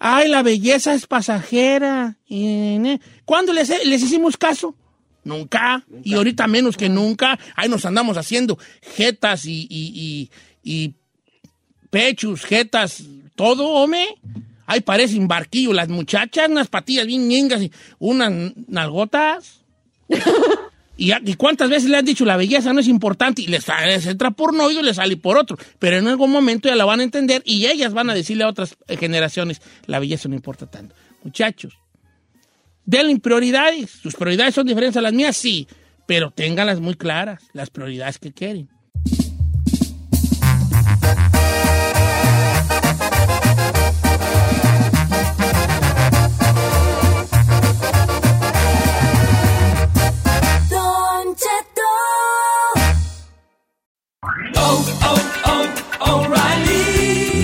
Ay, 0.00 0.28
la 0.28 0.42
belleza 0.42 0.92
es 0.94 1.06
pasajera. 1.06 2.16
Y, 2.26 2.78
ne- 2.78 3.00
¿Cuándo 3.24 3.52
les, 3.52 3.68
les 3.86 4.02
hicimos 4.02 4.36
caso? 4.36 4.74
Nunca. 5.22 5.84
Y 6.02 6.14
ahorita 6.14 6.46
menos 6.48 6.76
que 6.76 6.88
nunca. 6.88 7.38
Ahí 7.56 7.68
nos 7.68 7.84
andamos 7.86 8.16
haciendo 8.18 8.58
jetas 8.96 9.46
y, 9.46 9.66
y, 9.70 10.28
y, 10.64 10.74
y 10.84 10.94
pechos, 11.90 12.44
jetas, 12.44 13.04
todo, 13.34 13.68
hombre. 13.68 14.06
Ahí 14.66 14.80
parecen 14.80 15.28
barquillo 15.28 15.72
las 15.72 15.88
muchachas, 15.88 16.48
unas 16.48 16.68
patillas 16.68 17.06
bien 17.06 17.28
ñengas 17.28 17.62
y 17.62 17.72
unas 17.98 18.32
nalgotas. 18.68 19.60
¿Y, 20.96 21.34
cuántas 21.34 21.68
veces 21.68 21.90
le 21.90 21.96
han 21.96 22.04
dicho 22.04 22.24
la 22.24 22.36
belleza 22.36 22.72
no 22.72 22.80
es 22.80 22.86
importante? 22.88 23.42
Y 23.42 23.48
les, 23.48 23.66
les 23.86 24.06
entra 24.06 24.30
por 24.30 24.52
un 24.52 24.60
oído 24.60 24.80
y 24.80 24.84
les 24.84 24.96
sale 24.96 25.16
por 25.16 25.36
otro. 25.36 25.58
Pero 25.78 25.98
en 25.98 26.06
algún 26.06 26.30
momento 26.30 26.68
ya 26.68 26.76
la 26.76 26.84
van 26.84 27.00
a 27.00 27.02
entender 27.02 27.42
y 27.44 27.66
ellas 27.66 27.92
van 27.92 28.10
a 28.10 28.14
decirle 28.14 28.44
a 28.44 28.48
otras 28.48 28.76
eh, 28.86 28.96
generaciones, 28.96 29.60
la 29.86 29.98
belleza 29.98 30.28
no 30.28 30.36
importa 30.36 30.66
tanto. 30.66 30.94
Muchachos, 31.24 31.76
denle 32.84 33.18
prioridades. 33.18 33.90
Sus 33.90 34.14
prioridades 34.14 34.54
son 34.54 34.66
diferentes 34.66 34.96
a 34.96 35.02
las 35.02 35.12
mías, 35.12 35.36
sí. 35.36 35.66
Pero 36.06 36.30
ténganlas 36.30 36.80
muy 36.80 36.94
claras, 36.94 37.42
las 37.52 37.70
prioridades 37.70 38.18
que 38.18 38.32
quieren. 38.32 38.68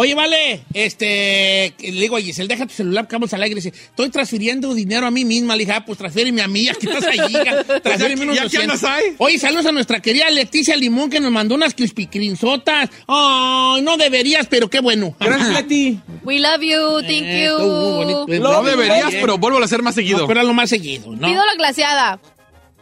Oye, 0.00 0.14
vale, 0.14 0.60
este, 0.74 1.74
le 1.80 1.90
digo 1.90 2.16
a 2.16 2.20
Giselle, 2.20 2.46
deja 2.46 2.66
tu 2.66 2.72
celular 2.72 3.08
que 3.08 3.16
vamos 3.16 3.34
al 3.34 3.42
aire. 3.42 3.56
Dice, 3.56 3.70
estoy 3.70 4.10
transfiriendo 4.10 4.72
dinero 4.72 5.08
a 5.08 5.10
mí 5.10 5.24
misma. 5.24 5.56
Le 5.56 5.64
dije, 5.64 5.72
ah, 5.72 5.84
pues 5.84 5.98
transfiéreme 5.98 6.40
a 6.40 6.46
mí, 6.46 6.68
aquí 6.68 6.86
estás 6.86 7.02
ahí, 7.04 7.18
hija. 7.30 7.64
Transfiéreme 7.82 8.22
unos 8.22 8.36
¿Ya 8.36 8.42
qué 8.42 8.58
200. 8.58 8.62
andas 8.84 8.84
ahí? 8.84 9.14
Oye, 9.18 9.38
saludos 9.40 9.66
a 9.66 9.72
nuestra 9.72 9.98
querida 10.00 10.30
Leticia 10.30 10.76
Limón 10.76 11.10
que 11.10 11.18
nos 11.18 11.32
mandó 11.32 11.56
unas 11.56 11.74
crispy 11.74 12.06
crinzotas. 12.06 12.90
Ay, 13.08 13.82
no 13.82 13.96
deberías, 13.96 14.46
pero 14.46 14.70
qué 14.70 14.78
bueno. 14.78 15.16
Gracias, 15.18 15.48
Leti. 15.50 15.98
We 16.22 16.38
love 16.38 16.60
you, 16.62 17.00
thank 17.02 17.24
Eh, 17.24 17.46
you. 17.46 17.58
bonito. 17.58 18.26
No 18.40 18.62
deberías, 18.62 19.08
bien. 19.08 19.20
pero 19.20 19.36
vuelvo 19.38 19.58
a 19.58 19.64
hacer 19.64 19.82
más 19.82 19.96
seguido. 19.96 20.18
No, 20.18 20.26
pero 20.28 20.44
lo 20.44 20.54
más 20.54 20.70
seguido, 20.70 21.10
¿no? 21.16 21.26
Pido 21.26 21.44
la 21.44 21.54
glaseada. 21.56 22.20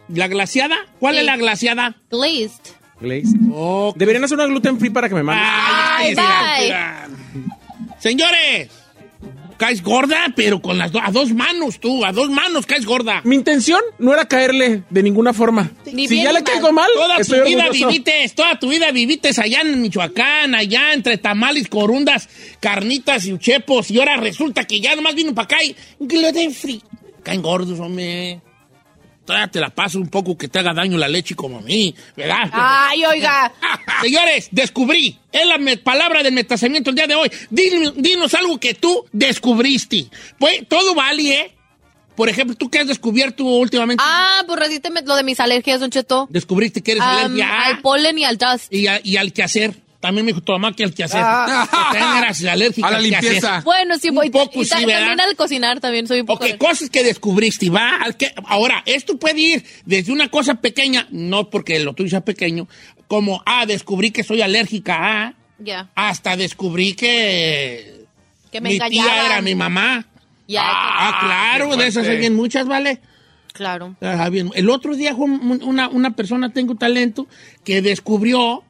¿La 0.09 0.27
glaciada? 0.27 0.77
¿Cuál 0.99 1.15
Sí. 1.15 1.19
es 1.21 1.25
la 1.25 1.35
glaciada? 1.35 1.95
Glazed. 2.11 2.76
Glaze. 2.99 3.33
Oh, 3.53 3.93
Deberían 3.95 4.23
hacer 4.23 4.37
una 4.37 4.47
gluten 4.47 4.79
free 4.79 4.89
para 4.89 5.07
que 5.09 5.15
me 5.15 5.23
manden. 5.23 5.45
Ay. 5.47 6.15
Señores, 7.99 8.69
caes 9.57 9.81
gorda, 9.83 10.17
pero 10.35 10.61
con 10.61 10.77
las 10.77 10.91
do- 10.91 11.01
a 11.01 11.11
dos 11.11 11.31
manos 11.33 11.79
tú, 11.79 12.05
a 12.05 12.11
dos 12.11 12.29
manos 12.29 12.65
caes 12.65 12.85
gorda. 12.85 13.21
Mi 13.23 13.35
intención 13.35 13.81
no 13.99 14.13
era 14.13 14.25
caerle 14.27 14.83
de 14.89 15.03
ninguna 15.03 15.33
forma. 15.33 15.71
Ni 15.91 16.07
si 16.07 16.15
bien 16.15 16.25
ya 16.25 16.29
ni 16.31 16.37
le 16.37 16.43
mal. 16.43 16.51
caigo 16.53 16.71
mal, 16.71 16.89
Toda 16.95 17.17
estoy 17.17 17.39
tu 17.39 17.45
vida 17.45 17.63
orgulloso. 17.65 17.87
vivites, 17.89 18.35
toda 18.35 18.59
tu 18.59 18.69
vida 18.69 18.91
vivites 18.91 19.39
allá 19.39 19.61
en 19.61 19.81
Michoacán, 19.81 20.53
allá 20.55 20.93
entre 20.93 21.17
tamales, 21.17 21.67
corundas, 21.69 22.29
carnitas 22.59 23.25
y 23.25 23.33
uchepos, 23.33 23.89
y 23.91 23.99
ahora 23.99 24.17
resulta 24.17 24.65
que 24.65 24.79
ya 24.79 24.95
nomás 24.95 25.15
vino 25.15 25.33
para 25.33 25.45
acá 25.45 25.63
y 25.63 25.75
gluten 25.99 26.51
free. 26.53 26.81
Caen 27.23 27.41
gordos, 27.41 27.79
hombre. 27.79 28.39
Todavía 29.27 29.47
te 29.49 29.59
la 29.59 29.69
paso 29.69 29.99
un 29.99 30.07
poco 30.07 30.37
que 30.37 30.47
te 30.47 30.57
haga 30.59 30.73
daño 30.73 30.97
la 30.97 31.09
leche 31.09 31.35
como 31.35 31.57
a 31.57 31.61
mí, 31.61 31.93
¿verdad? 32.15 32.49
Ay, 32.53 33.03
oiga. 33.05 33.51
Señores, 34.01 34.47
descubrí. 34.51 35.19
Es 35.33 35.45
la 35.45 35.59
palabra 35.83 36.23
del 36.23 36.33
metacimiento 36.33 36.89
el 36.91 36.95
día 36.95 37.07
de 37.07 37.15
hoy. 37.15 37.29
Din- 37.51 37.93
Dinos 37.97 38.33
algo 38.33 38.57
que 38.57 38.73
tú 38.73 39.05
descubriste. 39.11 40.07
Pues 40.39 40.65
todo 40.69 40.95
vale, 40.95 41.33
¿eh? 41.41 41.53
Por 42.15 42.29
ejemplo, 42.29 42.55
¿tú 42.55 42.69
qué 42.69 42.79
has 42.79 42.87
descubierto 42.87 43.43
últimamente? 43.43 44.01
Ah, 44.07 44.43
pues 44.47 44.59
recientemente 44.59 45.07
lo 45.09 45.15
de 45.17 45.23
mis 45.23 45.39
alergias, 45.41 45.81
Don 45.81 45.91
Cheto. 45.91 46.27
Descubriste 46.31 46.81
que 46.81 46.93
eres 46.93 47.03
Am, 47.03 47.17
alérgica 47.33 47.47
a- 47.47 47.65
al 47.67 47.81
polen 47.81 48.17
y 48.17 48.23
al 48.23 48.37
dust. 48.37 48.73
y, 48.73 48.87
a- 48.87 49.01
y 49.03 49.17
al 49.17 49.33
quehacer. 49.33 49.75
También 49.99 50.25
me 50.25 50.31
dijo 50.31 50.41
tu 50.41 50.51
mamá 50.51 50.73
que 50.75 50.83
al 50.83 50.93
quehacer. 50.93 51.21
Ah. 51.23 51.89
Que 51.91 52.47
alérgica 52.49 52.87
A 52.87 52.91
la 52.91 52.99
limpieza. 52.99 53.61
Bueno, 53.65 53.97
sí, 53.97 54.09
Un 54.09 54.15
voy. 54.15 54.29
poco 54.29 54.61
y 54.61 54.65
sí, 54.65 54.85
¿verdad? 54.85 54.99
también 54.99 55.21
al 55.21 55.35
cocinar 55.35 55.79
también 55.79 56.07
soy 56.07 56.19
un 56.21 56.27
poco. 56.27 56.45
Ok, 56.45 56.57
cosas 56.57 56.89
que 56.89 57.03
descubriste, 57.03 57.69
va. 57.69 57.99
Que, 58.17 58.31
ahora, 58.45 58.83
esto 58.85 59.17
puede 59.17 59.39
ir 59.41 59.65
desde 59.85 60.11
una 60.11 60.29
cosa 60.29 60.55
pequeña, 60.55 61.07
no 61.09 61.49
porque 61.49 61.79
lo 61.79 61.93
tuyo 61.93 62.09
sea 62.11 62.21
pequeño, 62.21 62.67
como, 63.07 63.41
ah, 63.45 63.65
descubrí 63.65 64.11
que 64.11 64.23
soy 64.23 64.41
alérgica 64.41 64.97
a, 65.23 65.33
Ya. 65.59 65.89
hasta 65.95 66.37
descubrí 66.37 66.93
que 66.93 68.05
Que 68.51 68.61
me 68.61 68.69
mi 68.69 68.79
tía 68.79 69.25
era 69.25 69.41
mi 69.41 69.55
mamá. 69.55 70.05
Ya, 70.47 70.61
Ah, 70.63 71.17
claro, 71.19 71.75
de 71.75 71.87
esas 71.87 72.07
hay 72.07 72.17
bien 72.17 72.35
muchas, 72.35 72.67
¿vale? 72.67 72.99
claro. 73.53 73.95
Ah, 74.01 74.29
bien. 74.29 74.51
El 74.53 74.69
otro 74.69 74.95
día 74.95 75.15
una, 75.15 75.87
una 75.89 76.11
persona, 76.15 76.53
tengo 76.53 76.75
talento, 76.75 77.27
que 77.65 77.81
descubrió 77.81 78.63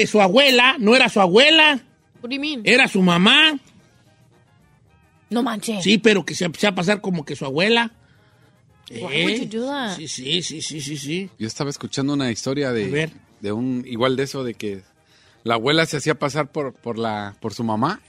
que 0.00 0.06
su 0.06 0.20
abuela 0.20 0.76
no 0.78 0.94
era 0.96 1.08
su 1.08 1.20
abuela, 1.20 1.80
What 2.22 2.30
do 2.30 2.34
you 2.36 2.40
mean? 2.40 2.62
era 2.64 2.88
su 2.88 3.02
mamá. 3.02 3.58
No 5.30 5.42
manches. 5.42 5.82
Sí, 5.82 5.98
pero 5.98 6.24
que 6.24 6.34
se 6.34 6.44
empezó 6.44 6.68
a 6.68 6.74
pasar 6.74 7.00
como 7.00 7.24
que 7.24 7.36
su 7.36 7.44
abuela. 7.44 7.90
Why 8.90 9.24
would 9.24 9.40
you 9.50 9.60
do 9.60 9.66
that? 9.66 9.96
Sí, 9.96 10.08
sí, 10.08 10.42
sí, 10.42 10.60
sí, 10.60 10.80
sí, 10.80 10.96
sí. 10.96 11.30
Yo 11.38 11.46
estaba 11.46 11.70
escuchando 11.70 12.12
una 12.12 12.30
historia 12.30 12.72
de, 12.72 13.10
de 13.40 13.52
un 13.52 13.84
igual 13.86 14.16
de 14.16 14.24
eso 14.24 14.44
de 14.44 14.54
que 14.54 14.82
la 15.44 15.54
abuela 15.54 15.86
se 15.86 15.96
hacía 15.96 16.18
pasar 16.18 16.50
por, 16.52 16.74
por 16.74 16.98
la 16.98 17.36
por 17.40 17.54
su 17.54 17.64
mamá 17.64 18.00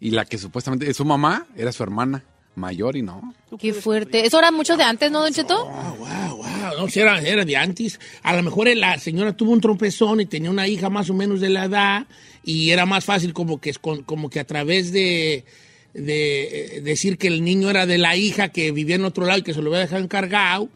y 0.00 0.10
la 0.10 0.24
que 0.26 0.36
supuestamente 0.38 0.88
es 0.90 0.96
su 0.96 1.04
mamá 1.04 1.46
era 1.56 1.72
su 1.72 1.82
hermana 1.82 2.24
mayor 2.58 2.96
y 2.96 3.02
no. 3.02 3.34
Qué 3.58 3.72
fuerte. 3.72 4.26
Eso 4.26 4.38
era 4.38 4.50
mucho 4.50 4.76
de 4.76 4.84
antes, 4.84 5.10
¿no, 5.10 5.22
Don 5.22 5.32
Cheto? 5.32 5.64
Wow, 5.64 5.96
wow, 5.96 6.36
wow. 6.36 6.78
No, 6.78 6.88
si 6.88 7.00
era, 7.00 7.20
era 7.20 7.44
de 7.44 7.56
antes. 7.56 7.98
A 8.22 8.34
lo 8.36 8.42
mejor 8.42 8.68
la 8.76 8.98
señora 8.98 9.32
tuvo 9.32 9.52
un 9.52 9.60
tropezón 9.60 10.20
y 10.20 10.26
tenía 10.26 10.50
una 10.50 10.68
hija 10.68 10.90
más 10.90 11.08
o 11.08 11.14
menos 11.14 11.40
de 11.40 11.48
la 11.48 11.64
edad 11.64 12.06
y 12.44 12.70
era 12.70 12.86
más 12.86 13.04
fácil 13.04 13.32
como 13.32 13.60
que, 13.60 13.72
como 13.74 14.28
que 14.28 14.40
a 14.40 14.44
través 14.44 14.92
de, 14.92 15.44
de 15.94 16.76
eh, 16.76 16.80
decir 16.82 17.18
que 17.18 17.26
el 17.28 17.42
niño 17.42 17.70
era 17.70 17.86
de 17.86 17.98
la 17.98 18.14
hija 18.16 18.48
que 18.50 18.70
vivía 18.72 18.96
en 18.96 19.04
otro 19.04 19.24
lado 19.26 19.38
y 19.40 19.42
que 19.42 19.54
se 19.54 19.62
lo 19.62 19.70
había 19.70 19.80
dejado 19.80 20.02
encargado, 20.02 20.68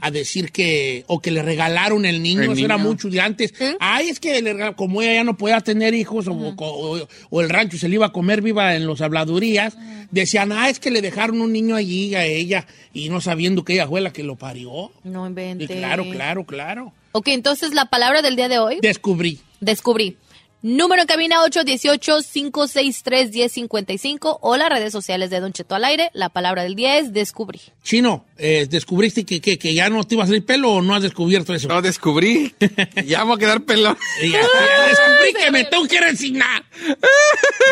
a 0.00 0.10
decir 0.10 0.52
que, 0.52 1.04
o 1.08 1.20
que 1.20 1.30
le 1.30 1.42
regalaron 1.42 2.04
el 2.04 2.22
niño, 2.22 2.42
El 2.42 2.52
eso 2.52 2.64
era 2.64 2.76
mucho 2.76 3.08
de 3.08 3.20
antes. 3.20 3.54
Ay, 3.80 4.08
es 4.10 4.20
que 4.20 4.40
le 4.42 4.74
como 4.76 5.02
ella 5.02 5.14
ya 5.14 5.24
no 5.24 5.36
podía 5.36 5.60
tener 5.60 5.94
hijos 5.94 6.28
o, 6.28 6.32
o- 6.32 7.08
o 7.30 7.40
el 7.40 7.48
rancho 7.48 7.78
se 7.78 7.88
le 7.88 7.94
iba 7.96 8.06
a 8.06 8.12
comer 8.12 8.42
viva 8.42 8.74
en 8.76 8.86
los 8.86 9.00
habladurías, 9.00 9.76
decían, 10.10 10.52
ah, 10.52 10.68
es 10.70 10.78
que 10.80 10.90
le 10.90 11.02
dejaron 11.02 11.40
un 11.40 11.52
niño 11.52 11.74
allí 11.74 12.14
a 12.14 12.24
ella 12.24 12.66
y 12.92 13.08
no 13.08 13.20
sabiendo 13.20 13.64
que 13.64 13.72
ella 13.74 13.88
fue 13.88 14.00
la 14.00 14.12
que 14.12 14.22
lo 14.22 14.36
parió. 14.36 14.92
No 15.04 15.24
Y 15.24 15.28
inventes. 15.28 15.68
claro, 15.70 16.04
claro, 16.10 16.44
claro. 16.44 16.92
Ok, 17.12 17.28
entonces 17.28 17.74
la 17.74 17.86
palabra 17.86 18.22
del 18.22 18.36
día 18.36 18.48
de 18.48 18.58
hoy. 18.58 18.78
Descubrí. 18.82 19.40
Descubrí. 19.60 20.16
Número 20.60 21.02
en 21.02 21.06
cabina 21.06 21.36
818-563-1055 21.44 24.38
o 24.40 24.56
las 24.56 24.68
redes 24.68 24.92
sociales 24.92 25.30
de 25.30 25.38
Don 25.38 25.52
Cheto 25.52 25.76
al 25.76 25.84
aire. 25.84 26.10
La 26.14 26.30
palabra 26.30 26.64
del 26.64 26.74
día 26.74 26.98
es 26.98 27.12
descubrí. 27.12 27.60
Chino, 27.84 28.24
eh, 28.36 28.66
¿descubriste 28.68 29.24
que, 29.24 29.40
que, 29.40 29.56
que 29.56 29.72
ya 29.72 29.88
no 29.88 30.02
te 30.02 30.16
iba 30.16 30.24
a 30.24 30.26
salir 30.26 30.44
pelo 30.44 30.72
o 30.72 30.82
no 30.82 30.96
has 30.96 31.02
descubierto 31.02 31.54
eso? 31.54 31.68
Lo 31.68 31.80
descubrí. 31.80 32.56
ya 33.06 33.22
voy 33.22 33.36
a 33.36 33.38
quedar 33.38 33.62
pelón. 33.62 33.96
Ya, 34.20 34.30
ya 34.30 34.40
descubrí 34.88 35.32
que 35.44 35.52
me 35.52 35.62
tengo 35.64 35.86
que 35.86 36.00
resignar. 36.00 36.64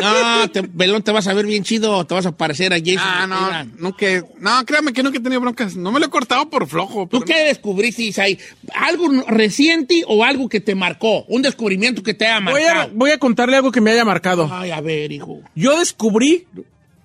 No, 0.00 0.48
te, 0.50 0.60
Belón, 0.62 1.02
te 1.02 1.10
vas 1.10 1.26
a 1.26 1.34
ver 1.34 1.46
bien 1.46 1.64
chido, 1.64 2.06
te 2.06 2.14
vas 2.14 2.26
a 2.26 2.36
parecer 2.36 2.72
a 2.72 2.78
Jason. 2.78 3.00
Ah, 3.00 3.26
no, 3.26 3.64
nunca, 3.78 4.06
no, 4.38 4.64
créame 4.64 4.92
que 4.92 5.02
nunca 5.02 5.18
he 5.18 5.20
tenido 5.20 5.40
broncas. 5.40 5.74
No 5.74 5.90
me 5.90 5.98
lo 5.98 6.06
he 6.06 6.10
cortado 6.10 6.48
por 6.48 6.68
flojo. 6.68 7.08
¿Tú 7.10 7.22
qué 7.22 7.46
descubriste, 7.46 8.04
Isaí? 8.04 8.38
¿Algo 8.74 9.08
reciente 9.26 10.04
o 10.06 10.22
algo 10.22 10.48
que 10.48 10.60
te 10.60 10.76
marcó? 10.76 11.24
¿Un 11.24 11.42
descubrimiento 11.42 12.02
que 12.02 12.14
te 12.14 12.26
haya 12.26 12.48
Voy 12.48 12.62
a, 12.76 12.86
voy 12.92 13.10
a 13.10 13.18
contarle 13.18 13.56
algo 13.56 13.72
que 13.72 13.80
me 13.80 13.90
haya 13.90 14.04
marcado. 14.04 14.48
Ay, 14.52 14.70
a 14.70 14.80
ver, 14.80 15.10
hijo. 15.12 15.40
Yo 15.54 15.78
descubrí, 15.78 16.46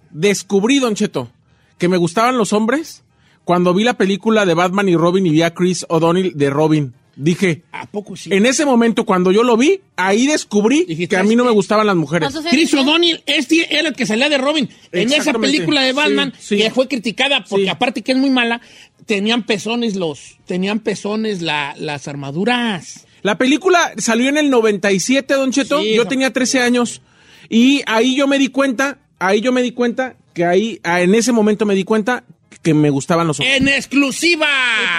descubrí, 0.09 0.79
Don 0.79 0.95
Cheto, 0.95 1.29
que 1.77 1.87
me 1.87 1.97
gustaban 1.97 2.37
los 2.37 2.53
hombres 2.53 3.03
cuando 3.43 3.73
vi 3.73 3.83
la 3.83 3.93
película 3.95 4.45
de 4.45 4.53
Batman 4.53 4.89
y 4.89 4.95
Robin 4.95 5.25
y 5.25 5.29
vi 5.31 5.41
a 5.41 5.53
Chris 5.53 5.85
O'Donnell 5.89 6.33
de 6.35 6.49
Robin. 6.49 6.93
Dije, 7.15 7.63
¿A 7.73 7.85
poco 7.87 8.15
sí? 8.15 8.29
en 8.33 8.45
ese 8.45 8.65
momento 8.65 9.05
cuando 9.05 9.31
yo 9.33 9.43
lo 9.43 9.57
vi, 9.57 9.81
ahí 9.97 10.27
descubrí 10.27 10.85
Dijiste, 10.85 11.09
que 11.15 11.17
a 11.17 11.23
mí 11.23 11.35
no 11.35 11.43
me 11.43 11.49
"Este- 11.49 11.55
gustaban 11.55 11.85
las 11.85 11.95
mujeres. 11.97 12.29
¿Cuántos 12.31 12.45
años 12.45 12.69
Chris? 12.69 12.73
O'Donnell, 12.73 13.21
este 13.25 13.67
era 13.77 13.89
el 13.89 13.95
que 13.95 14.05
salía 14.05 14.29
de 14.29 14.37
Robin. 14.37 14.69
En 14.93 15.11
esa 15.11 15.33
película 15.33 15.81
de 15.81 15.91
Batman, 15.91 16.33
Sí, 16.39 16.55
sí. 16.55 16.63
que 16.63 16.71
fue 16.71 16.87
criticada 16.87 17.43
porque 17.47 17.65
Sí. 17.65 17.69
aparte 17.69 18.01
que 18.01 18.13
es 18.13 18.17
muy 18.17 18.29
mala, 18.29 18.61
tenían 19.05 19.43
pezones 19.43 19.97
los, 19.97 20.37
tenían 20.45 20.79
pezones 20.79 21.41
la- 21.41 21.75
las 21.77 22.07
armaduras. 22.07 23.05
La 23.21 23.37
película 23.37 23.93
salió 23.97 24.29
en 24.29 24.37
el 24.37 24.49
97, 24.49 25.33
Don 25.33 25.51
Cheto. 25.51 25.79
Sí, 25.81 25.93
yo 25.95 26.07
tenía 26.07 26.33
13 26.33 26.61
años. 26.61 27.01
Y 27.49 27.81
ahí 27.85 28.15
yo 28.15 28.27
me 28.27 28.39
di 28.39 28.47
cuenta, 28.47 28.99
ahí 29.19 29.41
yo 29.41 29.51
me 29.51 29.61
di 29.61 29.71
cuenta 29.71 30.15
que 30.33 30.45
ahí, 30.45 30.79
ah, 30.83 31.01
en 31.01 31.13
ese 31.13 31.31
momento 31.31 31.65
me 31.65 31.75
di 31.75 31.83
cuenta 31.83 32.23
que 32.61 32.73
me 32.73 32.89
gustaban 32.89 33.27
los 33.27 33.39
hombres. 33.39 33.59
¡En 33.59 33.67
exclusiva! 33.67 34.47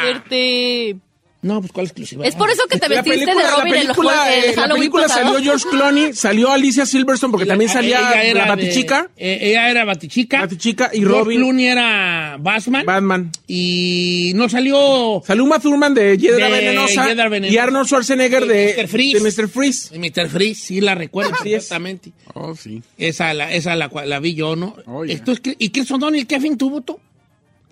Fuerte. 0.03 0.97
No, 1.43 1.61
pues 1.61 1.73
¿cuál 1.73 1.87
exclusiva? 1.87 2.25
Es 2.25 2.37
por 2.37 2.49
eso 2.51 2.63
que 2.71 2.79
te 2.79 2.89
La 2.89 3.03
vestiste 3.03 3.27
película, 3.27 3.45
de 3.45 3.51
la 3.51 3.57
Robin 3.57 3.75
en 3.75 3.81
el 3.81 3.87
película, 3.89 4.13
jue- 4.13 4.33
el 4.33 4.45
eh, 4.51 4.55
la 4.57 4.75
película 4.75 5.03
pasado. 5.09 5.27
salió 5.35 5.43
George 5.43 5.67
Clooney, 5.71 6.13
salió 6.13 6.51
Alicia 6.53 6.87
Silverstone, 6.87 7.33
porque 7.33 7.47
también 7.47 7.69
salía 7.69 7.99
Ella 8.23 8.35
la 8.35 8.43
de- 8.45 8.49
Batichica, 8.63 9.11
eh, 9.17 9.39
ella 9.43 9.69
era 9.69 9.85
Batichica. 9.85 10.41
Batichica 10.41 10.91
y 10.93 10.99
George 11.01 11.19
Robin. 11.19 11.39
Clooney 11.41 11.67
era 11.67 12.37
Batman. 12.39 12.87
Batman. 12.87 13.33
y 13.49 14.33
no 14.37 14.49
salió 14.49 15.21
Salió 15.27 15.45
Uma 15.45 15.59
Thurman 15.59 15.95
de 15.95 16.17
Hiedra 16.17 16.47
De 16.47 16.53
Venenosa 16.53 17.09
y 17.49 17.59
Arnold 17.59 17.87
Schwarzenegger 17.87 18.47
De 18.47 18.75
de, 18.75 18.83
Mr. 18.83 18.89
Freeze. 18.89 19.19
de 19.19 19.25
Mr. 19.43 19.49
Freeze. 19.49 19.99
Mr. 19.99 20.29
Freeze, 20.29 20.61
sí 20.67 20.81
la 20.81 20.95
recuerdo 20.95 21.33
perfectamente. 21.33 22.13
Oh, 22.35 22.55
sí. 22.55 22.83
Esa, 22.99 23.35
la, 23.35 23.53
esa 23.53 23.75
la, 23.77 23.91
la 24.07 24.21
vi 24.21 24.35
yo, 24.35 24.55
¿no? 24.57 24.77
Oh, 24.87 25.05
ya. 25.05 25.13
Esto 25.15 25.33
es 25.33 25.41
¿Y 25.59 25.71
Chris 25.71 25.91
O'Donnell 25.91 26.27
qué 26.27 26.41
fin 26.41 26.57
tuvo 26.57 26.81
tú? 26.83 26.99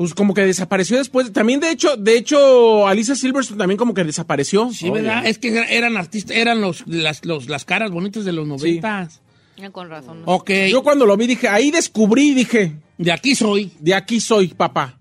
Pues 0.00 0.14
como 0.14 0.32
que 0.32 0.40
desapareció 0.46 0.96
después. 0.96 1.30
También, 1.30 1.60
de 1.60 1.70
hecho, 1.70 1.94
de 1.94 2.16
hecho, 2.16 2.88
Alicia 2.88 3.14
Silverstone 3.14 3.58
también 3.58 3.76
como 3.76 3.92
que 3.92 4.02
desapareció. 4.02 4.70
Sí, 4.72 4.88
¿verdad? 4.88 5.26
Es 5.26 5.36
que 5.38 5.48
eran 5.68 5.98
artistas, 5.98 6.34
eran 6.34 6.62
los, 6.62 6.84
las, 6.86 7.22
los, 7.26 7.50
las 7.50 7.66
caras 7.66 7.90
bonitas 7.90 8.24
de 8.24 8.32
los 8.32 8.48
noventas. 8.48 9.20
Ya, 9.58 9.68
Con 9.68 9.90
razón. 9.90 10.22
¿no? 10.22 10.32
Ok, 10.32 10.50
Yo 10.70 10.82
cuando 10.82 11.04
lo 11.04 11.18
vi 11.18 11.26
dije, 11.26 11.48
ahí 11.48 11.70
descubrí, 11.70 12.32
dije, 12.32 12.72
de 12.96 13.12
aquí 13.12 13.34
soy. 13.34 13.72
de 13.78 13.94
aquí 13.94 14.20
soy, 14.20 14.48
papá. 14.48 14.98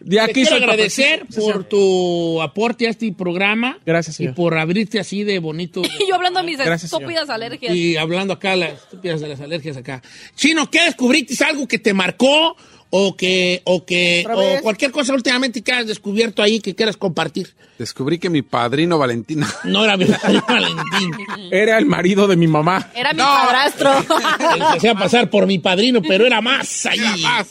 De 0.00 0.16
Te 0.16 0.20
aquí 0.20 0.32
quiero 0.34 0.50
soy, 0.50 0.60
papá. 0.60 0.72
agradecer 0.72 1.26
Sí, 1.30 1.40
por 1.40 1.64
tu 1.64 2.42
aporte 2.42 2.86
a 2.86 2.90
este 2.90 3.10
programa. 3.12 3.78
Gracias, 3.86 4.16
Y 4.16 4.24
señor. 4.24 4.34
por 4.34 4.58
abrirte 4.58 4.98
así 5.00 5.22
de 5.24 5.38
bonito. 5.38 5.80
Y 6.00 6.08
yo 6.08 6.16
hablando 6.16 6.40
de 6.40 6.46
mis 6.46 6.58
Gracias, 6.58 6.90
señor. 6.90 7.04
estúpidas 7.10 7.30
alergias. 7.30 7.74
Y 7.74 7.96
hablando 7.96 8.34
acá 8.34 8.56
las 8.56 8.72
estúpidas 8.74 9.20
de 9.22 9.28
las 9.28 9.40
alergias 9.40 9.76
acá. 9.78 10.02
Chino, 10.34 10.68
¿qué 10.70 10.82
descubriste? 10.84 11.42
¿Algo 11.44 11.66
que 11.66 11.78
te 11.78 11.94
marcó? 11.94 12.56
O 12.94 13.16
que, 13.16 13.62
o 13.64 13.86
que, 13.86 14.22
o 14.30 14.60
cualquier 14.62 14.90
cosa 14.92 15.14
últimamente 15.14 15.62
que 15.62 15.72
hayas 15.72 15.86
descubierto 15.86 16.42
ahí 16.42 16.60
que 16.60 16.74
quieras 16.74 16.98
compartir. 16.98 17.54
Descubrí 17.78 18.18
que 18.18 18.28
mi 18.28 18.42
padrino 18.42 18.98
Valentina. 18.98 19.50
No 19.64 19.82
era 19.82 19.96
mi 19.96 20.04
padre 20.04 20.42
Valentín. 20.48 21.10
Era 21.50 21.78
el 21.78 21.86
marido 21.86 22.26
de 22.28 22.36
mi 22.36 22.46
mamá. 22.46 22.90
Era 22.94 23.14
mi 23.14 23.20
padrastro. 23.20 23.90
Se 24.02 24.62
hacía 24.76 24.94
pasar 24.94 25.30
por 25.30 25.46
mi 25.46 25.58
padrino, 25.58 26.02
pero 26.02 26.26
era 26.26 26.42
más 26.42 26.84
ahí. 26.84 26.98
Era 26.98 27.16
más. 27.16 27.48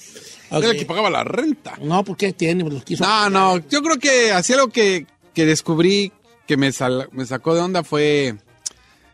Era 0.51 0.69
el 0.69 0.77
que 0.77 0.85
pagaba 0.85 1.09
la 1.09 1.23
renta. 1.23 1.73
No, 1.81 2.03
porque 2.03 2.33
tiene, 2.33 2.63
pues 2.63 2.75
los 2.75 2.83
quiso. 2.83 3.03
No, 3.03 3.29
no, 3.31 3.57
yo 3.67 3.81
creo 3.81 3.97
que 3.97 4.31
así 4.31 4.53
algo 4.53 4.67
que, 4.69 5.07
que 5.33 5.47
descubrí 5.47 6.11
que 6.45 6.55
me, 6.55 6.71
sal- 6.71 7.09
me 7.13 7.25
sacó 7.25 7.55
de 7.55 7.61
onda 7.61 7.83
fue 7.83 8.35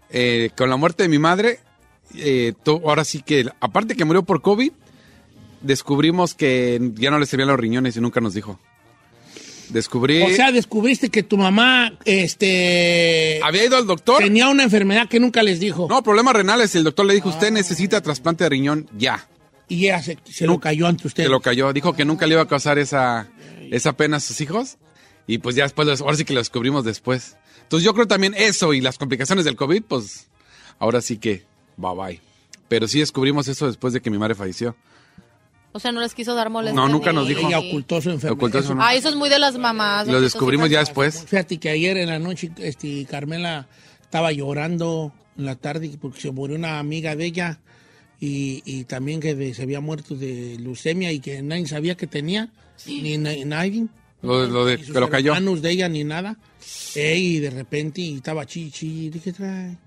eh, 0.10 0.50
con 0.58 0.70
la 0.70 0.76
muerte 0.76 1.04
de 1.04 1.10
mi 1.10 1.20
madre. 1.20 1.60
eh, 2.16 2.52
to- 2.64 2.82
ahora 2.86 3.06
sí 3.06 3.22
que, 3.22 3.46
aparte 3.62 3.96
que 3.96 4.04
murió 4.04 4.24
por 4.24 4.42
COVID, 4.42 4.72
descubrimos 5.62 6.34
que 6.34 6.92
ya 6.96 7.12
no 7.12 7.20
le 7.20 7.26
servían 7.26 7.50
los 7.50 7.60
riñones 7.60 7.96
y 7.98 8.02
nunca 8.02 8.22
nos 8.22 8.34
dijo. 8.34 8.60
Descubrí. 9.70 10.22
O 10.22 10.30
sea, 10.30 10.52
descubriste 10.52 11.10
que 11.10 11.24
tu 11.24 11.38
mamá, 11.38 11.98
este... 12.06 13.42
había 13.44 13.66
ido 13.66 13.76
al 13.76 13.86
doctor. 13.86 14.24
Tenía 14.24 14.48
una 14.48 14.64
enfermedad 14.64 15.10
que 15.10 15.20
nunca 15.20 15.44
les 15.44 15.60
dijo. 15.60 15.88
No, 15.90 16.02
problemas 16.04 16.36
renales. 16.36 16.74
El 16.76 16.86
doctor 16.86 17.06
le 17.06 17.16
dijo, 17.16 17.30
usted 17.30 17.52
necesita 17.52 18.02
trasplante 18.02 18.46
de 18.46 18.50
riñón 18.50 18.90
ya. 18.98 19.28
Y 19.68 19.86
ella 19.88 20.02
se, 20.02 20.18
se 20.24 20.48
lo 20.48 20.60
cayó 20.60 20.88
ante 20.88 21.08
usted. 21.08 21.24
Se 21.24 21.30
lo 21.30 21.42
cayó. 21.42 21.74
Dijo 21.74 21.94
que 21.94 22.06
nunca 22.06 22.26
le 22.26 22.34
iba 22.36 22.44
a 22.44 22.48
causar 22.48 22.80
esa, 22.80 23.30
esa 23.70 23.98
pena 23.98 24.18
a 24.18 24.20
sus 24.22 24.40
hijos. 24.40 24.78
Y 25.28 25.40
pues 25.40 25.56
ya 25.58 25.64
después, 25.64 26.02
ahora 26.02 26.16
sí 26.16 26.24
que 26.24 26.34
lo 26.34 26.40
descubrimos 26.40 26.86
después. 26.86 27.36
Entonces 27.64 27.84
yo 27.86 27.94
creo 27.94 28.08
también 28.08 28.34
eso 28.38 28.74
y 28.74 28.80
las 28.80 28.98
complicaciones 28.98 29.44
del 29.44 29.58
COVID, 29.58 29.84
pues 29.84 30.30
ahora 30.80 31.02
sí 31.02 31.18
que 31.18 31.44
bye 31.76 31.94
bye. 31.94 32.22
Pero 32.70 32.88
sí 32.88 33.00
descubrimos 33.00 33.50
eso 33.50 33.68
después 33.68 33.94
de 33.94 34.00
que 34.00 34.10
mi 34.10 34.18
madre 34.18 34.36
falleció. 34.36 34.78
O 35.78 35.80
sea, 35.80 35.92
no 35.92 36.02
les 36.02 36.14
quiso 36.14 36.36
dar 36.36 36.50
molestia. 36.50 36.76
No, 36.80 36.90
nunca 36.90 37.12
ni- 37.12 37.16
nos 37.18 37.28
dijo. 37.28 37.48
Ella 37.48 37.60
ocultó 37.60 38.02
su 38.02 38.10
enfermedad. 38.10 38.34
Ocultó 38.38 38.62
su- 38.64 38.76
Ah, 38.80 38.94
eso 38.96 39.10
es 39.10 39.16
muy 39.16 39.30
de 39.30 39.40
las 39.40 39.58
mamás. 39.58 40.08
Lo 40.08 40.20
descubrimos 40.20 40.68
sí, 40.68 40.74
ya 40.74 40.80
después. 40.80 41.24
Fíjate 41.28 41.58
que 41.58 41.70
ayer 41.70 41.98
en 41.98 42.10
la 42.10 42.20
noche, 42.20 42.52
este, 42.58 43.06
Carmela 43.06 43.68
estaba 44.02 44.32
llorando 44.32 45.14
en 45.38 45.46
la 45.46 45.56
tarde 45.56 45.90
porque 46.02 46.20
se 46.20 46.32
murió 46.32 46.56
una 46.58 46.80
amiga 46.80 47.16
de 47.16 47.26
ella 47.26 47.60
y, 48.20 48.62
y 48.66 48.84
también 48.86 49.20
que 49.20 49.54
se 49.54 49.62
había 49.62 49.80
muerto 49.80 50.16
de 50.16 50.58
leucemia 50.60 51.12
y 51.12 51.20
que 51.20 51.42
nadie 51.42 51.68
sabía 51.68 51.96
que 51.96 52.08
tenía, 52.08 52.50
ni 52.86 53.18
na- 53.18 53.34
nadie. 53.46 53.86
Lo, 54.24 54.48
lo 54.48 54.66
de 54.66 54.78
Ni 54.78 54.84
que 54.84 55.00
lo 55.00 55.10
cayó. 55.10 55.36
de 55.36 55.70
ella 55.72 55.88
ni 55.90 56.04
nada. 56.04 56.38
Eh, 56.96 57.18
y 57.18 57.40
de 57.40 57.52
repente 57.52 58.02
y 58.02 58.16
estaba 58.16 58.46
chichi. 58.48 59.10
Dije, 59.12 59.32
trae. 59.32 59.78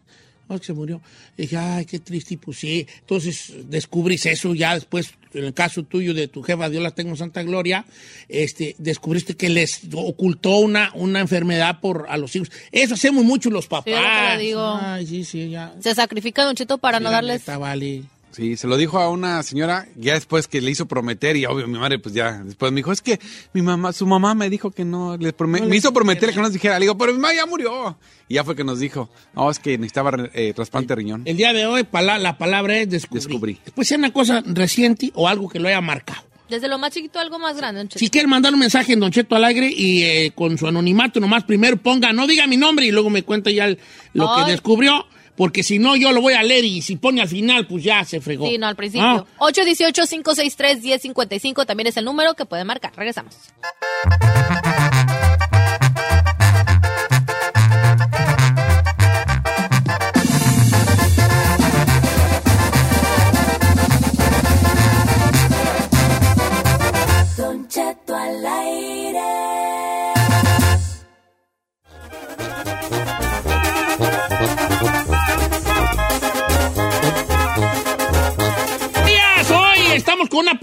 Oh, 0.47 0.59
que 0.59 0.65
se 0.67 0.73
murió. 0.73 1.01
dije, 1.37 1.57
ay, 1.57 1.85
qué 1.85 1.99
triste. 1.99 2.35
Y 2.35 2.37
pues 2.37 2.59
sí. 2.59 2.87
Entonces 3.01 3.53
descubrís 3.69 4.27
eso 4.27 4.55
ya 4.55 4.75
después, 4.75 5.13
en 5.35 5.45
el 5.45 5.55
caso 5.55 5.83
tuyo 5.83 6.15
de 6.15 6.29
tu 6.29 6.43
jefa, 6.43 6.69
Dios 6.69 6.83
la 6.83 6.91
tengo 6.91 7.11
en 7.11 7.17
Santa 7.17 7.43
Gloria, 7.43 7.85
este, 8.29 8.75
descubriste 8.79 9.37
que 9.37 9.49
les 9.49 9.81
ocultó 9.95 10.57
una, 10.57 10.93
una 10.95 11.21
enfermedad 11.21 11.81
por 11.81 12.07
a 12.09 12.17
los 12.17 12.35
hijos. 12.37 12.51
Eso 12.73 12.95
hacemos 12.95 13.25
mucho 13.25 13.51
los 13.51 13.67
papás. 13.67 13.95
Sí, 13.95 14.35
lo 14.35 14.41
digo. 14.41 14.79
Ay, 14.81 15.07
sí, 15.07 15.25
sí, 15.25 15.51
ya. 15.51 15.75
Se 15.81 15.95
sacrifica 15.95 16.45
Don 16.45 16.55
Cheto 16.55 16.79
para 16.79 17.01
no 17.01 17.11
darles... 17.11 17.41
neta, 17.41 17.59
vale. 17.59 18.03
Sí, 18.33 18.57
se 18.57 18.67
lo 18.69 18.77
dijo 18.77 18.99
a 19.01 19.11
una 19.11 19.43
señora 19.43 19.89
ya 19.97 20.15
después 20.15 20.47
que 20.47 20.61
le 20.61 20.71
hizo 20.71 20.87
prometer 20.87 21.37
y 21.37 21.47
obvio 21.47 21.67
mi 21.67 21.79
madre 21.79 21.99
pues 21.99 22.15
ya 22.15 22.43
después 22.45 22.71
me 22.71 22.77
dijo, 22.77 22.93
es 22.93 23.01
que 23.01 23.19
mi 23.53 23.61
mamá, 23.63 23.93
su 23.93 24.07
mamá 24.07 24.35
me 24.35 24.49
dijo 24.49 24.71
que 24.71 24.85
no, 24.85 25.17
le 25.17 25.37
prome- 25.37 25.67
me 25.67 25.77
hizo 25.77 25.93
prometer 25.93 26.31
que 26.31 26.37
no 26.37 26.43
nos 26.43 26.53
dijera, 26.53 26.79
le 26.79 26.85
digo, 26.85 26.97
pero 26.97 27.13
mi 27.13 27.19
mamá 27.19 27.35
ya 27.35 27.47
murió. 27.47 27.99
Y 28.29 28.35
ya 28.35 28.45
fue 28.45 28.55
que 28.55 28.63
nos 28.63 28.79
dijo, 28.79 29.11
no, 29.35 29.51
es 29.51 29.59
que 29.59 29.77
necesitaba 29.79 30.13
eh, 30.33 30.53
trasplante 30.55 30.89
de 30.89 30.95
riñón. 30.97 31.23
El 31.25 31.37
día 31.37 31.53
de 31.53 31.67
hoy 31.67 31.83
pala- 31.83 32.19
la 32.19 32.39
palabra 32.39 32.77
es 32.79 32.89
descubrir. 32.89 33.23
Descubrí. 33.27 33.59
Después 33.65 33.89
sea 33.89 33.99
una 33.99 34.13
cosa 34.13 34.43
reciente 34.47 35.11
o 35.15 35.27
algo 35.27 35.49
que 35.49 35.59
lo 35.59 35.67
haya 35.69 35.81
marcado. 35.81 36.23
Desde 36.49 36.67
lo 36.69 36.79
más 36.79 36.93
chiquito 36.93 37.19
a 37.19 37.23
algo 37.23 37.39
más 37.39 37.57
grande, 37.57 37.79
Don 37.79 37.89
Cheto. 37.89 37.99
Si 38.01 38.09
quiere 38.11 38.27
mandar 38.27 38.53
un 38.53 38.59
mensaje 38.61 38.93
en 38.93 39.01
Don 39.01 39.11
Cheto 39.13 39.37
al 39.37 39.45
aire 39.45 39.71
y 39.73 40.03
eh, 40.03 40.33
con 40.35 40.59
su 40.59 40.67
anonimato 40.67 41.21
nomás 41.21 41.45
primero 41.45 41.77
ponga, 41.77 42.13
no 42.13 42.27
diga 42.27 42.47
mi 42.49 42.57
nombre 42.57 42.87
y 42.87 42.91
luego 42.91 43.09
me 43.11 43.23
cuenta 43.23 43.51
ya 43.53 43.67
el- 43.67 43.79
lo 44.15 44.33
Ay. 44.35 44.45
que 44.45 44.51
descubrió, 44.53 45.07
porque 45.41 45.63
si 45.63 45.79
no 45.79 45.97
yo 45.97 46.13
lo 46.13 46.21
voy 46.21 46.35
a 46.35 46.43
leer 46.43 46.67
y 46.67 46.83
si 46.83 46.97
pone 46.97 47.23
al 47.23 47.29
final 47.29 47.67
pues 47.67 47.83
ya 47.83 48.05
se 48.05 48.21
fregó. 48.21 48.47
Sí, 48.47 48.59
no, 48.59 48.67
al 48.67 48.77
principio. 48.77 49.27
Ah, 49.39 49.39
818-563-1055 49.39 51.65
también 51.65 51.87
es 51.87 51.97
el 51.97 52.05
número 52.05 52.35
que 52.35 52.45
pueden 52.45 52.67
marcar. 52.67 52.93
Regresamos. 52.95 53.35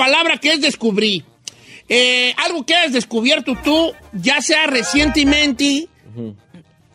Palabra 0.07 0.37
que 0.37 0.53
es 0.53 0.61
descubrir. 0.61 1.25
Eh, 1.89 2.33
algo 2.37 2.65
que 2.65 2.75
has 2.75 2.93
descubierto 2.93 3.57
tú, 3.61 3.91
ya 4.13 4.41
sea 4.41 4.65
recientemente 4.67 5.89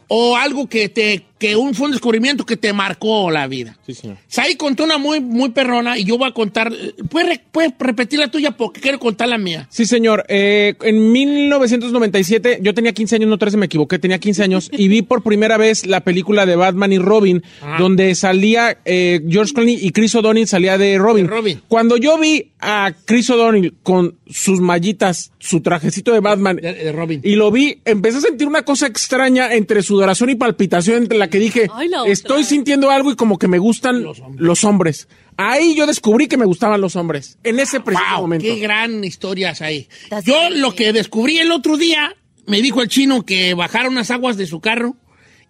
o 0.08 0.36
algo 0.36 0.66
que 0.66 0.88
te 0.88 1.26
que 1.42 1.56
un, 1.56 1.74
fue 1.74 1.86
un 1.86 1.90
descubrimiento 1.92 2.46
que 2.46 2.56
te 2.56 2.72
marcó 2.72 3.28
la 3.32 3.48
vida. 3.48 3.76
Sí, 3.84 3.94
señor. 3.94 4.16
Saí 4.28 4.54
contó 4.54 4.84
una 4.84 4.96
muy, 4.96 5.20
muy 5.20 5.50
perrona 5.50 5.98
y 5.98 6.04
yo 6.04 6.16
voy 6.16 6.28
a 6.28 6.32
contar. 6.32 6.72
¿Puedes, 7.10 7.40
puedes 7.50 7.72
repetir 7.80 8.20
la 8.20 8.30
tuya 8.30 8.52
porque 8.52 8.80
quiero 8.80 9.00
contar 9.00 9.28
la 9.28 9.38
mía? 9.38 9.66
Sí, 9.68 9.84
señor. 9.84 10.24
Eh, 10.28 10.74
en 10.82 11.10
1997, 11.10 12.60
yo 12.62 12.74
tenía 12.74 12.92
15 12.92 13.16
años, 13.16 13.28
no 13.28 13.38
13, 13.38 13.56
me 13.56 13.66
equivoqué, 13.66 13.98
tenía 13.98 14.20
15 14.20 14.42
años, 14.44 14.70
y 14.72 14.86
vi 14.86 15.02
por 15.02 15.24
primera 15.24 15.56
vez 15.56 15.84
la 15.84 16.02
película 16.02 16.46
de 16.46 16.54
Batman 16.54 16.92
y 16.92 16.98
Robin, 16.98 17.42
donde 17.76 18.14
salía 18.14 18.78
eh, 18.84 19.20
George 19.28 19.52
Clooney 19.52 19.78
y 19.80 19.90
Chris 19.90 20.14
O'Donnell 20.14 20.46
salía 20.46 20.78
de 20.78 20.96
Robin. 20.98 21.26
De 21.26 21.32
Robin. 21.32 21.60
Cuando 21.66 21.96
yo 21.96 22.18
vi 22.18 22.52
a 22.60 22.92
Chris 23.04 23.30
O'Donnell 23.30 23.74
con 23.82 24.14
sus 24.28 24.60
mallitas, 24.60 25.32
su 25.40 25.60
trajecito 25.60 26.12
de 26.12 26.20
Batman, 26.20 26.56
De, 26.56 26.72
de 26.72 26.92
Robin. 26.92 27.20
y 27.24 27.34
lo 27.34 27.50
vi, 27.50 27.80
empecé 27.84 28.18
a 28.18 28.20
sentir 28.20 28.46
una 28.46 28.62
cosa 28.62 28.86
extraña 28.86 29.52
entre 29.54 29.82
sudoración 29.82 30.30
y 30.30 30.36
palpitación, 30.36 30.98
entre 30.98 31.18
la 31.18 31.28
que 31.32 31.38
dije, 31.40 31.68
Ay, 31.74 31.90
estoy 32.06 32.44
sintiendo 32.44 32.90
algo 32.90 33.10
y 33.10 33.16
como 33.16 33.38
que 33.38 33.48
me 33.48 33.58
gustan 33.58 34.02
Los 34.04 34.22
los 34.36 34.62
hombres. 34.62 35.08
Ahí 35.36 35.74
yo 35.74 35.86
descubrí 35.86 36.28
que 36.28 36.36
me 36.36 36.44
gustaban 36.44 36.80
los 36.80 36.94
hombres, 36.94 37.38
en 37.42 37.58
ese 37.58 37.80
preciso 37.80 38.06
Wow, 38.12 38.20
momento. 38.22 38.44
qué 38.44 38.56
gran 38.60 39.02
historias 39.02 39.62
ahí. 39.62 39.88
That's 40.10 40.26
Yo 40.26 40.34
crazy. 40.46 40.60
lo 40.60 40.74
que 40.74 40.92
descubrí 40.92 41.38
el 41.38 41.50
otro 41.50 41.76
día, 41.78 42.14
me 42.46 42.60
dijo 42.62 42.82
el 42.82 42.88
chino 42.88 43.24
que 43.24 43.54
bajara 43.54 43.88
unas 43.88 44.10
aguas 44.10 44.36
de 44.36 44.46
su 44.46 44.60
carro 44.60 44.94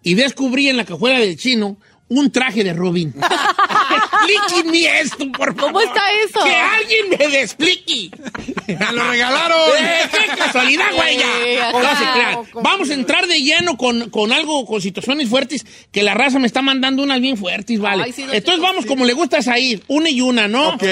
y 0.01 0.13
descubrí 0.15 0.69
en 0.69 0.77
la 0.77 0.85
cajuela 0.85 1.19
del 1.19 1.35
chino 1.37 1.77
un 2.07 2.31
traje 2.31 2.63
de 2.63 2.73
Robin. 2.73 3.13
Explíquenme 4.13 4.99
esto, 5.01 5.31
por 5.31 5.55
favor. 5.55 5.73
¿Cómo 5.73 5.81
está 5.81 6.01
eso? 6.25 6.43
Que 6.43 6.55
alguien 6.55 7.31
me 7.31 7.41
explique. 7.41 8.09
¡Me 8.67 8.91
lo 8.91 9.09
regalaron! 9.09 9.57
¡Eh, 9.79 10.01
¡Qué 10.11 10.37
casualidad, 10.37 10.85
güey! 10.95 11.17
No. 11.17 12.61
Vamos 12.61 12.89
a 12.89 12.93
entrar 12.93 13.27
de 13.27 13.41
lleno 13.41 13.77
con, 13.77 14.09
con 14.09 14.31
algo, 14.31 14.65
con 14.65 14.81
situaciones 14.81 15.29
fuertes, 15.29 15.65
que 15.91 16.03
la 16.03 16.13
raza 16.13 16.39
me 16.39 16.47
está 16.47 16.61
mandando 16.61 17.03
unas 17.03 17.19
bien 17.19 17.37
fuertes, 17.37 17.79
¿vale? 17.79 18.03
Ay, 18.03 18.11
sí, 18.11 18.23
no 18.23 18.33
Entonces 18.33 18.61
vamos 18.61 18.85
como 18.85 19.05
le 19.05 19.13
gusta 19.13 19.39
a 19.45 19.59
ir, 19.59 19.83
una 19.87 20.09
y 20.09 20.21
una, 20.21 20.47
¿no? 20.47 20.69
Ok. 20.69 20.83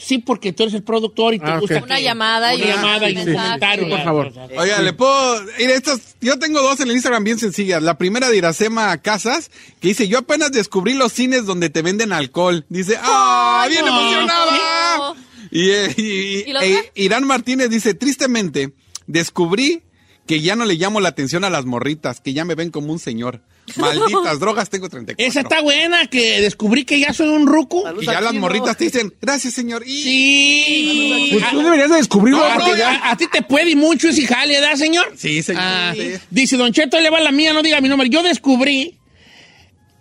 Sí, 0.00 0.18
porque 0.18 0.52
tú 0.52 0.62
eres 0.64 0.74
el 0.74 0.82
productor 0.82 1.34
y 1.34 1.38
te 1.38 1.46
Ah, 1.46 1.58
gusta 1.60 1.82
Una 1.84 1.96
que- 1.96 2.02
llamada 2.02 2.54
una 2.54 2.64
y 2.64 2.66
llamada 2.66 3.08
y 3.10 3.16
un 3.16 3.24
mensaje. 3.24 3.36
comentario. 3.46 3.84
Sí, 3.84 3.90
por 3.90 4.02
favor. 4.02 4.32
Oiga, 4.56 4.80
le 4.82 4.92
puedo. 4.92 5.42
Mira, 5.58 5.74
estas, 5.74 6.16
yo 6.20 6.38
tengo 6.38 6.62
dos 6.62 6.80
en 6.80 6.88
el 6.88 6.94
Instagram 6.96 7.22
bien 7.24 7.38
sencillas. 7.38 7.82
La 7.82 7.96
primera 7.98 8.28
de 8.30 8.36
Iracema 8.36 8.96
Casas, 8.98 9.50
que 9.80 9.88
dice: 9.88 10.08
Yo 10.08 10.18
apenas 10.18 10.50
descubrí 10.52 10.94
los 10.94 11.12
cines 11.12 11.44
donde 11.46 11.70
te 11.70 11.82
venden 11.82 12.12
alcohol. 12.12 12.64
Dice: 12.68 12.96
¡Ah! 13.00 13.66
¡Bien 13.68 13.84
no. 13.84 13.88
emocionada! 14.00 15.14
Y, 15.50 15.70
eh, 15.70 15.94
y- 15.96 16.02
y- 16.02 16.44
¿Y 16.48 16.52
la 16.52 16.64
e-? 16.64 16.92
Irán 16.94 17.26
Martínez 17.26 17.70
dice: 17.70 17.94
Tristemente, 17.94 18.72
descubrí 19.06 19.82
que 20.26 20.40
ya 20.40 20.54
no 20.56 20.64
le 20.64 20.74
llamo 20.74 21.00
la 21.00 21.08
atención 21.08 21.44
a 21.44 21.50
las 21.50 21.64
morritas, 21.66 22.20
que 22.20 22.32
ya 22.32 22.44
me 22.44 22.54
ven 22.54 22.70
como 22.70 22.92
un 22.92 22.98
señor. 22.98 23.42
Malditas 23.76 24.38
drogas, 24.40 24.68
tengo 24.70 24.88
34. 24.88 25.28
Esa 25.30 25.40
está 25.40 25.60
buena, 25.62 26.06
que 26.06 26.40
descubrí 26.40 26.84
que 26.84 26.98
ya 27.00 27.12
soy 27.12 27.28
un 27.28 27.46
ruco. 27.46 27.84
Y 28.00 28.06
ya 28.06 28.20
las 28.20 28.34
morritas 28.34 28.76
te 28.76 28.84
dicen: 28.84 29.12
Gracias, 29.20 29.54
señor. 29.54 29.82
Y 29.86 30.02
Sí. 30.02 31.28
Pues 31.32 31.50
tú 31.50 31.60
deberías 31.62 31.90
de 31.90 31.96
descubrirlo. 31.96 32.44
Ah, 32.44 32.54
porque 32.56 32.70
no, 32.72 32.76
ya- 32.76 32.90
a, 33.04 33.10
a 33.12 33.16
ti 33.16 33.26
te 33.30 33.42
puede 33.42 33.74
mucho 33.76 34.08
ese 34.08 34.26
jale, 34.26 34.60
¿verdad, 34.60 34.76
señor? 34.76 35.12
Sí, 35.16 35.42
señor. 35.42 35.62
Ah, 35.64 35.92
Sí. 35.94 36.12
Dice 36.30 36.56
Don 36.56 36.72
Cheto, 36.72 36.98
le 37.00 37.10
va 37.10 37.20
la 37.20 37.32
mía, 37.32 37.52
no 37.52 37.62
diga 37.62 37.80
mi 37.80 37.88
nombre. 37.88 38.08
Yo 38.08 38.22
descubrí 38.22 38.98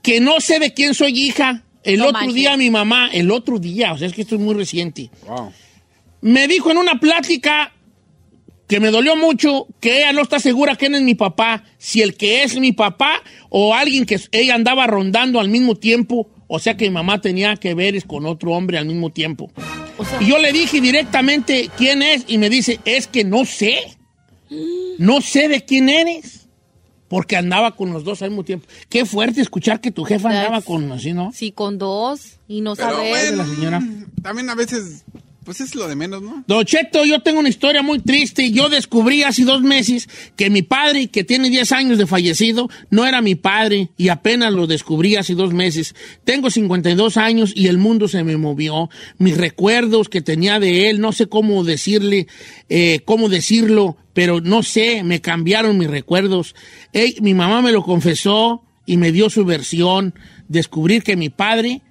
que 0.02 0.20
no 0.20 0.40
sé 0.40 0.60
de 0.60 0.74
quién 0.74 0.94
soy 0.94 1.18
hija. 1.20 1.64
El 1.84 2.00
No 2.00 2.08
otro 2.08 2.32
día 2.34 2.58
mi 2.58 2.70
mamá, 2.70 3.10
el 3.14 3.32
otro 3.32 3.58
día, 3.58 3.94
o 3.94 3.98
sea, 3.98 4.08
es 4.08 4.14
que 4.14 4.22
esto 4.24 4.36
es 4.36 4.42
muy 4.42 4.54
reciente, 4.54 5.10
Wow. 5.26 5.54
me 6.22 6.46
dijo 6.48 6.70
en 6.72 6.78
una 6.78 7.00
plática 7.00 7.72
que 8.70 8.80
me 8.80 8.92
dolió 8.92 9.16
mucho 9.16 9.66
que 9.80 9.98
ella 9.98 10.14
no 10.14 10.22
está 10.22 10.40
segura 10.40 10.76
quién 10.76 10.94
es 10.94 11.02
mi 11.02 11.16
papá, 11.16 11.64
si 11.80 12.04
el 12.04 12.16
que 12.16 12.44
es 12.44 12.60
mi 12.60 12.72
papá 12.72 13.24
o 13.50 13.74
alguien 13.74 14.06
que 14.06 14.22
ella 14.32 14.54
andaba 14.54 14.86
rondando 14.86 15.40
al 15.40 15.50
mismo 15.50 15.76
tiempo, 15.76 16.30
o 16.48 16.60
sea 16.60 16.78
que 16.78 16.86
mi 16.86 16.92
mamá 16.92 17.20
tenía 17.20 17.56
que 17.56 17.74
ver 17.74 17.96
es 17.96 18.06
con 18.06 18.28
otro 18.28 18.52
hombre 18.52 18.78
al 18.78 18.86
mismo 18.86 19.10
tiempo. 19.10 19.52
O 19.98 20.06
sea, 20.06 20.22
Y 20.22 20.28
yo 20.28 20.38
le 20.38 20.54
dije 20.54 20.82
directamente 20.82 21.72
quién 21.78 22.04
es 22.04 22.26
y 22.28 22.38
me 22.38 22.52
dice, 22.52 22.80
es 22.86 23.08
que 23.08 23.24
no 23.24 23.44
sé. 23.44 23.98
No 25.00 25.20
sé 25.22 25.48
de 25.48 25.66
quién 25.66 25.90
eres. 25.90 26.48
Porque 27.08 27.38
andaba 27.38 27.76
con 27.76 27.92
los 27.92 28.04
dos 28.04 28.22
al 28.22 28.30
mismo 28.30 28.44
tiempo. 28.44 28.68
Qué 28.88 29.04
fuerte 29.04 29.42
escuchar 29.42 29.82
que 29.82 29.92
tu 29.92 30.04
jefa 30.04 30.30
andaba 30.30 30.62
con 30.62 30.92
así, 30.92 31.14
¿no? 31.14 31.32
sí, 31.34 31.52
con 31.52 31.80
dos 31.80 32.38
y 32.48 32.62
no 32.62 32.76
saber. 32.76 33.10
bueno, 33.10 33.38
la 33.38 33.46
señora. 33.46 33.84
también 34.22 34.48
a 34.52 34.54
veces 34.54 35.06
Pues 35.44 35.62
es 35.62 35.74
lo 35.74 35.88
de 35.88 35.96
menos, 35.96 36.22
¿no? 36.22 36.44
Don 36.48 36.66
Cheto, 36.66 37.06
yo 37.06 37.22
tengo 37.22 37.40
una 37.40 37.50
historia 37.50 37.82
muy 37.82 38.00
triste. 38.00 38.52
Yo 38.52 38.70
descubrí 38.70 39.24
hace 39.24 39.46
dos 39.46 39.62
meses 39.62 40.10
que 40.36 40.50
mi 40.50 40.62
padre, 40.62 41.08
que 41.08 41.24
tiene 41.24 41.50
10 41.50 41.72
años 41.72 41.98
de 41.98 42.06
fallecido, 42.06 42.70
no 42.90 43.06
era 43.06 43.22
mi 43.22 43.36
padre 43.36 43.90
y 43.98 44.10
apenas 44.10 44.54
lo 44.54 44.68
descubrí 44.68 45.16
hace 45.16 45.36
dos 45.36 45.54
meses. 45.54 45.96
Tengo 46.26 46.50
52 46.50 47.18
años 47.18 47.54
y 47.56 47.68
el 47.68 47.78
mundo 47.78 48.08
se 48.08 48.24
me 48.24 48.36
movió. 48.38 48.90
Mis 49.18 49.38
recuerdos 49.38 50.10
que 50.10 50.22
tenía 50.22 50.60
de 50.60 50.90
él, 50.90 51.00
no 51.00 51.14
sé 51.14 51.28
cómo 51.28 51.64
decirle, 51.64 52.28
eh, 52.68 53.00
cómo 53.06 53.30
decirlo, 53.30 53.98
pero 54.14 54.42
no 54.42 54.62
sé, 54.62 55.04
me 55.04 55.22
cambiaron 55.22 55.78
mis 55.78 55.90
recuerdos. 55.90 56.54
Mi 57.22 57.34
mamá 57.34 57.62
me 57.62 57.72
lo 57.72 57.84
confesó 57.84 58.64
y 58.86 58.98
me 58.98 59.12
dio 59.12 59.30
su 59.30 59.46
versión. 59.46 60.14
Descubrir 60.48 61.04
que 61.04 61.16
mi 61.16 61.30
padre 61.30 61.82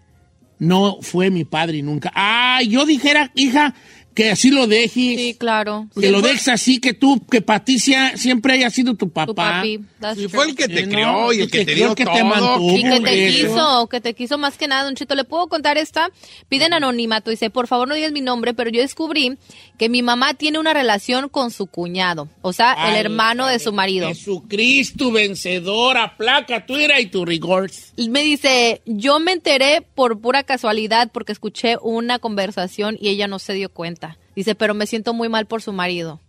no 0.59 0.99
fue 1.03 1.31
mi 1.31 1.45
padre 1.45 1.83
nunca. 1.83 2.11
Ah, 2.15 2.61
yo 2.63 2.87
dijera, 2.87 3.31
hija, 3.35 3.75
que 4.19 4.31
así 4.33 4.51
lo 4.51 4.67
dejes. 4.67 4.91
Sí, 4.93 5.37
claro. 5.39 5.87
Que 5.95 6.11
lo 6.11 6.21
dejes 6.21 6.49
así, 6.49 6.81
que 6.81 6.93
tú, 6.93 7.25
que 7.31 7.41
Patricia 7.41 8.17
siempre 8.17 8.55
haya 8.55 8.69
sido 8.69 8.95
tu 8.95 9.09
papá. 9.11 9.27
Tu 9.27 9.35
papi. 9.37 9.81
True. 10.01 10.29
fue 10.29 10.47
el 10.47 10.57
que 10.57 10.67
te 10.67 10.79
Sí, 10.85 10.91
crió 10.91 11.07
no, 11.13 11.33
y 11.33 11.37
el 11.37 11.43
el 11.43 11.51
que 11.53 11.65
te 11.65 11.75
dio 11.77 11.95
que 11.95 12.05
te 12.05 12.11
todo. 12.11 12.25
mantuvo. 12.25 12.77
Y 12.77 12.83
que 12.83 13.01
te 13.01 13.29
Eso. 13.29 13.37
quiso, 13.49 13.87
que 13.89 14.01
te 14.01 14.15
quiso 14.15 14.37
más 14.37 14.59
que 14.59 14.67
nada, 14.67 14.83
Don 14.83 14.97
Chito. 14.97 15.15
¿Le 15.15 15.23
puedo 15.23 15.47
contar 15.47 15.79
esta? 15.79 16.11
Piden 16.49 16.73
anonimato. 16.73 17.31
Dice, 17.31 17.49
por 17.51 17.69
favor 17.69 17.87
no 17.87 17.95
digas 17.95 18.11
mi 18.11 18.21
nombre, 18.21 18.55
pero 18.55 18.71
yo 18.71 18.81
descubrí 18.81 19.39
que 19.79 19.89
mi 19.89 20.03
mamá 20.03 20.35
tiene 20.35 20.59
una 20.59 20.75
relación 20.75 21.29
con 21.29 21.53
su 21.53 21.67
cuñado. 21.69 22.29
O 22.43 22.53
sea, 22.53 22.91
el 22.91 22.97
hermano 22.97 23.47
de 23.47 23.61
su 23.61 23.73
marido. 23.73 24.09
Jesucristo 24.09 25.13
vencedor, 25.13 25.97
aplaca 25.97 26.67
tu 26.67 26.77
ira 26.77 27.01
y 27.01 27.07
tu 27.07 27.25
rigor. 27.25 27.71
Y 27.97 28.09
Me 28.09 28.25
dice, 28.25 28.83
yo 28.85 29.21
me 29.21 29.31
enteré 29.33 29.83
por 29.95 30.21
pura 30.21 30.43
casualidad 30.43 31.11
porque 31.13 31.31
escuché 31.31 31.77
una 31.83 32.19
conversación 32.19 32.97
y 33.01 33.09
ella 33.11 33.29
no 33.29 33.39
se 33.39 33.53
dio 33.53 33.69
cuenta. 33.69 34.08
Dice, 34.35 34.55
pero 34.55 34.75
me 34.75 34.87
siento 34.87 35.15
muy 35.15 35.29
mal 35.29 35.47
por 35.47 35.63
su 35.63 35.73
marido. 35.73 36.21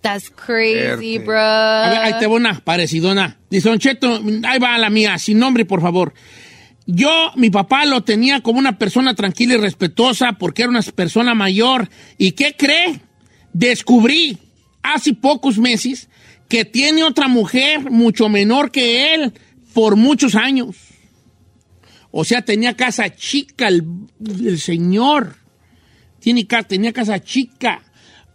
That's 0.00 0.30
crazy, 0.30 1.18
bro. 1.18 1.38
A 1.38 1.90
ver, 1.90 1.98
ahí 1.98 2.14
te 2.18 2.26
va 2.26 2.34
una 2.34 2.58
parecidona. 2.60 3.38
Dice, 3.50 3.68
Don 3.68 3.78
Cheto, 3.78 4.22
ahí 4.44 4.58
va 4.58 4.78
la 4.78 4.90
mía, 4.90 5.18
sin 5.18 5.38
nombre, 5.38 5.64
por 5.64 5.82
favor. 5.82 6.14
Yo, 6.86 7.32
mi 7.36 7.50
papá 7.50 7.84
lo 7.84 8.02
tenía 8.02 8.40
como 8.40 8.58
una 8.58 8.78
persona 8.78 9.14
tranquila 9.14 9.54
y 9.54 9.58
respetuosa 9.58 10.32
porque 10.32 10.62
era 10.62 10.70
una 10.70 10.82
persona 10.82 11.34
mayor. 11.34 11.88
¿Y 12.16 12.32
qué 12.32 12.56
cree? 12.56 13.00
Descubrí 13.52 14.38
hace 14.82 15.14
pocos 15.14 15.58
meses 15.58 16.08
que 16.48 16.64
tiene 16.64 17.04
otra 17.04 17.28
mujer 17.28 17.90
mucho 17.90 18.28
menor 18.28 18.70
que 18.70 19.14
él 19.14 19.32
por 19.74 19.96
muchos 19.96 20.34
años. 20.34 20.76
O 22.10 22.24
sea, 22.24 22.42
tenía 22.42 22.76
casa 22.76 23.14
chica 23.14 23.68
el, 23.68 23.84
el 24.24 24.58
señor. 24.58 25.36
Tiene, 26.20 26.46
ca- 26.46 26.62
tenía 26.62 26.92
casa 26.92 27.18
chica. 27.20 27.82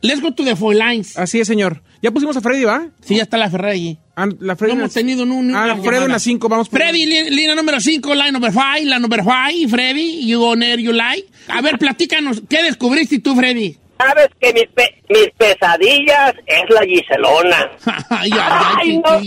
Let's 0.01 0.21
go 0.21 0.33
to 0.33 0.43
the 0.43 0.55
four 0.55 0.75
lines. 0.75 1.17
Así 1.17 1.39
es, 1.39 1.47
señor. 1.47 1.81
Ya 2.01 2.11
pusimos 2.11 2.37
a 2.37 2.41
Freddy, 2.41 2.63
¿va? 2.65 2.87
Sí, 3.01 3.15
ya 3.15 3.23
está 3.23 3.37
la 3.37 3.49
Ferrari 3.49 3.73
allí. 3.79 3.97
Ah, 4.15 4.27
la 4.39 4.55
Freddy 4.55 4.73
No 4.73 4.79
hemos 4.81 4.91
la- 4.95 5.01
tenido 5.01 5.25
ni 5.25 5.31
un- 5.35 5.55
Ah, 5.55 5.63
una 5.73 5.77
Fredo 5.77 6.05
en 6.05 6.11
las 6.11 6.21
5, 6.23 6.47
vamos 6.47 6.69
por- 6.69 6.79
Freddy, 6.79 7.05
li- 7.05 7.29
línea 7.31 7.55
número 7.55 7.79
5, 7.79 8.13
line 8.13 8.31
number 8.31 8.51
5, 8.51 8.85
la 8.85 8.99
number 8.99 9.21
5, 9.23 9.69
Freddy, 9.69 10.27
you 10.27 10.39
go 10.39 10.55
there, 10.55 10.81
you 10.81 10.91
like. 10.93 11.25
A 11.47 11.61
ver, 11.61 11.77
platícanos, 11.79 12.43
¿qué 12.47 12.61
descubriste 12.63 13.19
tú, 13.19 13.35
Freddy? 13.35 13.77
Sabes 13.97 14.27
que 14.39 14.53
mis, 14.53 14.67
pe- 14.75 15.01
mis 15.09 15.29
pesadillas 15.37 16.33
es 16.45 16.63
la 16.69 16.81
Giselona. 16.85 17.71
ay, 18.09 18.29
ay, 18.31 18.39
ay, 18.39 18.75
Ay, 18.81 18.97
no. 18.97 19.19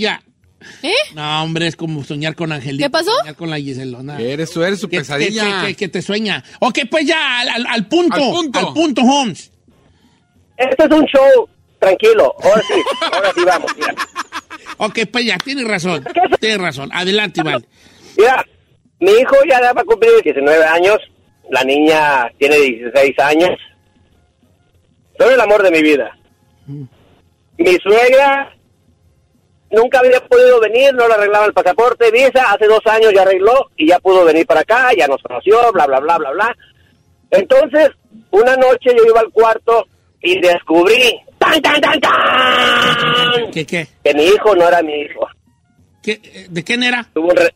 ¿Eh? 0.83 0.93
No, 1.15 1.43
hombre, 1.43 1.67
es 1.67 1.77
como 1.77 2.05
soñar 2.05 2.35
con 2.35 2.53
Angelita. 2.53 2.87
¿Qué 2.87 2.91
pasó? 2.91 3.11
Soñar 3.19 3.35
con 3.37 3.51
la 3.51 3.59
Giselona. 3.59 4.19
Eres, 4.21 4.51
tú 4.53 4.63
eres 4.63 4.79
su 4.81 4.89
Que- 4.89 4.99
pesadilla. 4.99 5.63
Que, 5.63 5.67
que- 5.69 5.75
que 5.77 5.89
te 5.89 6.03
sueña. 6.03 6.45
Ok, 6.61 6.81
pues 6.91 7.07
ya, 7.07 7.41
al, 7.41 7.49
al- 7.49 7.67
al 7.67 7.87
punto. 7.89 8.17
Al 8.17 8.31
punto. 8.31 8.59
Al 8.59 8.73
punto, 8.73 9.03
Holmes. 9.03 9.51
Este 10.57 10.85
es 10.85 10.91
un 10.91 11.05
show 11.07 11.49
tranquilo. 11.79 12.35
Ahora 12.43 12.63
sí, 12.63 12.75
ahora 13.13 13.31
sí 13.35 13.41
vamos. 13.45 13.73
Mira, 13.77 13.95
Ok, 14.79 14.99
pues 15.11 15.25
ya, 15.25 15.37
tienes 15.39 15.67
razón. 15.67 16.05
Tienes 16.41 16.59
razón. 16.61 16.91
Adelante, 16.93 17.41
Iván. 17.41 17.65
Mira, 18.17 18.45
mi 19.01 19.11
hijo 19.13 19.37
ya 19.49 19.61
va 19.73 19.81
a 19.81 19.85
cumplir 19.85 20.11
19 20.23 20.65
años. 20.65 20.99
La 21.51 21.65
niña 21.65 22.31
tiene 22.39 22.57
16 22.57 23.19
años. 23.21 23.51
Son 25.19 25.33
el 25.33 25.41
amor 25.41 25.63
de 25.63 25.71
mi 25.71 25.83
vida. 25.83 26.17
Mi 26.67 27.77
suegra 27.83 28.55
nunca 29.71 29.99
había 30.01 30.21
podido 30.27 30.61
venir, 30.61 30.95
no 30.95 31.07
le 31.09 31.15
arreglaba 31.15 31.47
el 31.47 31.53
pasaporte, 31.53 32.11
visa, 32.11 32.53
hace 32.53 32.67
dos 32.67 32.81
años 32.87 33.13
ya 33.15 33.23
arregló 33.23 33.71
y 33.77 33.89
ya 33.89 33.99
pudo 33.99 34.25
venir 34.25 34.47
para 34.47 34.61
acá, 34.61 34.91
ya 34.97 35.07
nos 35.07 35.23
conoció, 35.23 35.73
bla, 35.73 35.87
bla, 35.87 36.01
bla, 36.01 36.19
bla, 36.19 36.31
bla. 36.31 36.57
Entonces, 37.31 37.91
una 38.31 38.57
noche 38.57 38.91
yo 38.97 39.05
iba 39.07 39.21
al 39.21 39.31
cuarto 39.31 39.87
y 40.23 40.41
descubrí, 40.41 41.21
¡tan, 41.39 41.61
tan, 41.61 41.81
tan, 41.81 42.01
tan! 42.01 43.51
¿Qué, 43.53 43.67
qué? 43.67 43.87
Que 44.03 44.15
mi 44.15 44.25
hijo 44.25 44.55
no 44.55 44.67
era 44.69 44.83
mi 44.83 44.95
hijo. 45.03 45.27
¿Qué, 46.03 46.47
¿De 46.49 46.65
quién 46.65 46.83
era? 46.83 47.07
Tuvo 47.13 47.29
un 47.29 47.37
re- 47.37 47.55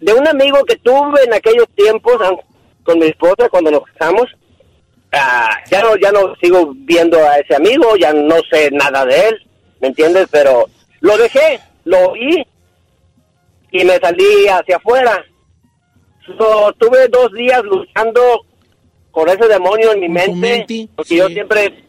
De 0.00 0.12
un 0.14 0.26
amigo 0.28 0.62
que 0.64 0.76
tuve 0.76 1.24
en 1.24 1.34
aquellos 1.34 1.66
tiempos 1.74 2.16
con 2.84 2.98
mi 2.98 3.06
esposa 3.06 3.48
cuando 3.48 3.70
nos 3.72 3.82
casamos. 3.84 4.26
Ah, 5.12 5.50
ya 5.70 5.80
no 5.82 5.96
ya 5.96 6.10
no 6.12 6.34
sigo 6.42 6.72
viendo 6.74 7.18
a 7.18 7.36
ese 7.38 7.54
amigo, 7.54 7.96
ya 7.96 8.12
no 8.12 8.36
sé 8.50 8.68
nada 8.72 9.04
de 9.06 9.28
él, 9.28 9.46
¿me 9.84 9.88
entiendes? 9.88 10.28
Pero 10.30 10.64
lo 11.00 11.18
dejé, 11.18 11.60
lo 11.84 12.12
oí 12.12 12.42
y 13.70 13.84
me 13.84 13.98
salí 13.98 14.48
hacia 14.48 14.76
afuera. 14.76 15.22
So, 16.38 16.72
tuve 16.78 17.06
dos 17.08 17.30
días 17.34 17.62
luchando 17.64 18.46
con 19.10 19.28
ese 19.28 19.46
demonio 19.46 19.92
en 19.92 20.00
mi 20.00 20.08
mente, 20.08 20.34
mente, 20.34 20.88
porque 20.96 21.10
sí. 21.10 21.16
yo 21.18 21.28
siempre 21.28 21.84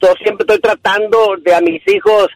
yo 0.00 0.14
siempre 0.22 0.44
estoy 0.44 0.60
tratando 0.60 1.36
de 1.40 1.54
a 1.54 1.60
mis 1.60 1.82
hijos 1.88 2.28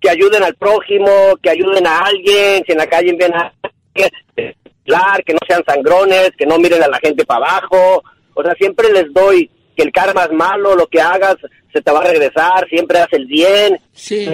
que 0.00 0.10
ayuden 0.10 0.44
al 0.44 0.54
prójimo, 0.54 1.08
que 1.42 1.50
ayuden 1.50 1.84
a 1.84 1.98
alguien, 1.98 2.62
si 2.64 2.72
en 2.72 2.78
la 2.78 2.86
calle 2.86 3.16
ven 3.18 3.34
a 3.34 3.52
que 3.94 5.32
no 5.32 5.40
sean 5.48 5.64
sangrones, 5.66 6.30
que 6.38 6.46
no 6.46 6.58
miren 6.58 6.84
a 6.84 6.88
la 6.88 6.98
gente 6.98 7.24
para 7.24 7.46
abajo. 7.46 8.04
O 8.34 8.42
sea, 8.44 8.54
siempre 8.54 8.92
les 8.92 9.12
doy 9.12 9.50
que 9.76 9.82
el 9.82 9.92
karma 9.92 10.24
es 10.24 10.32
malo, 10.32 10.74
lo 10.76 10.86
que 10.86 11.00
hagas 11.00 11.36
se 11.72 11.80
te 11.82 11.90
va 11.90 12.00
a 12.00 12.04
regresar, 12.04 12.66
siempre 12.68 12.98
haz 12.98 13.08
el 13.12 13.26
bien. 13.26 13.78
Sí. 13.92 14.28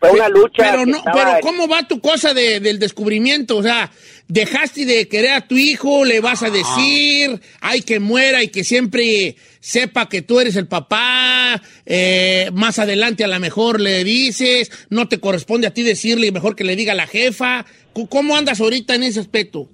Fue 0.00 0.10
una 0.10 0.28
lucha. 0.28 0.56
Pero, 0.72 0.84
no, 0.84 0.96
estaba 0.96 1.16
pero 1.16 1.30
¿cómo 1.42 1.68
va 1.68 1.86
tu 1.86 2.00
cosa 2.00 2.34
de- 2.34 2.58
del 2.58 2.80
descubrimiento? 2.80 3.56
O 3.58 3.62
sea, 3.62 3.88
dejaste 4.26 4.84
de 4.84 5.06
querer 5.06 5.30
a 5.34 5.46
tu 5.46 5.56
hijo, 5.56 6.04
le 6.04 6.18
vas 6.20 6.42
a 6.42 6.50
decir, 6.50 7.40
ay 7.60 7.82
que 7.82 8.00
muera 8.00 8.42
y 8.42 8.48
que 8.48 8.64
siempre 8.64 9.36
sepa 9.60 10.08
que 10.08 10.22
tú 10.22 10.40
eres 10.40 10.56
el 10.56 10.66
papá, 10.66 11.62
eh, 11.86 12.50
más 12.52 12.80
adelante 12.80 13.22
a 13.22 13.28
lo 13.28 13.38
mejor 13.38 13.80
le 13.80 14.02
dices, 14.02 14.72
no 14.90 15.06
te 15.06 15.20
corresponde 15.20 15.68
a 15.68 15.74
ti 15.74 15.84
decirle, 15.84 16.32
mejor 16.32 16.56
que 16.56 16.64
le 16.64 16.74
diga 16.74 16.94
a 16.94 16.96
la 16.96 17.06
jefa. 17.06 17.64
¿Cómo 18.08 18.36
andas 18.36 18.60
ahorita 18.60 18.96
en 18.96 19.04
ese 19.04 19.20
aspecto? 19.20 19.68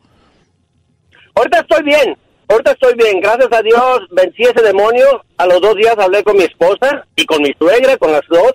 Ahorita 1.34 1.60
estoy 1.60 1.84
bien, 1.84 2.16
ahorita 2.48 2.72
estoy 2.72 2.94
bien, 2.94 3.20
gracias 3.20 3.48
a 3.52 3.62
Dios 3.62 4.00
vencí 4.10 4.42
ese 4.42 4.62
demonio. 4.62 5.22
A 5.36 5.46
los 5.46 5.60
dos 5.60 5.74
días 5.76 5.96
hablé 5.98 6.22
con 6.22 6.36
mi 6.36 6.44
esposa 6.44 7.06
y 7.16 7.24
con 7.26 7.42
mi 7.42 7.52
suegra, 7.58 7.96
con 7.96 8.12
las 8.12 8.26
dos, 8.28 8.52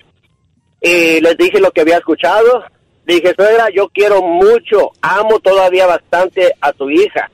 y 0.81 1.19
les 1.21 1.37
dije 1.37 1.59
lo 1.59 1.71
que 1.71 1.81
había 1.81 1.97
escuchado. 1.97 2.63
Dije, 3.05 3.33
suegra, 3.35 3.67
yo 3.75 3.89
quiero 3.89 4.21
mucho, 4.21 4.91
amo 5.01 5.39
todavía 5.39 5.85
bastante 5.87 6.53
a 6.61 6.71
tu 6.73 6.89
hija. 6.89 7.29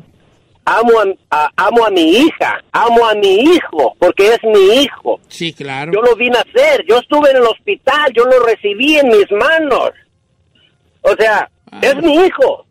Amo 0.66 0.92
a, 1.00 1.06
a- 1.46 1.52
amo 1.56 1.86
a 1.86 1.90
mi 1.90 2.02
hija, 2.18 2.64
amo 2.72 3.06
a 3.08 3.14
mi 3.16 3.40
hijo, 3.42 3.96
porque 4.00 4.34
es 4.34 4.40
mi 4.44 4.82
hijo. 4.84 5.20
Sí, 5.28 5.54
claro. 5.54 5.92
Yo 5.94 6.02
lo 6.02 6.16
vine 6.16 6.38
a 6.38 6.42
hacer, 6.42 6.86
yo 6.88 6.98
estuve 6.98 7.32
en 7.32 7.38
el 7.38 7.44
hospital, 7.44 8.12
yo 8.16 8.24
lo 8.26 8.40
recibí 8.46 8.98
en 8.98 9.08
mis 9.10 9.32
manos. 9.32 9.92
O 11.02 11.12
sea, 11.18 11.50
es 11.82 11.96
mi 12.04 12.14
hijo. 12.16 12.66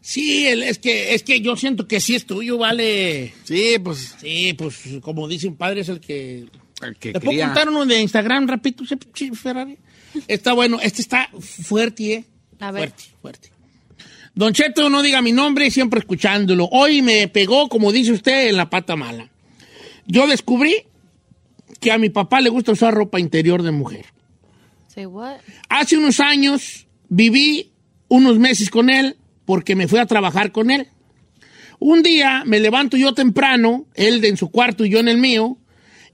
Sí, 0.00 0.46
el- 0.46 0.62
es 0.62 0.78
que 0.78 1.14
es 1.14 1.22
que 1.22 1.40
yo 1.40 1.56
siento 1.56 1.86
que 1.86 2.00
sí 2.00 2.14
es 2.14 2.24
tuyo, 2.26 2.56
vale. 2.58 3.34
Sí, 3.44 3.76
pues. 3.82 4.16
Sí, 4.20 4.54
pues 4.56 4.76
como 5.02 5.28
dice 5.28 5.46
un 5.48 5.56
padre 5.56 5.82
es 5.82 5.88
el 5.88 6.00
que 6.00 6.46
El 6.82 6.96
que 6.96 7.12
¿Te 7.12 7.20
puedo 7.20 7.38
contar 7.40 7.68
uno 7.68 7.84
de 7.84 8.00
Instagram 8.00 8.48
rapidito, 8.48 8.84
Ferrari? 9.34 9.76
Está 10.26 10.54
bueno, 10.54 10.78
este 10.82 11.02
está 11.02 11.28
fuerte, 11.38 12.12
¿eh? 12.14 12.24
A 12.60 12.70
ver. 12.72 12.88
Fuerte, 12.88 13.04
fuerte. 13.20 13.50
Don 14.34 14.52
Cheto, 14.54 14.88
no 14.88 15.02
diga 15.02 15.20
mi 15.20 15.32
nombre, 15.32 15.70
siempre 15.70 16.00
escuchándolo. 16.00 16.66
Hoy 16.72 17.02
me 17.02 17.28
pegó, 17.28 17.68
como 17.68 17.92
dice 17.92 18.12
usted, 18.12 18.48
en 18.48 18.56
la 18.56 18.70
pata 18.70 18.96
mala. 18.96 19.28
Yo 20.06 20.26
descubrí 20.26 20.74
que 21.80 21.92
a 21.92 21.98
mi 21.98 22.08
papá 22.10 22.40
le 22.40 22.48
gusta 22.48 22.72
usar 22.72 22.94
ropa 22.94 23.20
interior 23.20 23.62
de 23.62 23.70
mujer. 23.70 24.06
Say 24.88 25.06
what? 25.06 25.36
Hace 25.68 25.96
unos 25.98 26.20
años 26.20 26.86
viví 27.08 27.70
unos 28.08 28.38
meses 28.38 28.70
con 28.70 28.88
él 28.90 29.16
porque 29.50 29.74
me 29.74 29.88
fui 29.88 29.98
a 29.98 30.06
trabajar 30.06 30.52
con 30.52 30.70
él. 30.70 30.86
Un 31.80 32.04
día 32.04 32.44
me 32.46 32.60
levanto 32.60 32.96
yo 32.96 33.14
temprano, 33.14 33.84
él 33.96 34.24
en 34.24 34.36
su 34.36 34.48
cuarto 34.48 34.84
y 34.84 34.90
yo 34.90 35.00
en 35.00 35.08
el 35.08 35.16
mío, 35.16 35.58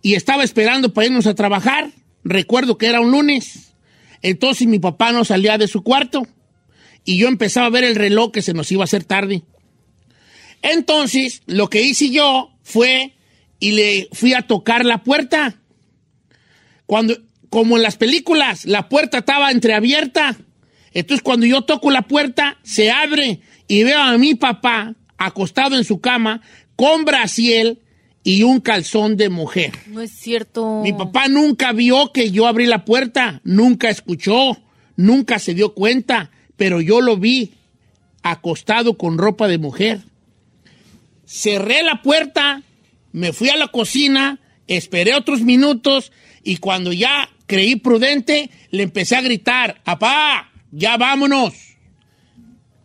y 0.00 0.14
estaba 0.14 0.42
esperando 0.42 0.94
para 0.94 1.08
irnos 1.08 1.26
a 1.26 1.34
trabajar. 1.34 1.90
Recuerdo 2.24 2.78
que 2.78 2.86
era 2.86 3.02
un 3.02 3.10
lunes. 3.10 3.74
Entonces 4.22 4.66
mi 4.66 4.78
papá 4.78 5.12
no 5.12 5.22
salía 5.26 5.58
de 5.58 5.68
su 5.68 5.82
cuarto 5.82 6.26
y 7.04 7.18
yo 7.18 7.28
empezaba 7.28 7.66
a 7.66 7.70
ver 7.70 7.84
el 7.84 7.94
reloj 7.94 8.32
que 8.32 8.40
se 8.40 8.54
nos 8.54 8.72
iba 8.72 8.84
a 8.84 8.84
hacer 8.84 9.04
tarde. 9.04 9.42
Entonces, 10.62 11.42
lo 11.44 11.68
que 11.68 11.82
hice 11.82 12.08
yo 12.08 12.54
fue 12.62 13.16
y 13.60 13.72
le 13.72 14.08
fui 14.12 14.32
a 14.32 14.46
tocar 14.46 14.86
la 14.86 15.02
puerta. 15.02 15.60
Cuando, 16.86 17.18
como 17.50 17.76
en 17.76 17.82
las 17.82 17.98
películas, 17.98 18.64
la 18.64 18.88
puerta 18.88 19.18
estaba 19.18 19.50
entreabierta. 19.50 20.38
Entonces, 20.96 21.22
cuando 21.22 21.44
yo 21.44 21.60
toco 21.60 21.90
la 21.90 22.00
puerta, 22.08 22.56
se 22.62 22.90
abre 22.90 23.40
y 23.68 23.82
veo 23.82 24.00
a 24.00 24.16
mi 24.16 24.34
papá 24.34 24.94
acostado 25.18 25.76
en 25.76 25.84
su 25.84 26.00
cama 26.00 26.40
con 26.74 27.04
brasiel 27.04 27.80
y 28.24 28.44
un 28.44 28.60
calzón 28.60 29.18
de 29.18 29.28
mujer. 29.28 29.72
No 29.88 30.00
es 30.00 30.10
cierto. 30.12 30.80
Mi 30.82 30.94
papá 30.94 31.28
nunca 31.28 31.72
vio 31.72 32.12
que 32.12 32.30
yo 32.30 32.46
abrí 32.46 32.64
la 32.64 32.86
puerta, 32.86 33.42
nunca 33.44 33.90
escuchó, 33.90 34.56
nunca 34.96 35.38
se 35.38 35.52
dio 35.52 35.74
cuenta, 35.74 36.30
pero 36.56 36.80
yo 36.80 37.02
lo 37.02 37.18
vi 37.18 37.52
acostado 38.22 38.96
con 38.96 39.18
ropa 39.18 39.48
de 39.48 39.58
mujer. 39.58 40.00
Cerré 41.26 41.82
la 41.82 42.00
puerta, 42.00 42.62
me 43.12 43.34
fui 43.34 43.50
a 43.50 43.58
la 43.58 43.68
cocina, 43.68 44.40
esperé 44.66 45.14
otros 45.14 45.42
minutos 45.42 46.10
y 46.42 46.56
cuando 46.56 46.94
ya 46.94 47.28
creí 47.44 47.76
prudente, 47.76 48.48
le 48.70 48.82
empecé 48.82 49.16
a 49.16 49.20
gritar, 49.20 49.82
¡Apá! 49.84 50.52
¡Ya 50.78 50.96
vámonos! 50.96 51.54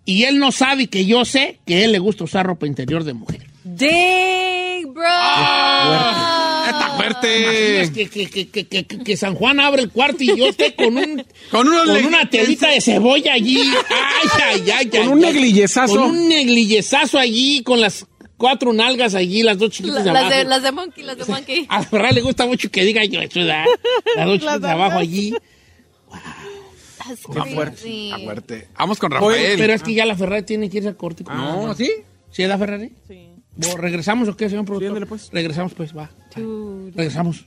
Y 0.06 0.24
él 0.24 0.40
no 0.40 0.52
sabe 0.52 0.88
que 0.88 1.06
yo 1.06 1.26
sé 1.26 1.60
que 1.66 1.76
a 1.76 1.86
él 1.86 1.92
le 1.92 2.00
gusta 2.00 2.24
usar 2.24 2.46
ropa 2.46 2.66
interior 2.66 3.04
de 3.04 3.14
mujer. 3.14 3.46
Dang, 3.64 4.94
bro. 4.94 5.04
Está 6.66 6.94
fuerte. 6.96 7.42
Imaginas 7.42 7.90
Que, 7.92 8.10
que- 8.10 8.30
que- 8.30 8.48
que- 8.68 8.86
que- 8.86 9.04
que 9.04 9.18
San 9.18 9.36
Juan 9.36 9.60
abre 9.60 9.82
el 9.84 9.90
cuarto 9.92 10.24
y 10.24 10.28
yo 10.38 10.48
esté 10.48 10.74
con 10.76 10.98
un 10.98 11.26
Con 11.52 11.68
con 11.68 12.06
una 12.06 12.30
telita 12.30 12.70
de 12.70 12.82
cebolla 12.82 13.34
allí. 13.34 13.58
Ay, 13.60 14.30
ay, 14.44 14.72
ay, 14.72 14.86
Con 14.90 15.02
ay, 15.02 15.08
un 15.08 15.24
ay. 15.26 15.34
neglillezazo. 15.34 15.94
Con 15.96 16.04
un 16.12 16.30
neglillezazo 16.30 17.20
allí, 17.20 17.62
con 17.64 17.82
las 17.82 18.06
cuatro 18.38 18.74
nalgas 18.74 19.14
allí, 19.16 19.44
las 19.44 19.58
dos 19.60 19.70
chiquitas 19.72 20.04
de 20.04 20.12
las, 20.12 20.24
abajo. 20.24 20.36
de, 20.38 20.44
las 20.46 20.64
de 20.64 20.72
Monkey, 20.72 21.04
las 21.04 21.18
de 21.18 21.26
Monkey. 21.26 21.66
A 21.70 21.84
Ferrari 21.84 22.16
le 22.16 22.22
gusta 22.22 22.46
mucho 22.48 22.72
que 22.72 22.84
diga 22.84 23.04
yo 23.06 23.22
eso, 23.22 23.40
¿verdad? 23.40 23.66
Las 24.16 24.26
dos 24.26 24.36
chiquitas 24.40 24.62
de 24.62 24.70
abajo 24.70 24.98
allí. 24.98 25.34
Está 27.10 27.46
fuerte. 27.46 28.06
Está 28.06 28.20
fuerte. 28.20 28.68
Vamos 28.78 29.00
con 29.00 29.14
Oye, 29.14 29.38
Rafael. 29.38 29.58
pero 29.60 29.74
es 29.74 29.84
que 29.84 29.94
ya 29.94 30.06
la 30.06 30.16
Ferrari 30.16 30.44
tiene 30.44 30.70
que 30.70 30.78
irse 30.78 30.90
a 30.90 30.94
corte. 30.94 31.24
No, 31.24 31.74
¿sí? 31.74 31.92
¿Sí, 32.32 32.44
da 32.44 32.58
Ferrari? 32.58 32.92
Sí. 33.08 33.30
Bueno, 33.56 33.78
¿Regresamos 33.78 34.30
o 34.30 34.38
qué, 34.38 34.50
señor 34.50 34.66
productor? 34.66 34.90
ándale, 34.90 35.06
pues. 35.06 35.30
Regresamos, 35.32 35.74
pues, 35.74 35.96
va. 35.96 36.10
Regresamos. 36.96 37.46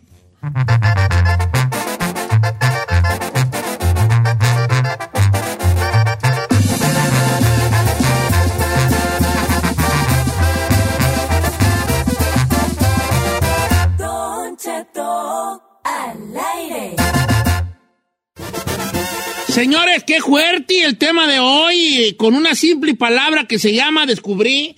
Señores, 19.55 20.03
qué 20.03 20.21
fuerte 20.21 20.83
el 20.83 20.99
tema 20.99 21.29
de 21.29 21.39
hoy. 21.39 22.17
Con 22.19 22.35
una 22.35 22.57
simple 22.57 22.97
palabra 22.97 23.47
que 23.47 23.61
se 23.61 23.73
llama 23.73 24.05
descubrí. 24.05 24.75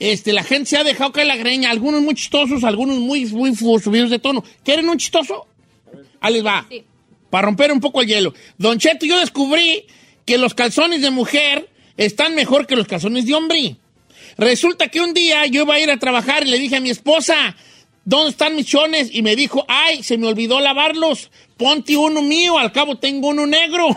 Este, 0.00 0.32
la 0.32 0.42
gente 0.42 0.70
se 0.70 0.76
ha 0.76 0.82
dejado 0.82 1.12
caer 1.12 1.28
la 1.28 1.36
greña. 1.36 1.70
Algunos 1.70 2.02
muy 2.02 2.16
chistosos, 2.16 2.64
algunos 2.64 2.98
muy, 2.98 3.26
muy 3.26 3.54
subidos 3.54 4.10
de 4.10 4.18
tono. 4.18 4.42
¿Quieren 4.64 4.88
un 4.88 4.98
chistoso? 4.98 5.46
Ahí 6.18 6.32
les 6.32 6.44
va. 6.44 6.66
Sí. 6.68 6.82
Para 7.30 7.46
romper 7.46 7.70
un 7.70 7.78
poco 7.78 8.00
el 8.00 8.08
hielo. 8.08 8.34
Don 8.56 8.80
Cheto, 8.80 9.06
yo 9.06 9.20
descubrí 9.20 9.84
que 10.24 10.36
los 10.36 10.52
calzones 10.52 11.00
de 11.00 11.10
mujer 11.12 11.68
están 11.96 12.34
mejor 12.34 12.66
que 12.66 12.74
los 12.74 12.88
calzones 12.88 13.24
de 13.24 13.34
hombre. 13.34 13.76
Resulta 14.36 14.88
que 14.88 15.00
un 15.00 15.14
día 15.14 15.46
yo 15.46 15.62
iba 15.62 15.74
a 15.74 15.80
ir 15.80 15.92
a 15.92 15.96
trabajar 15.96 16.44
y 16.44 16.50
le 16.50 16.58
dije 16.58 16.74
a 16.74 16.80
mi 16.80 16.90
esposa, 16.90 17.54
¿dónde 18.08 18.30
están 18.30 18.56
mis 18.56 18.66
chones? 18.66 19.10
Y 19.12 19.20
me 19.22 19.36
dijo, 19.36 19.64
ay, 19.68 20.02
se 20.02 20.16
me 20.16 20.26
olvidó 20.26 20.60
lavarlos. 20.60 21.30
Ponte 21.56 21.96
uno 21.96 22.22
mío, 22.22 22.58
al 22.58 22.72
cabo 22.72 22.96
tengo 22.98 23.28
uno 23.28 23.46
negro. 23.46 23.88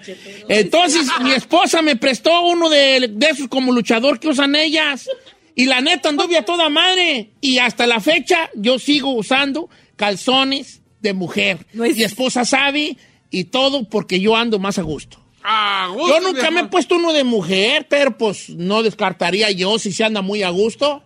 Entonces 0.48 1.06
mi 1.22 1.30
esposa 1.32 1.82
me 1.82 1.96
prestó 1.96 2.42
uno 2.42 2.68
de, 2.68 3.08
de 3.12 3.26
esos 3.28 3.48
como 3.48 3.72
luchador 3.72 4.18
que 4.18 4.28
usan 4.28 4.56
ellas. 4.56 5.08
Y 5.54 5.66
la 5.66 5.80
neta 5.80 6.08
anduve 6.08 6.36
a 6.38 6.44
toda 6.44 6.68
madre. 6.68 7.30
Y 7.40 7.58
hasta 7.58 7.86
la 7.86 8.00
fecha 8.00 8.50
yo 8.54 8.78
sigo 8.78 9.12
usando 9.12 9.68
calzones 9.96 10.80
de 11.00 11.12
mujer. 11.12 11.66
No 11.72 11.84
es- 11.84 11.96
Mi 11.96 12.02
esposa 12.02 12.44
sabe 12.44 12.96
y 13.30 13.44
todo 13.44 13.88
porque 13.88 14.20
yo 14.20 14.36
ando 14.36 14.58
más 14.58 14.78
a 14.78 14.82
gusto. 14.82 15.18
Ah, 15.42 15.88
gusto, 15.94 16.08
Yo 16.08 16.20
nunca 16.20 16.50
me 16.50 16.60
he 16.60 16.64
puesto 16.64 16.96
uno 16.96 17.12
de 17.14 17.24
mujer, 17.24 17.86
pero 17.88 18.16
pues 18.18 18.50
no 18.50 18.82
descartaría 18.82 19.50
yo 19.50 19.78
si 19.78 19.90
se 19.92 20.04
anda 20.04 20.20
muy 20.20 20.42
a 20.42 20.50
gusto. 20.50 21.02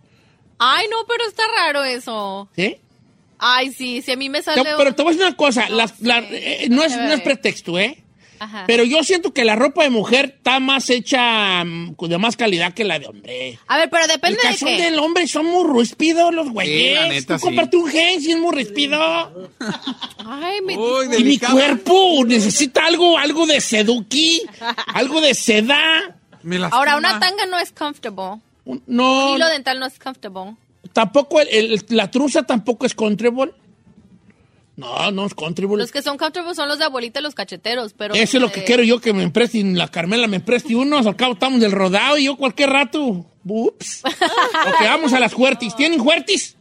Ay, 0.58 0.86
no, 0.90 0.96
pero 1.06 1.26
está 1.28 1.42
raro 1.56 1.84
eso. 1.84 2.48
¿Sí? 2.56 2.76
Ay, 3.38 3.72
sí, 3.72 4.00
si 4.02 4.12
a 4.12 4.16
mí 4.16 4.28
me 4.28 4.38
Te- 4.38 4.44
sale... 4.44 4.62
pero 4.76 4.94
te 4.94 5.02
voy 5.02 5.10
a 5.10 5.12
decir 5.16 5.26
una 5.26 5.36
cosa, 5.36 5.68
No 5.68 5.76
la- 6.00 6.18
eh, 6.30 6.66
no, 6.70 6.82
es, 6.82 6.92
Se 6.92 6.98
no 7.02 7.12
es 7.12 7.20
pretexto, 7.20 7.78
¿eh? 7.78 7.98
Ajá. 8.38 8.64
Pero 8.66 8.84
yo 8.84 9.02
siento 9.04 9.32
que 9.32 9.44
la 9.44 9.54
ropa 9.54 9.84
de 9.84 9.90
mujer 9.90 10.34
está 10.36 10.58
más 10.60 10.90
hecha 10.90 11.64
mm, 11.64 11.94
de 11.96 12.18
más 12.18 12.36
calidad 12.36 12.74
que 12.74 12.84
la 12.84 12.98
de 12.98 13.06
hombre. 13.06 13.58
A 13.68 13.76
ver, 13.78 13.88
pero 13.90 14.04
El 14.04 14.10
depende 14.10 14.36
de 14.38 14.42
calzón 14.42 14.68
qué. 14.68 14.82
del 14.82 14.98
hombre 14.98 15.26
son 15.28 15.46
muy 15.46 15.64
ríspidos 15.80 16.34
los 16.34 16.50
güeyes. 16.50 17.00
la 17.00 17.08
neta, 17.08 17.38
Tú 17.38 17.48
sí. 17.48 17.76
un 17.76 17.88
gen 17.88 18.20
si 18.20 18.32
es 18.32 18.38
muy 18.38 18.54
ríspido. 18.54 18.98
Ay, 20.26 20.60
me 20.62 20.76
Uy, 20.76 21.06
Y 21.18 21.24
mi 21.24 21.38
cuerpo 21.38 22.22
necesita 22.26 22.84
algo, 22.86 23.16
algo 23.18 23.46
de 23.46 23.60
seduki, 23.60 24.42
algo 24.94 25.20
de 25.20 25.34
seda. 25.34 25.78
Ahora, 26.72 26.96
una 26.96 27.18
tanga 27.20 27.46
no 27.46 27.58
es 27.58 27.72
comfortable. 27.72 28.40
Un- 28.64 28.78
Un 28.78 28.82
No, 28.86 29.36
hilo 29.36 29.46
dental 29.48 29.78
no 29.80 29.86
es 29.86 29.98
comfortable. 29.98 30.56
tampoco 30.92 31.40
el- 31.40 31.48
el- 31.48 31.84
la 31.90 32.10
truza 32.10 32.42
tampoco 32.44 32.86
es 32.86 32.94
comfortable. 32.94 33.52
No, 34.76 35.10
no 35.12 35.26
es 35.26 35.34
comfortable. 35.34 35.76
Los 35.76 35.92
que 35.92 36.02
son 36.02 36.16
comfortable 36.18 36.54
son 36.54 36.68
los 36.68 36.78
de 36.78 36.84
abuelita 36.84 37.20
y 37.20 37.22
los 37.22 37.34
cacheteros, 37.34 37.92
pero... 37.92 38.14
Eso 38.14 38.38
es 38.38 38.42
lo 38.42 38.50
que 38.50 38.64
quiero 38.64 38.82
yo, 38.82 39.00
que 39.00 39.12
me 39.12 39.30
presten, 39.30 39.78
la 39.78 39.86
Carmela 39.88 40.26
me 40.26 40.40
preste 40.40 40.74
unos, 40.74 41.06
al 41.06 41.14
cabo 41.14 41.34
estamos 41.34 41.60
del 41.60 41.70
rodado 41.70 42.18
y 42.18 42.24
yo 42.24 42.36
cualquier 42.36 42.70
rato, 42.70 43.24
ups. 43.44 44.02
ok, 44.04 44.80
vamos 44.80 45.12
a 45.12 45.20
las 45.20 45.32
huertis. 45.34 45.76
¿Tienen 45.76 46.00
huertis? 46.00 46.56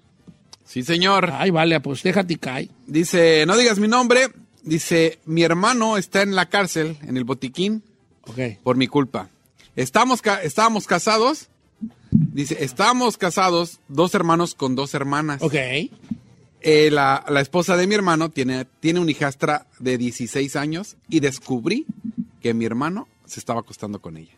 Sí, 0.63 0.83
señor. 0.83 1.31
Ay, 1.33 1.49
vale, 1.49 1.79
pues 1.79 2.03
déjate 2.03 2.37
caer. 2.37 2.69
Dice, 2.85 3.45
no 3.47 3.57
digas 3.57 3.79
mi 3.79 3.87
nombre. 3.87 4.27
Dice, 4.61 5.19
mi 5.25 5.41
hermano 5.43 5.97
está 5.97 6.21
en 6.21 6.35
la 6.35 6.47
cárcel, 6.49 6.97
en 7.07 7.17
el 7.17 7.23
botiquín, 7.23 7.83
Ok. 8.27 8.59
por 8.63 8.77
mi 8.77 8.87
culpa. 8.87 9.29
Estamos 9.75 10.21
ca- 10.21 10.41
estábamos 10.43 10.85
casados. 10.85 11.49
Dice, 12.31 12.63
estábamos 12.63 13.17
casados, 13.17 13.79
dos 13.87 14.13
hermanos 14.15 14.55
con 14.55 14.75
dos 14.75 14.93
hermanas. 14.93 15.41
Ok. 15.41 15.55
Eh, 16.65 16.89
la, 16.91 17.25
la 17.29 17.41
esposa 17.41 17.75
de 17.75 17.87
mi 17.87 17.95
hermano 17.95 18.29
tiene, 18.29 18.65
tiene 18.79 18.99
una 19.01 19.11
hijastra 19.11 19.67
de 19.79 19.97
16 19.97 20.55
años 20.55 20.95
y 21.09 21.19
descubrí 21.19 21.85
que 22.41 22.53
mi 22.53 22.65
hermano 22.65 23.07
se 23.25 23.39
estaba 23.39 23.59
acostando 23.59 23.99
con 23.99 24.17
ella. 24.17 24.31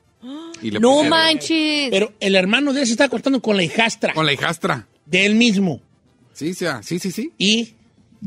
Y 0.62 0.72
le 0.72 0.80
No 0.80 1.02
puse- 1.02 1.10
manches. 1.10 1.90
Pero 1.92 2.14
el 2.20 2.36
hermano 2.36 2.74
de 2.74 2.82
ese 2.82 2.94
está 2.94 3.10
cortando 3.10 3.42
con 3.42 3.56
la 3.58 3.64
hijastra 3.64 4.14
Con 4.14 4.26
la 4.26 4.34
hijastra. 4.34 4.88
de 5.06 5.26
él 5.26 5.36
mismo. 5.36 5.82
Sí, 6.34 6.54
sí, 6.54 6.66
ah, 6.66 6.82
sí, 6.84 6.98
sí, 7.00 7.12
sí. 7.12 7.32
Y 7.38 7.76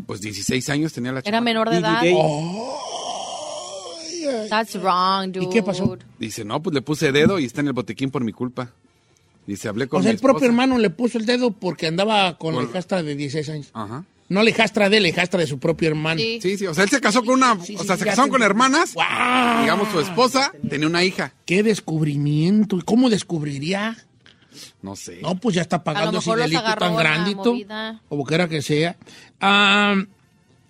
Pues 0.06 0.20
16 0.20 0.68
años 0.70 0.92
tenía 0.92 1.10
la 1.10 1.18
Era 1.20 1.24
chamaca. 1.38 1.40
menor 1.44 1.70
de 1.70 1.78
edad. 1.78 2.02
That's 4.50 4.74
wrong, 4.80 5.32
dude. 5.32 5.46
¿Y 5.46 5.50
qué 5.50 5.62
pasó? 5.62 5.96
Dice, 6.18 6.44
no, 6.44 6.62
pues 6.62 6.74
le 6.74 6.82
puse 6.82 7.12
dedo 7.12 7.38
y 7.38 7.44
está 7.46 7.60
en 7.62 7.68
el 7.68 7.72
botiquín 7.72 8.10
por 8.10 8.22
mi 8.24 8.32
culpa. 8.32 8.72
Dice, 9.48 9.66
hablé 9.66 9.88
con 9.88 10.00
o 10.00 10.02
sea, 10.02 10.12
mi 10.12 10.16
el 10.16 10.20
propio 10.20 10.46
hermano 10.46 10.76
le 10.76 10.90
puso 10.90 11.16
el 11.16 11.24
dedo 11.24 11.52
porque 11.52 11.86
andaba 11.86 12.36
con 12.36 12.54
la 12.54 12.60
Con- 12.60 12.68
hijastra 12.68 13.02
de 13.02 13.16
16 13.16 13.48
años. 13.48 13.70
Ajá. 13.72 14.04
No 14.28 14.42
la 14.42 14.50
hijastra 14.50 14.90
de 14.90 14.98
él, 14.98 15.04
la 15.04 15.08
hijastra 15.08 15.40
de 15.40 15.46
su 15.46 15.58
propio 15.58 15.88
hermano. 15.88 16.20
Sí. 16.20 16.38
Sí, 16.42 16.58
sí, 16.58 16.66
o 16.66 16.74
sea, 16.74 16.84
él 16.84 16.90
se 16.90 17.00
casó 17.00 17.24
con 17.24 17.36
una, 17.36 17.54
Sí, 17.64 17.74
o 17.74 17.80
sí, 17.80 17.86
sea, 17.86 17.96
se 17.96 18.04
casaron 18.04 18.28
con 18.28 18.42
hermanas. 18.42 18.92
¡Guau! 18.92 19.62
Digamos, 19.62 19.88
su 19.90 20.00
esposa 20.00 20.52
tenía 20.68 20.86
una 20.86 21.02
hija. 21.02 21.32
¡Qué 21.46 21.62
descubrimiento! 21.62 22.76
¿Y 22.76 22.82
¿Cómo 22.82 23.08
descubriría? 23.08 23.96
No 24.82 24.96
sé. 24.96 25.20
No, 25.22 25.34
pues 25.36 25.54
ya 25.54 25.62
está 25.62 25.82
pagando 25.82 26.18
ese 26.18 26.36
delito 26.36 26.60
tan 26.78 26.94
la 26.94 27.00
grandito. 27.00 27.56
Como 28.10 28.24
quiera 28.24 28.50
que 28.50 28.60
sea. 28.60 28.98
Ah, 29.40 29.94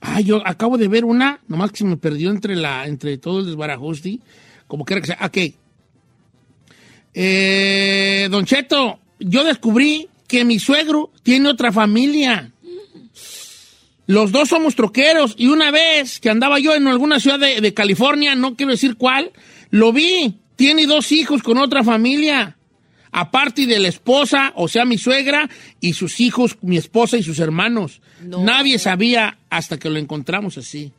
ah, 0.03 0.20
yo 0.20 0.41
acabo 0.47 0.79
de 0.79 0.87
ver 0.87 1.05
una, 1.05 1.41
nomás 1.49 1.72
que 1.72 1.79
se 1.79 1.85
me 1.85 1.97
perdió 1.97 2.31
entre 2.31 2.55
la, 2.55 2.87
entre 2.87 3.18
todo 3.18 3.41
el 3.41 3.47
desbarajuste. 3.47 4.20
Como 4.68 4.85
quiera 4.85 5.01
que 5.01 5.09
sea. 5.09 5.18
Ok. 5.26 5.39
Eh, 7.14 8.28
don 8.30 8.44
Cheto, 8.44 9.00
yo 9.18 9.44
descubrí 9.44 10.09
que 10.26 10.44
mi 10.44 10.59
suegro 10.59 11.11
tiene 11.22 11.48
otra 11.48 11.72
familia. 11.72 12.52
Los 14.06 14.32
dos 14.32 14.48
somos 14.48 14.74
troqueros 14.74 15.34
y 15.36 15.48
una 15.48 15.70
vez 15.70 16.20
que 16.20 16.30
andaba 16.30 16.59
yo 16.59 16.74
en 16.74 16.86
alguna 16.86 17.20
ciudad 17.20 17.38
de, 17.38 17.61
de 17.61 17.74
California, 17.74 18.34
no 18.34 18.56
quiero 18.56 18.72
decir 18.72 18.96
cuál, 18.96 19.32
lo 19.70 19.92
vi. 19.92 20.38
Tiene 20.56 20.86
dos 20.86 21.12
hijos 21.12 21.42
con 21.42 21.59
otra 21.59 21.84
familia. 21.84 22.56
Aparte 23.12 23.66
de 23.66 23.78
la 23.78 23.88
esposa, 23.88 24.52
o 24.56 24.68
sea, 24.68 24.84
mi 24.84 24.98
suegra 24.98 25.48
y 25.80 25.92
sus 25.92 26.20
hijos, 26.20 26.59
mi 26.62 26.76
esposa 26.76 27.16
y 27.16 27.22
sus 27.22 27.38
hermanos. 27.38 28.00
No. 28.22 28.42
Nadie 28.42 28.78
sabía 28.78 29.38
hasta 29.50 29.78
que 29.78 29.88
lo 29.88 29.98
encontramos 29.98 30.59
así. 30.59 30.92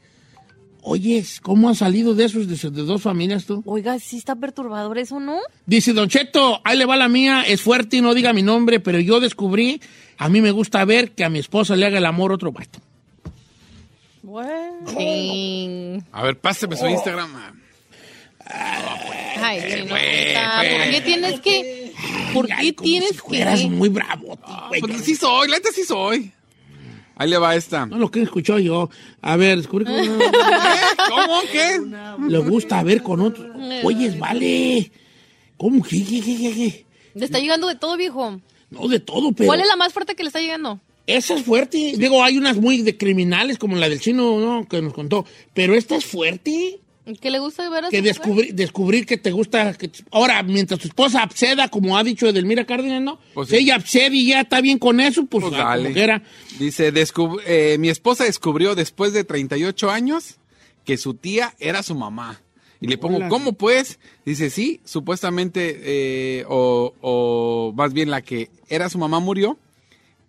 Oyes, 0.81 1.39
¿cómo 1.41 1.69
has 1.69 1.79
salido 1.79 2.15
de 2.15 2.25
esos 2.25 2.47
de, 2.47 2.69
de 2.69 2.83
dos 2.83 3.01
familias 3.01 3.45
tú? 3.45 3.61
Oiga, 3.65 3.99
sí 3.99 4.17
está 4.17 4.35
perturbador 4.35 4.97
eso, 4.97 5.19
¿no? 5.19 5.39
Dice 5.65 5.93
Don 5.93 6.09
Cheto, 6.09 6.61
ahí 6.63 6.77
le 6.77 6.85
va 6.85 6.95
la 6.95 7.09
mía, 7.09 7.43
es 7.45 7.61
fuerte 7.61 7.97
y 7.97 8.01
no 8.01 8.13
diga 8.13 8.33
mi 8.33 8.43
nombre, 8.43 8.79
pero 8.79 8.99
yo 8.99 9.19
descubrí, 9.19 9.81
a 10.17 10.29
mí 10.29 10.41
me 10.41 10.51
gusta 10.51 10.83
ver 10.85 11.11
que 11.11 11.23
a 11.23 11.29
mi 11.29 11.39
esposa 11.39 11.75
le 11.75 11.85
haga 11.85 11.97
el 11.97 12.05
amor 12.05 12.31
otro 12.31 12.51
vato. 12.51 12.79
Sí. 14.97 15.99
A 16.11 16.23
ver, 16.23 16.37
páseme 16.39 16.75
su 16.75 16.87
Instagram. 16.87 17.31
Ay, 19.41 19.61
sí, 19.61 19.85
no, 19.87 19.95
está. 19.95 20.57
pues. 20.59 20.73
¿Por 20.73 20.91
qué 20.91 21.01
tienes 21.01 21.39
que...? 21.39 21.93
¿Por 22.33 22.47
qué 22.47 22.73
tienes 22.73 23.21
que...? 23.21 23.41
Eras 23.41 23.63
muy 23.65 23.89
bravo, 23.89 24.37
güey. 24.69 24.81
Pues 24.81 25.01
sí 25.03 25.15
soy, 25.15 25.49
la 25.49 25.57
neta 25.57 25.69
sí 25.73 25.83
soy. 25.83 26.31
Ahí 27.19 27.29
le 27.29 27.37
va 27.37 27.53
esta. 27.53 27.85
No 27.85 27.97
lo 27.97 28.09
que 28.09 28.21
escuchó 28.21 28.59
yo. 28.59 28.89
A 29.21 29.35
ver, 29.35 29.57
descubrí 29.57 29.83
que 29.83 29.91
¿Cómo? 29.91 31.41
¿Qué? 31.51 31.81
le 32.29 32.37
gusta 32.37 32.81
ver 32.81 33.03
con 33.03 33.19
otro. 33.19 33.45
Oyes, 33.83 34.17
vale. 34.17 34.89
¿Cómo? 35.57 35.83
¿Qué, 35.83 36.01
qué, 36.05 36.21
qué, 36.21 36.37
qué, 36.37 36.53
qué? 36.55 36.85
Le 37.15 37.25
está 37.25 37.39
llegando 37.39 37.67
de 37.67 37.75
todo, 37.75 37.97
viejo. 37.97 38.39
No, 38.69 38.87
de 38.87 39.01
todo, 39.01 39.33
pero... 39.33 39.47
¿Cuál 39.47 39.59
es 39.59 39.67
la 39.67 39.75
más 39.75 39.91
fuerte 39.91 40.15
que 40.15 40.23
le 40.23 40.27
está 40.27 40.39
llegando? 40.39 40.79
Esa 41.07 41.33
es 41.33 41.43
fuerte. 41.43 41.95
Digo, 41.97 42.23
hay 42.23 42.37
unas 42.37 42.55
muy 42.55 42.83
de 42.83 42.95
criminales, 42.95 43.57
como 43.57 43.75
la 43.75 43.89
del 43.89 43.99
chino, 43.99 44.39
¿no? 44.39 44.65
Que 44.69 44.81
nos 44.81 44.93
contó. 44.93 45.25
Pero 45.53 45.75
esta 45.75 45.97
es 45.97 46.05
fuerte. 46.05 46.79
¿Qué 47.15 47.29
le 47.29 47.39
gusta 47.39 47.69
ver 47.69 47.85
a 47.85 47.89
Que 47.89 47.97
su 47.99 48.03
descubrir, 48.03 48.53
descubrir 48.55 49.05
que 49.05 49.17
te 49.17 49.31
gusta. 49.31 49.73
que 49.73 49.87
te- 49.87 50.03
Ahora, 50.11 50.41
mientras 50.43 50.79
tu 50.79 50.87
esposa 50.87 51.23
acceda, 51.23 51.67
como 51.69 51.97
ha 51.97 52.03
dicho 52.03 52.27
Edelmira 52.27 52.65
Cárdenas, 52.65 53.01
¿no? 53.01 53.19
Pues 53.33 53.49
si 53.49 53.55
sí. 53.57 53.63
ella 53.63 53.75
accede 53.75 54.15
y 54.15 54.27
ya 54.27 54.41
está 54.41 54.61
bien 54.61 54.79
con 54.79 54.99
eso, 54.99 55.25
pues, 55.25 55.45
Pues 55.45 55.55
ah, 55.59 55.77
dale. 55.77 56.21
Dice, 56.59 56.93
descub- 56.93 57.41
eh, 57.45 57.77
mi 57.79 57.89
esposa 57.89 58.23
descubrió 58.25 58.75
después 58.75 59.13
de 59.13 59.23
38 59.23 59.89
años 59.91 60.37
que 60.85 60.97
su 60.97 61.13
tía 61.13 61.55
era 61.59 61.83
su 61.83 61.95
mamá. 61.95 62.41
Y 62.81 62.87
le 62.87 62.97
pongo, 62.97 63.17
Hola. 63.17 63.27
¿cómo 63.27 63.53
pues? 63.53 63.99
Dice, 64.25 64.49
sí, 64.49 64.79
supuestamente, 64.85 65.81
eh, 65.83 66.45
o, 66.47 66.93
o 67.01 67.73
más 67.75 67.91
bien 67.93 68.09
la 68.09 68.21
que 68.21 68.49
era 68.69 68.89
su 68.89 68.97
mamá 68.97 69.19
murió 69.19 69.57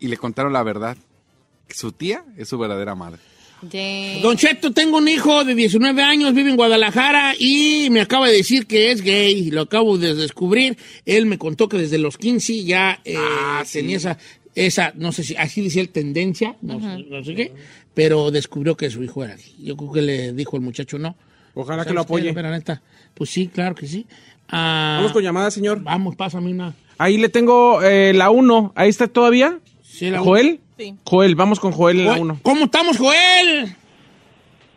y 0.01 0.09
le 0.09 0.16
contaron 0.16 0.53
la 0.53 0.62
verdad. 0.64 0.97
que 1.68 1.74
Su 1.76 1.93
tía 1.93 2.24
es 2.37 2.49
su 2.49 2.59
verdadera 2.59 2.97
madre. 2.97 3.20
Don 4.23 4.37
Cheto, 4.37 4.73
tengo 4.73 4.99
un 4.99 5.09
hijo 5.09 5.45
de 5.45 5.55
19 5.55 6.03
años, 6.03 6.35
vive 6.35 6.51
en 6.51 6.57
Guadalajara 6.57 7.35
y 7.39 7.89
me 7.91 8.01
acaba 8.01 8.29
de 8.29 8.37
decir 8.39 8.67
que 8.67 8.91
es 8.91 9.03
gay. 9.03 9.51
Lo 9.51 9.63
acabo 9.63 9.99
de 9.99 10.15
descubrir. 10.15 10.77
Él 11.07 11.27
me 11.27 11.39
contó 11.39 11.69
que 11.69 11.77
desde 11.79 11.99
los 11.99 12.17
15 12.19 12.65
ya 12.65 13.01
eh, 13.05 13.15
Ah, 13.19 13.63
sí. 13.67 13.81
tenía 13.81 13.97
esa, 13.99 14.19
esa, 14.55 14.93
no 14.97 15.13
sé 15.13 15.23
si 15.25 15.37
así 15.37 15.61
decía 15.63 15.83
él, 15.83 15.91
tendencia, 15.91 16.57
no, 16.63 16.81
sé, 16.81 17.05
no 17.09 17.25
sé 17.25 17.35
qué, 17.35 17.53
pero 17.95 18.31
descubrió 18.31 18.77
que 18.77 18.91
su 18.91 19.03
hijo 19.03 19.25
era 19.25 19.37
gay. 19.37 19.55
Yo 19.63 19.77
creo 19.77 19.93
que 19.93 20.03
le 20.03 20.33
dijo 20.33 20.57
el 20.57 20.63
muchacho 20.63 20.99
no. 20.99 21.17
Ojalá 21.55 21.83
que 21.83 21.91
¿Sabes 21.91 21.95
lo 21.97 22.03
qué? 22.03 22.07
apoye. 22.07 22.33
Pero 22.35 22.51
neta, 22.51 22.83
pues 23.15 23.31
sí, 23.31 23.49
claro 23.49 23.75
que 23.75 23.87
sí. 23.87 24.07
Ah, 24.49 24.97
Vamos 24.99 25.13
con 25.13 25.23
llamada, 25.23 25.51
señor. 25.51 25.83
Vamos, 25.83 26.17
pásame 26.17 26.51
una. 26.51 26.75
Ahí 26.99 27.17
le 27.19 27.29
tengo 27.29 27.83
eh, 27.83 28.13
la 28.15 28.31
1. 28.31 28.73
¿Ahí 28.75 28.89
está 28.89 29.07
todavía? 29.09 29.59
Sí, 29.83 30.11
la 30.11 30.21
¿Joel? 30.21 30.61
Sí. 30.81 30.95
Joel, 31.05 31.35
vamos 31.35 31.61
con 31.61 31.72
Joel 31.72 32.01
en 32.01 32.05
la 32.07 32.11
Joel, 32.12 32.22
1. 32.22 32.39
¿Cómo 32.43 32.64
estamos, 32.64 32.97
Joel? 32.97 33.76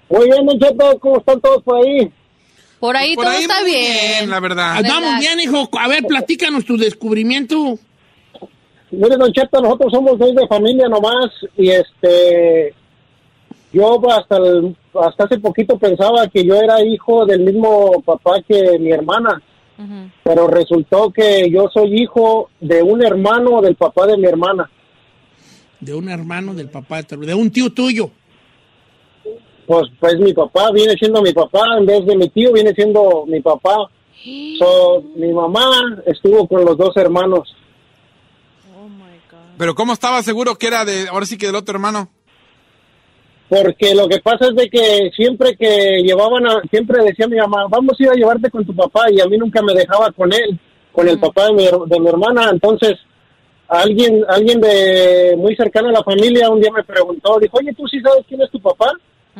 Muy 0.09 0.25
bien, 0.25 0.45
Don 0.45 0.59
Cheto, 0.59 0.99
¿cómo 0.99 1.17
están 1.19 1.39
todos 1.39 1.63
por 1.63 1.77
ahí? 1.77 2.11
Por 2.77 2.97
ahí 2.97 3.15
Por 3.15 3.23
todo 3.23 3.33
ahí 3.33 3.41
está 3.43 3.61
muy 3.61 3.71
bien. 3.71 4.29
la 4.29 4.39
verdad. 4.41 4.75
Andamos 4.79 5.19
bien, 5.19 5.39
hijo. 5.39 5.69
A 5.79 5.87
ver, 5.87 6.03
platícanos 6.03 6.65
tu 6.65 6.75
descubrimiento. 6.75 7.79
Mire, 8.91 9.15
Don 9.15 9.31
Cheto, 9.31 9.61
nosotros 9.61 9.93
somos 9.93 10.19
dos 10.19 10.35
de 10.35 10.45
familia 10.47 10.89
nomás 10.89 11.31
y 11.57 11.69
este, 11.69 12.73
yo 13.71 13.97
hasta, 14.11 14.35
el- 14.37 14.75
hasta 15.01 15.23
hace 15.23 15.39
poquito 15.39 15.77
pensaba 15.79 16.27
que 16.27 16.43
yo 16.45 16.55
era 16.55 16.83
hijo 16.83 17.25
del 17.25 17.39
mismo 17.45 18.01
papá 18.05 18.41
que 18.45 18.77
mi 18.77 18.91
hermana, 18.91 19.41
pero 20.21 20.47
resultó 20.47 21.11
que 21.11 21.49
yo 21.49 21.69
soy 21.73 22.01
hijo 22.03 22.49
de 22.59 22.83
un 22.83 23.01
hermano 23.05 23.61
del 23.61 23.75
papá 23.75 24.05
de 24.05 24.17
mi 24.17 24.25
hermana. 24.27 24.69
De 25.83 25.93
un 25.93 26.09
hermano 26.09 26.53
del 26.53 26.69
papá, 26.69 27.01
de 27.01 27.33
un 27.33 27.51
tío 27.51 27.71
tuyo. 27.71 28.09
Pues, 29.65 29.83
pues 29.99 30.19
mi 30.19 30.33
papá 30.33 30.71
viene 30.71 30.93
siendo 30.93 31.21
mi 31.21 31.33
papá, 31.33 31.77
en 31.77 31.85
vez 31.85 32.05
de 32.05 32.17
mi 32.17 32.29
tío 32.29 32.51
viene 32.51 32.73
siendo 32.73 33.25
mi 33.27 33.39
papá. 33.41 33.89
So, 34.57 35.03
mi 35.15 35.31
mamá 35.31 36.01
estuvo 36.05 36.47
con 36.47 36.63
los 36.63 36.77
dos 36.77 36.95
hermanos. 36.97 37.55
Pero 39.57 39.75
¿cómo 39.75 39.93
estaba 39.93 40.23
seguro 40.23 40.55
que 40.55 40.67
era 40.67 40.85
de, 40.85 41.07
ahora 41.09 41.25
sí 41.25 41.37
que 41.37 41.47
del 41.47 41.55
otro 41.55 41.75
hermano? 41.75 42.09
Porque 43.49 43.93
lo 43.93 44.07
que 44.07 44.19
pasa 44.19 44.47
es 44.47 44.55
de 44.55 44.69
que 44.69 45.11
siempre 45.15 45.55
que 45.55 46.01
llevaban 46.03 46.47
a, 46.47 46.61
siempre 46.71 47.03
decía 47.03 47.27
mi 47.27 47.37
mamá, 47.37 47.67
vamos 47.69 47.99
a 47.99 48.03
ir 48.03 48.09
a 48.09 48.15
llevarte 48.15 48.49
con 48.49 48.65
tu 48.65 48.75
papá 48.75 49.11
y 49.11 49.21
a 49.21 49.25
mí 49.27 49.37
nunca 49.37 49.61
me 49.61 49.73
dejaba 49.73 50.11
con 50.11 50.33
él, 50.33 50.59
con 50.91 51.07
el 51.07 51.19
papá 51.19 51.47
de 51.47 51.53
mi, 51.53 51.65
de 51.65 51.99
mi 51.99 52.07
hermana. 52.07 52.49
Entonces, 52.51 52.95
alguien, 53.67 54.23
alguien 54.27 54.61
de 54.61 55.35
muy 55.37 55.55
cercano 55.55 55.89
a 55.89 55.93
la 55.93 56.03
familia 56.03 56.49
un 56.49 56.61
día 56.61 56.71
me 56.71 56.83
preguntó, 56.83 57.39
dijo, 57.39 57.57
oye, 57.57 57.73
¿tú 57.73 57.87
sí 57.87 57.99
sabes 58.01 58.25
quién 58.27 58.41
es 58.41 58.51
tu 58.51 58.59
papá? 58.59 58.91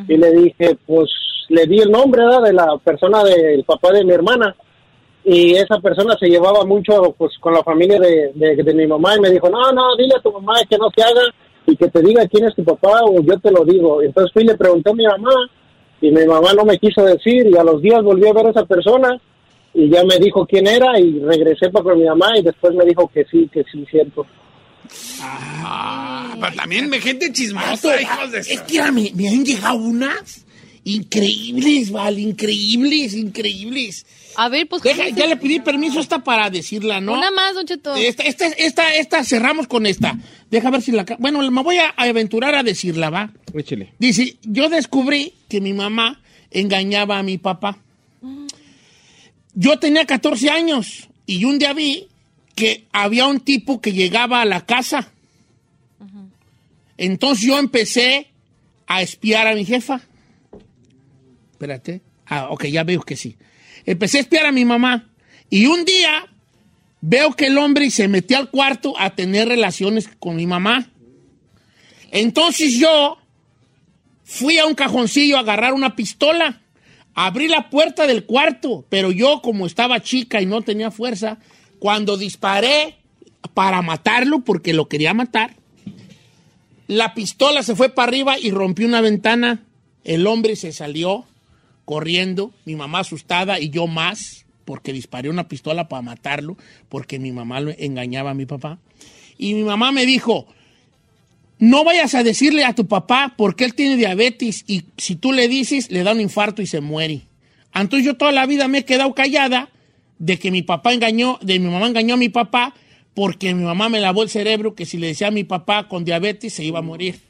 Y 0.08 0.18
le 0.18 0.32
dije, 0.32 0.76
pues 0.88 1.10
le 1.50 1.68
di 1.68 1.80
el 1.80 1.92
nombre 1.92 2.24
¿verdad? 2.24 2.42
de 2.42 2.54
la 2.54 2.78
persona 2.84 3.24
del 3.24 3.64
papá 3.64 3.92
de 3.92 4.04
mi 4.04 4.12
hermana. 4.12 4.56
Y 5.24 5.54
esa 5.54 5.80
persona 5.80 6.18
se 6.20 6.28
llevaba 6.28 6.66
mucho 6.66 7.16
pues 7.18 7.38
con 7.40 7.54
la 7.54 7.64
familia 7.64 8.00
de, 8.00 8.32
de, 8.34 8.56
de 8.62 8.74
mi 8.74 8.88
mamá 8.88 9.16
y 9.16 9.22
me 9.22 9.30
dijo, 9.30 9.50
no, 9.50 9.72
no, 9.72 9.96
dile 9.96 10.16
a 10.18 10.22
tu 10.22 10.32
mamá 10.32 10.56
que 10.68 10.78
no 10.78 10.90
se 10.94 11.02
haga 11.02 11.22
y 11.66 11.78
que 11.78 11.88
te 11.88 12.02
diga 12.02 12.28
quién 12.28 12.46
es 12.46 12.56
tu 12.56 12.64
papá 12.64 13.02
o 13.06 13.22
yo 13.22 13.40
te 13.40 13.52
lo 13.52 13.64
digo. 13.64 14.02
Entonces 14.02 14.34
fui 14.34 14.44
y 14.44 14.48
le 14.48 14.58
pregunté 14.58 14.90
a 14.90 14.94
mi 14.94 15.06
mamá 15.06 15.34
y 16.02 16.12
mi 16.12 16.26
mamá 16.26 16.54
no 16.54 16.66
me 16.66 16.78
quiso 16.78 17.04
decir 17.04 17.48
y 17.48 17.56
a 17.56 17.64
los 17.64 17.82
días 17.82 18.04
volví 18.04 18.28
a 18.28 18.34
ver 18.34 18.48
a 18.48 18.50
esa 18.50 18.66
persona 18.66 19.22
y 19.74 19.90
ya 19.90 20.04
me 20.04 20.18
dijo 20.20 20.46
quién 20.46 20.68
era 20.68 21.00
y 21.00 21.20
regresé 21.20 21.70
para 21.70 21.84
con 21.84 22.00
mi 22.00 22.06
mamá 22.06 22.38
y 22.38 22.44
después 22.44 22.74
me 22.76 22.86
dijo 22.86 23.08
que 23.08 23.26
sí, 23.26 23.50
que 23.52 23.64
sí, 23.72 23.86
cierto. 23.90 24.26
Ah, 25.22 26.36
pero 26.40 26.56
también 26.56 26.90
me 26.90 27.00
gente 27.00 27.32
chismosa, 27.32 28.00
hijos 28.02 28.32
de... 28.32 28.40
es 28.40 28.62
que 28.62 28.92
me, 28.92 29.12
me 29.16 29.30
han 29.30 29.44
llegado 29.46 29.76
unas 29.76 30.46
increíbles, 30.84 31.92
Val, 31.92 32.20
increíbles, 32.20 33.14
increíbles. 33.14 34.06
A 34.36 34.50
ver, 34.50 34.68
pues... 34.68 34.82
Deja, 34.82 35.06
¿cómo 35.06 35.16
ya 35.18 35.28
le 35.28 35.38
pedí 35.38 35.60
permiso 35.60 36.00
esta 36.00 36.20
para 36.24 36.50
decirla, 36.50 37.00
¿no? 37.00 37.14
Una 37.14 37.32
más, 37.32 37.54
Don 37.56 37.66
Cheto. 37.66 37.96
Esta, 37.96 38.24
esta, 38.24 38.48
esta, 38.48 38.94
esta, 38.96 39.24
cerramos 39.24 39.68
con 39.68 39.86
esta. 39.86 40.18
Deja 40.52 40.70
ver 40.72 40.82
si 40.82 40.92
la... 40.92 41.06
ca- 41.06 41.18
Bueno, 41.20 41.40
me 41.50 41.64
voy 41.64 41.78
a 41.78 41.90
aventurar 41.96 42.54
a 42.56 42.64
decirla, 42.64 43.10
¿va? 43.10 43.32
Échele. 43.54 43.94
Dice, 44.00 44.36
yo 44.44 44.70
descubrí 44.70 45.34
que 45.48 45.62
mi 45.62 45.74
mamá 45.74 46.22
engañaba 46.52 47.18
a 47.20 47.24
mi 47.24 47.38
papá. 47.38 47.78
Yo 49.54 49.78
tenía 49.80 50.06
14 50.06 50.50
años 50.50 51.10
y 51.26 51.46
un 51.46 51.60
día 51.60 51.74
vi 51.74 52.08
que 52.56 52.88
había 52.92 53.28
un 53.28 53.40
tipo 53.40 53.82
que 53.82 53.94
llegaba 53.94 54.42
a 54.42 54.46
la 54.46 54.66
casa. 54.66 55.12
Entonces 56.98 57.46
yo 57.46 57.58
empecé 57.58 58.28
a 58.88 59.02
espiar 59.02 59.48
a 59.48 59.56
mi 59.56 59.66
jefa. 59.66 60.02
Espérate. 61.52 62.02
Ah, 62.26 62.48
ok, 62.50 62.66
ya 62.66 62.84
veo 62.84 63.02
que 63.02 63.16
sí. 63.16 63.38
Empecé 63.86 64.18
a 64.18 64.22
espiar 64.22 64.46
a 64.46 64.52
mi 64.52 64.66
mamá 64.66 65.10
y 65.50 65.66
un 65.66 65.86
día 65.86 66.28
veo 67.02 67.34
que 67.34 67.48
el 67.48 67.58
hombre 67.58 67.92
se 67.92 68.08
metió 68.08 68.38
al 68.38 68.50
cuarto 68.50 68.98
a 68.98 69.12
tener 69.12 69.50
relaciones 69.50 70.10
con 70.20 70.36
mi 70.36 70.48
mamá. 70.48 70.90
Entonces 72.12 72.80
yo 72.80 73.18
fui 74.24 74.58
a 74.58 74.66
un 74.66 74.76
cajoncillo 74.76 75.38
a 75.38 75.42
agarrar 75.42 75.74
una 75.74 75.96
pistola. 75.96 76.63
Abrí 77.16 77.48
la 77.48 77.70
puerta 77.70 78.08
del 78.08 78.26
cuarto, 78.26 78.86
pero 78.90 79.12
yo 79.12 79.42
como 79.42 79.66
estaba 79.66 80.02
chica 80.02 80.42
y 80.42 80.46
no 80.46 80.62
tenía 80.62 80.92
fuerza, 80.92 81.38
cuando 81.80 82.18
disparé 82.18 82.96
para 83.54 83.82
matarlo, 83.82 84.40
porque 84.40 84.74
lo 84.74 84.88
quería 84.88 85.14
matar, 85.14 85.56
la 86.88 87.14
pistola 87.14 87.64
se 87.64 87.76
fue 87.76 87.90
para 87.90 88.10
arriba 88.10 88.40
y 88.40 88.52
rompió 88.52 88.88
una 88.88 89.02
ventana. 89.02 89.64
El 90.04 90.28
hombre 90.28 90.56
se 90.56 90.72
salió 90.72 91.26
corriendo, 91.86 92.52
mi 92.66 92.76
mamá 92.76 93.00
asustada 93.00 93.60
y 93.60 93.70
yo 93.70 93.88
más, 93.88 94.46
porque 94.66 94.94
disparé 94.94 95.30
una 95.30 95.48
pistola 95.48 95.88
para 95.88 96.02
matarlo, 96.02 96.58
porque 96.90 97.20
mi 97.20 97.32
mamá 97.32 97.60
lo 97.60 97.72
engañaba 97.78 98.32
a 98.32 98.36
mi 98.36 98.46
papá. 98.46 98.80
Y 99.38 99.54
mi 99.54 99.64
mamá 99.64 99.92
me 99.92 100.06
dijo, 100.06 100.48
no 101.64 101.86
vayas 101.86 102.14
a 102.14 102.24
decirle 102.24 102.66
a 102.66 102.76
tu 102.76 102.88
papá 102.88 103.36
porque 103.38 103.64
él 103.64 103.74
tiene 103.74 103.96
diabetes 103.96 104.66
y 104.68 104.84
si 104.98 105.16
tú 105.16 105.32
le 105.32 105.48
dices, 105.48 105.90
le 105.90 106.04
da 106.04 106.12
un 106.12 106.20
infarto 106.20 106.62
y 106.62 106.68
se 106.68 106.82
muere. 106.82 107.22
Entonces 107.74 108.06
yo 108.06 108.18
toda 108.18 108.34
la 108.34 108.46
vida 108.46 108.68
me 108.68 108.80
he 108.80 108.86
quedado 108.86 109.14
callada 109.16 109.70
de 110.20 110.38
que 110.38 110.52
mi 110.52 110.62
papá 110.62 110.94
engañó, 110.94 111.40
de 111.42 111.60
mi 111.60 111.70
mamá 111.70 111.88
engañó 111.88 112.16
a 112.16 112.18
mi 112.18 112.28
papá 112.28 112.74
porque 113.14 113.54
mi 113.54 113.64
mamá 113.64 113.88
me 113.88 114.02
lavó 114.02 114.24
el 114.24 114.30
cerebro 114.30 114.76
que 114.76 114.86
si 114.86 114.98
le 114.98 115.08
decía 115.08 115.28
a 115.28 115.32
mi 115.32 115.46
papá 115.46 115.88
con 115.88 116.04
diabetes 116.04 116.54
se 116.54 116.66
iba 116.66 116.80
a 116.80 116.82
morir. 116.82 117.22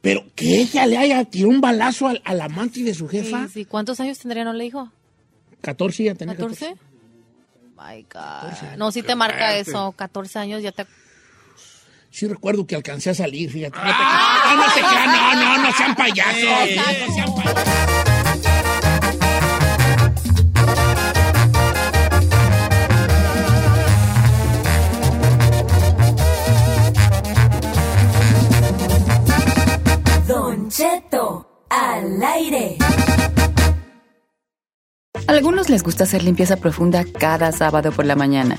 Pero 0.00 0.24
que 0.36 0.60
ella 0.60 0.86
le 0.86 0.98
haya 0.98 1.24
tirado 1.24 1.50
un 1.50 1.60
balazo 1.60 2.06
al, 2.06 2.22
al 2.24 2.40
amante 2.40 2.84
de 2.84 2.94
su 2.94 3.08
jefa. 3.08 3.48
Sí, 3.48 3.54
sí. 3.54 3.64
¿Cuántos 3.64 3.98
años 3.98 4.20
tendría, 4.20 4.44
no 4.44 4.52
le 4.52 4.62
dijo? 4.62 4.88
14 5.62 6.04
ya 6.04 6.14
tenía 6.14 6.36
14. 6.36 6.76
¿14? 6.76 6.76
My 7.76 8.02
God. 8.02 8.76
No, 8.78 8.92
sí 8.92 9.02
te 9.02 9.16
marca 9.16 9.56
eso. 9.56 9.90
14 9.96 10.38
años 10.38 10.62
ya 10.62 10.70
te... 10.70 10.86
sí 12.12 12.28
recuerdo 12.28 12.66
que 12.66 12.76
alcancé 12.76 13.10
a 13.10 13.14
salir, 13.14 13.50
fíjate. 13.50 13.76
No, 13.76 13.84
te, 13.84 13.90
no, 13.90 14.56
no, 14.56 14.64
te 14.74 14.80
crean, 14.80 15.06
no, 15.12 15.34
no, 15.34 15.58
no 15.62 15.72
sean 15.72 15.94
payasos. 15.96 16.42
No 16.44 17.14
sean 17.14 17.34
payasos. 17.34 17.62
Don 30.28 30.68
Cheto, 30.68 31.66
al 31.70 32.22
aire. 32.22 32.76
A 35.26 35.32
algunos 35.32 35.70
les 35.70 35.82
gusta 35.82 36.04
hacer 36.04 36.22
limpieza 36.22 36.56
profunda 36.56 37.04
cada 37.18 37.52
sábado 37.52 37.90
por 37.92 38.04
la 38.04 38.16
mañana. 38.16 38.58